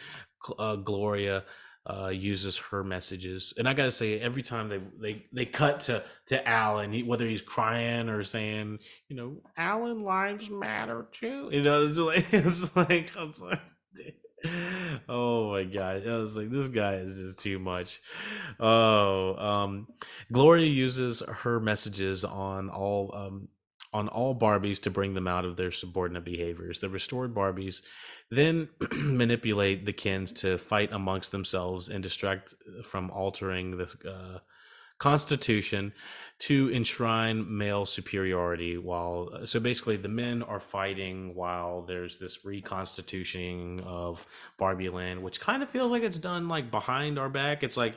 Uh, 0.58 0.78
Gloria 0.78 1.44
uh, 1.86 2.10
uses 2.10 2.58
her 2.58 2.84
messages, 2.84 3.54
and 3.58 3.68
I 3.68 3.74
gotta 3.74 3.92
say, 3.92 4.20
every 4.20 4.42
time 4.42 4.70
they 4.70 4.80
they 5.00 5.26
they 5.32 5.46
cut 5.46 5.82
to 5.82 6.04
to 6.28 6.48
Alan, 6.48 6.92
he, 6.92 7.04
whether 7.04 7.26
he's 7.26 7.42
crying 7.42 8.10
or 8.10 8.24
saying, 8.24 8.80
you 9.08 9.16
know, 9.16 9.38
Alan 9.58 10.04
lives 10.04 10.50
matter 10.50 11.08
too, 11.12 11.50
you 11.52 11.64
know, 11.64 11.86
it's 11.86 11.98
like 11.98 12.26
it's 12.34 12.76
like 12.76 13.12
I'm 13.18 13.34
like. 13.42 13.62
oh 15.10 15.52
my 15.52 15.66
god 15.66 16.08
i 16.08 16.16
was 16.16 16.38
like 16.38 16.50
this 16.50 16.70
guy 16.70 16.94
is 16.94 17.18
just 17.18 17.40
too 17.40 17.60
much 17.60 18.00
oh 18.62 19.36
um 19.36 19.86
gloria 20.32 20.66
uses 20.66 21.22
her 21.28 21.60
messages 21.60 22.24
on 22.24 22.70
all 22.70 23.14
um 23.14 23.50
on 23.94 24.08
all 24.08 24.36
Barbies 24.36 24.82
to 24.82 24.90
bring 24.90 25.14
them 25.14 25.28
out 25.28 25.46
of 25.46 25.58
their 25.58 25.72
subordinate 25.72 26.26
behaviors. 26.26 26.80
The 26.80 26.90
restored 26.90 27.34
Barbies 27.34 27.82
then 28.30 28.70
manipulate 28.92 29.86
the 29.86 29.94
Kens 29.94 30.32
to 30.34 30.58
fight 30.58 30.90
amongst 30.92 31.32
themselves 31.32 31.90
and 31.90 32.04
distract 32.04 32.54
from 32.84 33.10
altering 33.10 33.78
the 33.78 33.96
uh, 34.08 34.40
Constitution 35.00 35.94
to 36.40 36.70
enshrine 36.72 37.58
male 37.58 37.86
superiority. 37.86 38.78
While 38.78 39.46
so 39.46 39.60
basically 39.60 39.96
the 39.96 40.10
men 40.10 40.44
are 40.44 40.60
fighting 40.60 41.36
while 41.36 41.82
there's 41.82 42.18
this 42.18 42.46
reconstituting 42.46 43.80
of 43.86 44.26
Barbie 44.58 44.90
Land, 44.90 45.24
which 45.24 45.40
kind 45.40 45.64
of 45.64 45.70
feels 45.70 45.90
like 45.90 46.04
it's 46.04 46.20
done 46.20 46.48
like 46.48 46.70
behind 46.70 47.18
our 47.18 47.30
back. 47.30 47.64
It's 47.64 47.78
like 47.78 47.96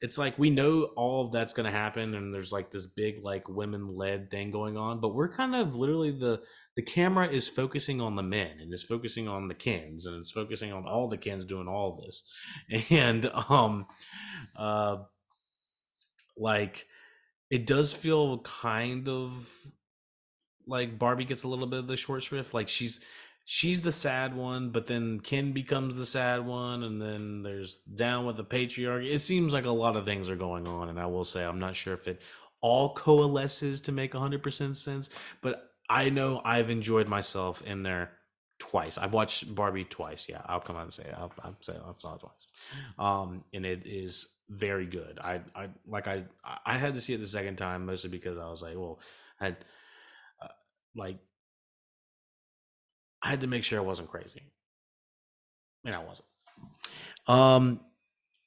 it's 0.00 0.18
like 0.18 0.38
we 0.38 0.50
know 0.50 0.84
all 0.96 1.24
of 1.24 1.32
that's 1.32 1.54
going 1.54 1.66
to 1.66 1.72
happen 1.72 2.14
and 2.14 2.32
there's 2.32 2.52
like 2.52 2.70
this 2.70 2.86
big 2.86 3.22
like 3.22 3.48
women 3.48 3.96
led 3.96 4.30
thing 4.30 4.50
going 4.50 4.76
on 4.76 5.00
but 5.00 5.14
we're 5.14 5.32
kind 5.32 5.54
of 5.54 5.74
literally 5.74 6.12
the 6.12 6.40
the 6.78 6.82
camera 6.82 7.26
is 7.26 7.48
focusing 7.48 8.00
on 8.00 8.14
the 8.14 8.22
men 8.22 8.60
and 8.60 8.72
it's 8.72 8.84
focusing 8.84 9.26
on 9.26 9.48
the 9.48 9.54
Kens 9.54 10.06
and 10.06 10.14
it's 10.14 10.30
focusing 10.30 10.72
on 10.72 10.86
all 10.86 11.08
the 11.08 11.18
Kens 11.18 11.44
doing 11.44 11.66
all 11.66 12.00
this. 12.00 12.22
And 12.90 13.26
um 13.26 13.86
uh 14.56 14.98
like 16.36 16.86
it 17.50 17.66
does 17.66 17.92
feel 17.92 18.38
kind 18.42 19.08
of 19.08 19.50
like 20.68 21.00
barbie 21.00 21.24
gets 21.24 21.42
a 21.42 21.48
little 21.48 21.66
bit 21.66 21.80
of 21.80 21.88
the 21.88 21.96
short 21.96 22.22
shrift 22.22 22.54
like 22.54 22.68
she's 22.68 23.00
she's 23.50 23.80
the 23.80 23.92
sad 23.92 24.36
one, 24.36 24.68
but 24.68 24.88
then 24.88 25.20
Ken 25.20 25.52
becomes 25.52 25.94
the 25.94 26.04
sad 26.04 26.44
one, 26.44 26.82
and 26.82 27.00
then 27.00 27.42
there's 27.42 27.78
down 27.78 28.26
with 28.26 28.36
the 28.36 28.44
patriarchy. 28.44 29.10
It 29.10 29.20
seems 29.20 29.54
like 29.54 29.64
a 29.64 29.70
lot 29.70 29.96
of 29.96 30.04
things 30.04 30.28
are 30.28 30.36
going 30.36 30.68
on, 30.68 30.90
and 30.90 31.00
I 31.00 31.06
will 31.06 31.24
say 31.24 31.42
I'm 31.42 31.58
not 31.58 31.74
sure 31.74 31.94
if 31.94 32.06
it 32.06 32.20
all 32.60 32.92
coalesces 32.92 33.80
to 33.82 33.92
make 33.92 34.12
100% 34.12 34.76
sense, 34.76 35.08
but 35.40 35.70
I 35.88 36.10
know 36.10 36.42
I've 36.44 36.68
enjoyed 36.68 37.08
myself 37.08 37.62
in 37.62 37.82
there 37.82 38.10
twice. 38.58 38.98
I've 38.98 39.14
watched 39.14 39.54
Barbie 39.54 39.84
twice. 39.84 40.26
Yeah, 40.28 40.42
I'll 40.44 40.60
come 40.60 40.76
out 40.76 40.82
and 40.82 40.92
say 40.92 41.04
it. 41.04 41.14
I'll, 41.16 41.32
I'll 41.42 41.56
say 41.60 41.72
I've 41.72 41.98
saw 41.98 42.16
it 42.16 42.20
twice, 42.20 42.46
um, 42.98 43.44
and 43.54 43.64
it 43.64 43.86
is 43.86 44.26
very 44.50 44.84
good. 44.84 45.18
I, 45.24 45.40
I 45.56 45.68
like 45.86 46.06
I 46.06 46.24
I 46.66 46.76
had 46.76 46.92
to 46.96 47.00
see 47.00 47.14
it 47.14 47.20
the 47.20 47.26
second 47.26 47.56
time 47.56 47.86
mostly 47.86 48.10
because 48.10 48.36
I 48.36 48.50
was 48.50 48.60
like, 48.60 48.76
well, 48.76 49.00
I 49.40 49.44
had 49.46 49.56
uh, 50.42 50.48
like 50.94 51.18
I 53.22 53.28
had 53.28 53.40
to 53.40 53.46
make 53.46 53.64
sure 53.64 53.78
I 53.78 53.82
wasn't 53.82 54.08
crazy. 54.08 54.42
And 55.84 55.94
I 55.94 56.02
wasn't. 56.04 56.28
Um, 57.26 57.80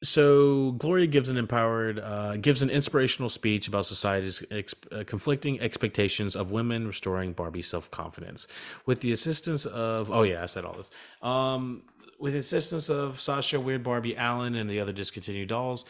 so 0.03 0.71
Gloria 0.73 1.07
gives 1.07 1.29
an 1.29 1.37
empowered, 1.37 1.99
uh, 1.99 2.37
gives 2.37 2.63
an 2.63 2.69
inspirational 2.69 3.29
speech 3.29 3.67
about 3.67 3.85
society's 3.85 4.43
ex- 4.49 4.73
uh, 4.91 5.03
conflicting 5.05 5.61
expectations 5.61 6.35
of 6.35 6.51
women 6.51 6.87
restoring 6.87 7.33
Barbie's 7.33 7.67
self 7.67 7.91
confidence, 7.91 8.47
with 8.85 9.01
the 9.01 9.11
assistance 9.11 9.65
of. 9.65 10.09
Oh 10.11 10.23
yeah, 10.23 10.41
I 10.41 10.47
said 10.47 10.65
all 10.65 10.73
this. 10.73 10.89
Um, 11.21 11.83
with 12.19 12.33
the 12.33 12.39
assistance 12.39 12.89
of 12.89 13.19
Sasha, 13.19 13.59
Weird 13.59 13.83
Barbie, 13.83 14.17
Allen, 14.17 14.55
and 14.55 14.69
the 14.69 14.79
other 14.79 14.93
discontinued 14.93 15.49
dolls. 15.49 15.85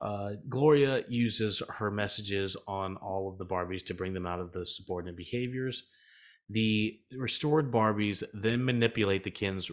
Uh, 0.00 0.32
Gloria 0.48 1.02
uses 1.08 1.62
her 1.68 1.90
messages 1.90 2.56
on 2.66 2.96
all 2.96 3.30
of 3.30 3.38
the 3.38 3.46
Barbies 3.46 3.84
to 3.86 3.94
bring 3.94 4.12
them 4.12 4.26
out 4.26 4.40
of 4.40 4.52
the 4.52 4.66
subordinate 4.66 5.16
behaviors. 5.16 5.84
The 6.50 7.00
restored 7.16 7.72
Barbies 7.72 8.22
then 8.34 8.64
manipulate 8.64 9.24
the 9.24 9.30
Kens' 9.30 9.70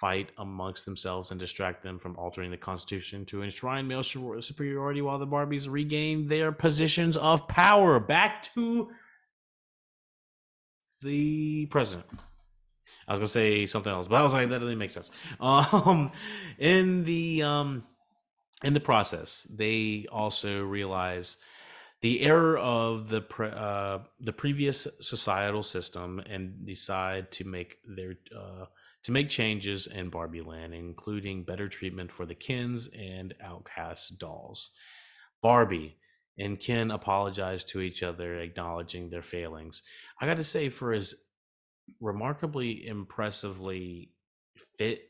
fight 0.00 0.30
amongst 0.36 0.84
themselves 0.84 1.30
and 1.30 1.40
distract 1.40 1.82
them 1.82 1.98
from 1.98 2.16
altering 2.16 2.50
the 2.50 2.58
Constitution 2.58 3.24
to 3.26 3.42
enshrine 3.42 3.88
male 3.88 4.02
superiority 4.02 5.00
while 5.00 5.18
the 5.18 5.26
Barbies 5.26 5.66
regain 5.70 6.28
their 6.28 6.52
positions 6.52 7.16
of 7.16 7.48
power. 7.48 7.98
Back 7.98 8.42
to 8.54 8.90
the 11.02 11.66
president. 11.66 12.06
I 13.08 13.12
was 13.12 13.18
gonna 13.20 13.28
say 13.28 13.66
something 13.66 13.90
else, 13.90 14.06
but 14.06 14.16
I 14.16 14.22
was 14.22 14.34
like, 14.34 14.50
that 14.50 14.58
doesn't 14.58 14.78
make 14.78 14.90
sense. 14.90 15.10
Um, 15.40 16.10
in 16.58 17.04
the 17.04 17.42
um, 17.42 17.84
in 18.62 18.74
the 18.74 18.80
process, 18.80 19.46
they 19.50 20.06
also 20.12 20.62
realize 20.62 21.38
the 22.02 22.22
error 22.22 22.56
of 22.58 23.08
the 23.08 23.20
pre, 23.20 23.48
uh, 23.48 23.98
the 24.20 24.32
previous 24.32 24.86
societal 25.00 25.62
system 25.62 26.20
and 26.20 26.66
decide 26.66 27.30
to 27.32 27.44
make 27.44 27.76
their 27.84 28.14
uh, 28.36 28.66
to 29.02 29.12
make 29.12 29.28
changes 29.28 29.86
in 29.86 30.10
Barbie 30.10 30.42
Land, 30.42 30.74
including 30.74 31.44
better 31.44 31.68
treatment 31.68 32.12
for 32.12 32.26
the 32.26 32.34
Kens 32.34 32.88
and 32.98 33.34
outcast 33.42 34.18
dolls. 34.18 34.70
Barbie 35.42 35.96
and 36.38 36.60
Ken 36.60 36.90
apologize 36.90 37.64
to 37.64 37.80
each 37.80 38.02
other, 38.02 38.38
acknowledging 38.38 39.08
their 39.08 39.22
failings. 39.22 39.82
I 40.20 40.26
got 40.26 40.36
to 40.36 40.44
say, 40.44 40.68
for 40.68 40.92
as 40.92 41.14
remarkably 42.00 42.86
impressively 42.86 44.12
fit 44.76 45.02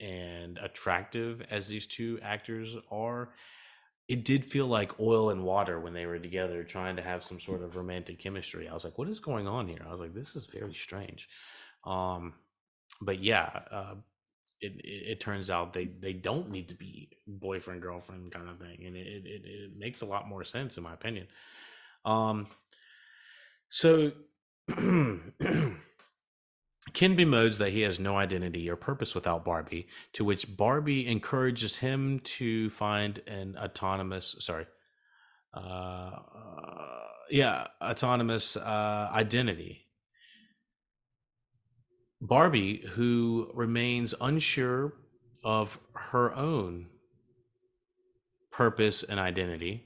and 0.00 0.58
attractive 0.58 1.42
as 1.50 1.68
these 1.68 1.86
two 1.86 2.18
actors 2.22 2.76
are, 2.90 3.30
it 4.08 4.24
did 4.24 4.44
feel 4.44 4.66
like 4.66 4.98
oil 4.98 5.30
and 5.30 5.44
water 5.44 5.78
when 5.78 5.92
they 5.92 6.06
were 6.06 6.18
together 6.18 6.64
trying 6.64 6.96
to 6.96 7.02
have 7.02 7.22
some 7.22 7.38
sort 7.38 7.62
of 7.62 7.76
romantic 7.76 8.18
chemistry. 8.18 8.66
I 8.66 8.72
was 8.72 8.84
like, 8.84 8.96
what 8.96 9.08
is 9.08 9.20
going 9.20 9.46
on 9.46 9.68
here? 9.68 9.84
I 9.86 9.90
was 9.90 10.00
like, 10.00 10.14
this 10.14 10.34
is 10.34 10.46
very 10.46 10.72
strange. 10.74 11.28
Um, 11.84 12.32
but 13.02 13.22
yeah, 13.22 13.50
uh, 13.70 13.94
it, 14.60 14.72
it, 14.82 15.10
it 15.10 15.20
turns 15.20 15.50
out 15.50 15.72
they 15.72 15.84
they 15.84 16.14
don't 16.14 16.50
need 16.50 16.68
to 16.68 16.74
be 16.74 17.10
boyfriend 17.26 17.82
girlfriend 17.82 18.32
kind 18.32 18.48
of 18.48 18.58
thing, 18.58 18.84
and 18.86 18.96
it, 18.96 19.06
it 19.06 19.42
it 19.44 19.70
makes 19.76 20.00
a 20.00 20.06
lot 20.06 20.26
more 20.26 20.42
sense 20.42 20.76
in 20.78 20.82
my 20.82 20.94
opinion. 20.94 21.26
Um, 22.04 22.46
so. 23.68 24.12
Ken 26.92 27.16
bemoans 27.16 27.58
that 27.58 27.70
he 27.70 27.82
has 27.82 27.98
no 27.98 28.16
identity 28.16 28.68
or 28.70 28.76
purpose 28.76 29.14
without 29.14 29.44
Barbie, 29.44 29.88
to 30.12 30.24
which 30.24 30.56
Barbie 30.56 31.06
encourages 31.06 31.78
him 31.78 32.20
to 32.20 32.70
find 32.70 33.20
an 33.26 33.56
autonomous, 33.58 34.36
sorry, 34.38 34.66
uh, 35.54 36.10
yeah, 37.30 37.66
autonomous 37.82 38.56
uh, 38.56 39.10
identity. 39.12 39.84
Barbie, 42.20 42.84
who 42.94 43.50
remains 43.54 44.14
unsure 44.20 44.94
of 45.44 45.78
her 45.94 46.34
own 46.34 46.86
purpose 48.50 49.04
and 49.04 49.20
identity, 49.20 49.84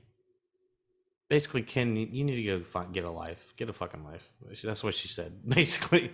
basically, 1.28 1.62
Ken, 1.62 1.96
you 1.96 2.24
need 2.24 2.36
to 2.36 2.42
go 2.42 2.60
find, 2.60 2.92
get 2.92 3.04
a 3.04 3.10
life, 3.10 3.54
get 3.56 3.68
a 3.68 3.72
fucking 3.72 4.04
life. 4.04 4.30
That's 4.62 4.84
what 4.84 4.94
she 4.94 5.08
said, 5.08 5.32
basically. 5.48 6.12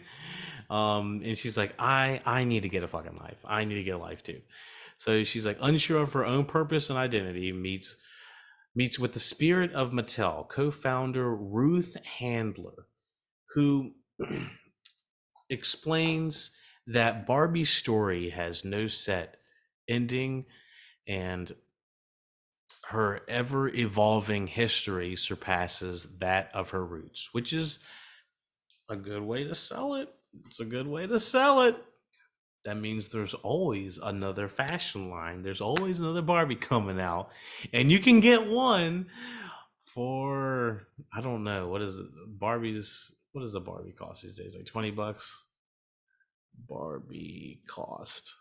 Um, 0.71 1.23
and 1.25 1.37
she's 1.37 1.57
like, 1.57 1.75
I, 1.79 2.21
I 2.27 2.45
need 2.45 2.62
to 2.62 2.69
get 2.69 2.83
a 2.83 2.89
fucking 2.89 3.16
life. 3.16 3.45
I 3.47 3.64
need 3.64 3.77
to 3.77 3.83
get 3.83 3.95
a 3.95 3.99
life 3.99 4.23
too. 4.23 4.41
So 4.99 5.25
she's 5.25 5.47
like 5.47 5.59
unsure 5.61 6.03
of 6.03 6.12
her 6.12 6.27
own 6.27 6.45
purpose 6.45 6.91
and 6.91 6.99
identity. 6.99 7.53
Meets 7.53 7.97
meets 8.75 8.99
with 8.99 9.12
the 9.12 9.21
spirit 9.21 9.73
of 9.73 9.93
Mattel, 9.93 10.49
co-founder 10.49 11.35
Ruth 11.35 11.97
Handler, 12.05 12.87
who 13.55 13.93
explains 15.51 16.51
that 16.87 17.27
Barbie's 17.27 17.71
story 17.71 18.31
has 18.31 18.64
no 18.64 18.87
set 18.87 19.37
ending 19.89 20.47
and 21.07 21.53
her 22.89 23.21
ever 23.29 23.69
evolving 23.69 24.47
history 24.47 25.14
surpasses 25.14 26.07
that 26.19 26.51
of 26.55 26.71
her 26.71 26.85
roots, 26.85 27.29
which 27.33 27.53
is 27.53 27.81
a 28.89 28.97
good 28.97 29.23
way 29.23 29.45
to 29.45 29.55
sell 29.55 29.95
it. 29.95 30.09
It's 30.47 30.61
a 30.61 30.64
good 30.64 30.87
way 30.87 31.07
to 31.07 31.18
sell 31.20 31.62
it. 31.62 31.76
That 32.64 32.76
means 32.76 33.09
there's 33.09 33.35
always 33.35 33.99
another 33.99 34.49
fashion 34.49 35.11
line. 35.11 35.43
There's 35.43 35.61
always 35.61 36.01
another 36.01 36.22
Barbie 36.22 36.57
coming 36.57 37.01
out. 37.01 37.31
And 37.72 37.91
you 37.91 37.99
can 37.99 38.20
get 38.20 38.47
one 38.47 39.07
for 39.83 40.89
I 41.12 41.20
don't 41.20 41.45
know, 41.45 41.68
what 41.68 41.83
is 41.83 41.99
it? 41.99 42.07
Barbie's 42.26 43.12
what 43.33 43.43
does 43.43 43.55
a 43.55 43.61
Barbie 43.61 43.93
cost 43.93 44.22
these 44.22 44.37
days? 44.37 44.55
Like 44.57 44.66
20 44.66 44.91
bucks? 44.91 45.45
Barbie 46.66 47.62
cost. 47.66 48.35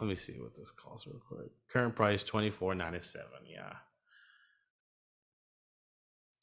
Let 0.00 0.08
me 0.08 0.16
see 0.16 0.40
what 0.40 0.54
this 0.54 0.70
costs 0.70 1.06
real 1.06 1.20
quick. 1.28 1.50
Current 1.68 1.94
price 1.94 2.24
twenty 2.24 2.50
four 2.50 2.74
ninety 2.74 3.00
seven. 3.00 3.46
Yeah. 3.46 3.74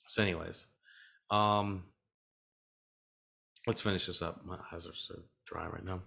So, 0.07 0.23
anyways, 0.23 0.67
um, 1.29 1.83
let's 3.67 3.81
finish 3.81 4.07
this 4.07 4.21
up. 4.21 4.45
My 4.45 4.57
eyes 4.71 4.87
are 4.87 4.93
so 4.93 5.19
dry 5.45 5.67
right 5.67 5.83
now. 5.83 6.01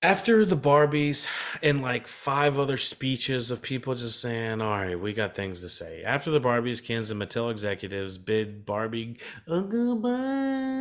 After 0.00 0.44
the 0.44 0.56
Barbies 0.56 1.28
and 1.60 1.82
like 1.82 2.06
five 2.06 2.56
other 2.58 2.76
speeches 2.76 3.50
of 3.50 3.62
people 3.62 3.96
just 3.96 4.20
saying, 4.20 4.60
"All 4.60 4.70
right, 4.70 4.98
we 4.98 5.12
got 5.12 5.34
things 5.34 5.60
to 5.62 5.68
say." 5.68 6.02
After 6.04 6.30
the 6.30 6.40
Barbies, 6.40 6.84
Ken's 6.84 7.10
and 7.10 7.20
Mattel 7.20 7.50
executives 7.50 8.16
bid 8.16 8.64
Barbie 8.64 9.18
goodbye 9.46 10.78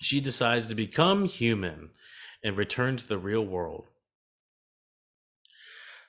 she 0.00 0.20
decides 0.20 0.68
to 0.68 0.74
become 0.74 1.26
human 1.26 1.90
and 2.42 2.56
return 2.56 2.96
to 2.96 3.06
the 3.06 3.18
real 3.18 3.44
world. 3.44 3.86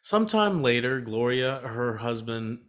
Sometime 0.01 0.63
later, 0.63 1.01
Gloria, 1.01 1.59
her 1.59 1.97
husband, 1.97 2.59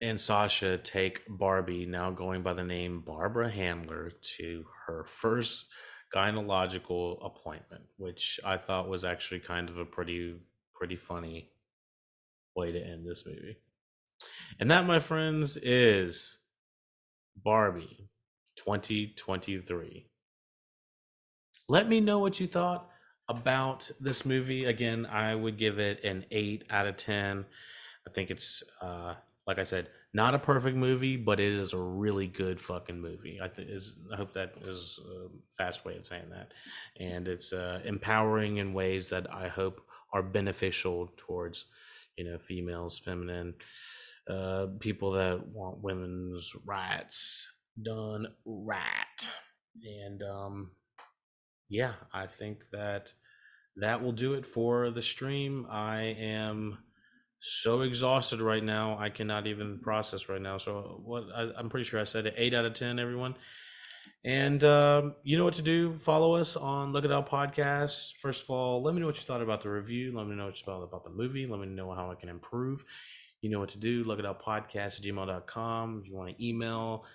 and 0.00 0.20
Sasha 0.20 0.78
take 0.78 1.22
Barbie, 1.28 1.86
now 1.86 2.10
going 2.10 2.42
by 2.42 2.54
the 2.54 2.64
name 2.64 3.00
Barbara 3.00 3.50
Handler, 3.50 4.10
to 4.38 4.64
her 4.86 5.04
first 5.04 5.66
gynecological 6.14 7.24
appointment, 7.24 7.84
which 7.96 8.40
I 8.44 8.56
thought 8.56 8.88
was 8.88 9.04
actually 9.04 9.40
kind 9.40 9.68
of 9.68 9.78
a 9.78 9.84
pretty 9.84 10.40
pretty 10.74 10.96
funny 10.96 11.50
way 12.56 12.72
to 12.72 12.80
end 12.80 13.06
this 13.06 13.24
movie. 13.26 13.58
And 14.58 14.70
that, 14.70 14.86
my 14.86 14.98
friends, 14.98 15.58
is 15.58 16.38
Barbie 17.36 18.08
2023. 18.56 20.06
Let 21.68 21.88
me 21.88 22.00
know 22.00 22.18
what 22.18 22.40
you 22.40 22.46
thought 22.46 22.88
about 23.28 23.90
this 24.00 24.26
movie. 24.26 24.64
Again, 24.64 25.06
I 25.06 25.34
would 25.34 25.56
give 25.56 25.78
it 25.78 26.02
an 26.02 26.24
8 26.30 26.64
out 26.70 26.86
of 26.86 26.96
10. 26.96 27.44
I 28.06 28.10
think 28.12 28.30
it's 28.30 28.62
uh 28.82 29.14
like 29.46 29.58
I 29.58 29.64
said, 29.64 29.88
not 30.12 30.34
a 30.34 30.38
perfect 30.38 30.76
movie, 30.76 31.16
but 31.16 31.40
it 31.40 31.52
is 31.52 31.72
a 31.72 31.78
really 31.78 32.26
good 32.26 32.60
fucking 32.60 33.00
movie. 33.00 33.38
I 33.42 33.48
think 33.48 33.68
is 33.70 33.98
I 34.12 34.16
hope 34.16 34.34
that 34.34 34.54
is 34.62 34.98
a 35.04 35.28
fast 35.56 35.84
way 35.84 35.96
of 35.96 36.06
saying 36.06 36.30
that. 36.30 36.52
And 36.98 37.26
it's 37.28 37.52
uh 37.52 37.80
empowering 37.84 38.58
in 38.58 38.74
ways 38.74 39.08
that 39.10 39.32
I 39.32 39.48
hope 39.48 39.80
are 40.12 40.22
beneficial 40.22 41.08
towards, 41.16 41.66
you 42.16 42.24
know, 42.24 42.38
females, 42.38 42.98
feminine 42.98 43.54
uh 44.28 44.66
people 44.78 45.12
that 45.12 45.46
want 45.48 45.82
women's 45.82 46.52
rights 46.64 47.48
done 47.82 48.26
right. 48.44 49.30
And 49.84 50.22
um, 50.22 50.70
yeah, 51.68 51.94
I 52.12 52.26
think 52.26 52.64
that 52.72 53.12
that 53.76 54.02
will 54.02 54.12
do 54.12 54.34
it 54.34 54.46
for 54.46 54.90
the 54.90 55.02
stream. 55.02 55.66
I 55.70 56.16
am 56.18 56.78
so 57.40 57.80
exhausted 57.82 58.40
right 58.40 58.62
now. 58.62 58.98
I 58.98 59.08
cannot 59.10 59.46
even 59.46 59.78
process 59.78 60.28
right 60.28 60.40
now. 60.40 60.58
So 60.58 61.00
what 61.04 61.24
I, 61.34 61.58
am 61.58 61.68
pretty 61.68 61.84
sure 61.84 62.00
I 62.00 62.04
said 62.04 62.26
it 62.26 62.34
eight 62.36 62.54
out 62.54 62.64
of 62.64 62.74
ten, 62.74 62.98
everyone. 62.98 63.34
And 64.24 64.62
um, 64.64 65.14
you 65.22 65.38
know 65.38 65.44
what 65.44 65.54
to 65.54 65.62
do. 65.62 65.92
Follow 65.92 66.34
us 66.34 66.56
on 66.56 66.92
LuckyDog 66.92 67.28
Podcast. 67.28 68.14
First 68.16 68.44
of 68.44 68.50
all, 68.50 68.82
let 68.82 68.94
me 68.94 69.00
know 69.00 69.06
what 69.06 69.16
you 69.16 69.22
thought 69.22 69.40
about 69.40 69.62
the 69.62 69.70
review. 69.70 70.14
Let 70.14 70.26
me 70.26 70.34
know 70.34 70.46
what 70.46 70.58
you 70.58 70.64
thought 70.64 70.82
about 70.82 71.04
the 71.04 71.10
movie. 71.10 71.46
Let 71.46 71.60
me 71.60 71.66
know 71.66 71.92
how 71.92 72.10
I 72.10 72.14
can 72.14 72.28
improve. 72.28 72.84
You 73.40 73.50
know 73.50 73.58
what 73.58 73.70
to 73.70 73.78
do. 73.78 74.04
LuckyDog 74.04 74.42
Podcast 74.42 74.98
at 74.98 75.02
gmail.com. 75.02 76.00
If 76.02 76.08
you 76.08 76.16
want 76.16 76.36
to 76.36 76.46
email, 76.46 77.06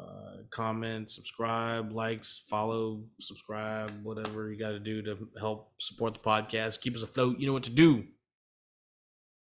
uh, 0.00 0.42
comment, 0.50 1.10
subscribe, 1.10 1.92
likes, 1.92 2.42
follow, 2.48 3.02
subscribe, 3.20 3.90
whatever 4.04 4.52
you 4.52 4.58
got 4.58 4.70
to 4.70 4.78
do 4.78 5.02
to 5.02 5.28
help 5.38 5.72
support 5.78 6.14
the 6.14 6.20
podcast, 6.20 6.80
keep 6.80 6.96
us 6.96 7.02
afloat. 7.02 7.40
You 7.40 7.48
know 7.48 7.52
what 7.52 7.64
to 7.64 7.70
do. 7.70 8.04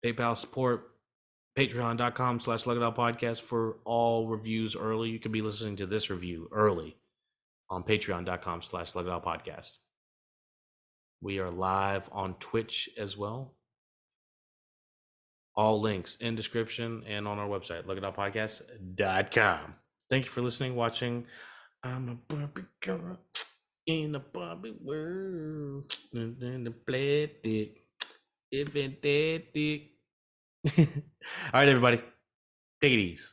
PayPal 0.04 0.36
support, 0.36 0.91
patreon.com 1.58 2.39
slash 2.39 2.64
LuckyDog 2.64 2.95
Podcast 2.95 3.41
for 3.41 3.78
all 3.86 4.28
reviews 4.28 4.76
early. 4.76 5.10
You 5.10 5.20
could 5.20 5.32
be 5.32 5.41
listening 5.41 5.78
to 5.78 5.86
this 5.86 6.10
review 6.10 6.49
early 6.51 6.97
on 7.70 7.84
patreon.com 7.84 8.62
slash 8.62 8.93
LuckyDog 8.93 9.24
Podcast. 9.24 9.78
We 11.22 11.39
are 11.39 11.49
live 11.49 12.10
on 12.12 12.36
Twitch 12.36 12.89
as 12.97 13.18
well. 13.18 13.54
All 15.56 15.80
links 15.80 16.18
in 16.20 16.36
description 16.36 17.04
and 17.08 17.28
on 17.28 17.39
our 17.39 17.47
website, 17.47 17.86
luckydogpodcast.com. 17.86 19.76
Thank 20.10 20.26
you 20.26 20.32
for 20.32 20.41
listening, 20.41 20.76
watching. 20.76 21.26
I'm 21.82 22.10
a 22.10 22.16
Barbie 22.16 22.66
girl 22.82 23.20
in 23.86 24.16
a 24.16 24.20
Barbie 24.20 24.76
world. 24.82 25.95
And 26.14 26.66
the 26.66 26.72
play 26.72 27.32
dick. 27.41 27.84
If 28.51 28.76
it 28.76 29.01
dead 29.01 29.43
dick. 29.54 29.93
All 30.78 30.86
right, 31.53 31.68
everybody. 31.68 31.97
Take 32.82 32.93
it 32.93 32.99
easy. 32.99 33.24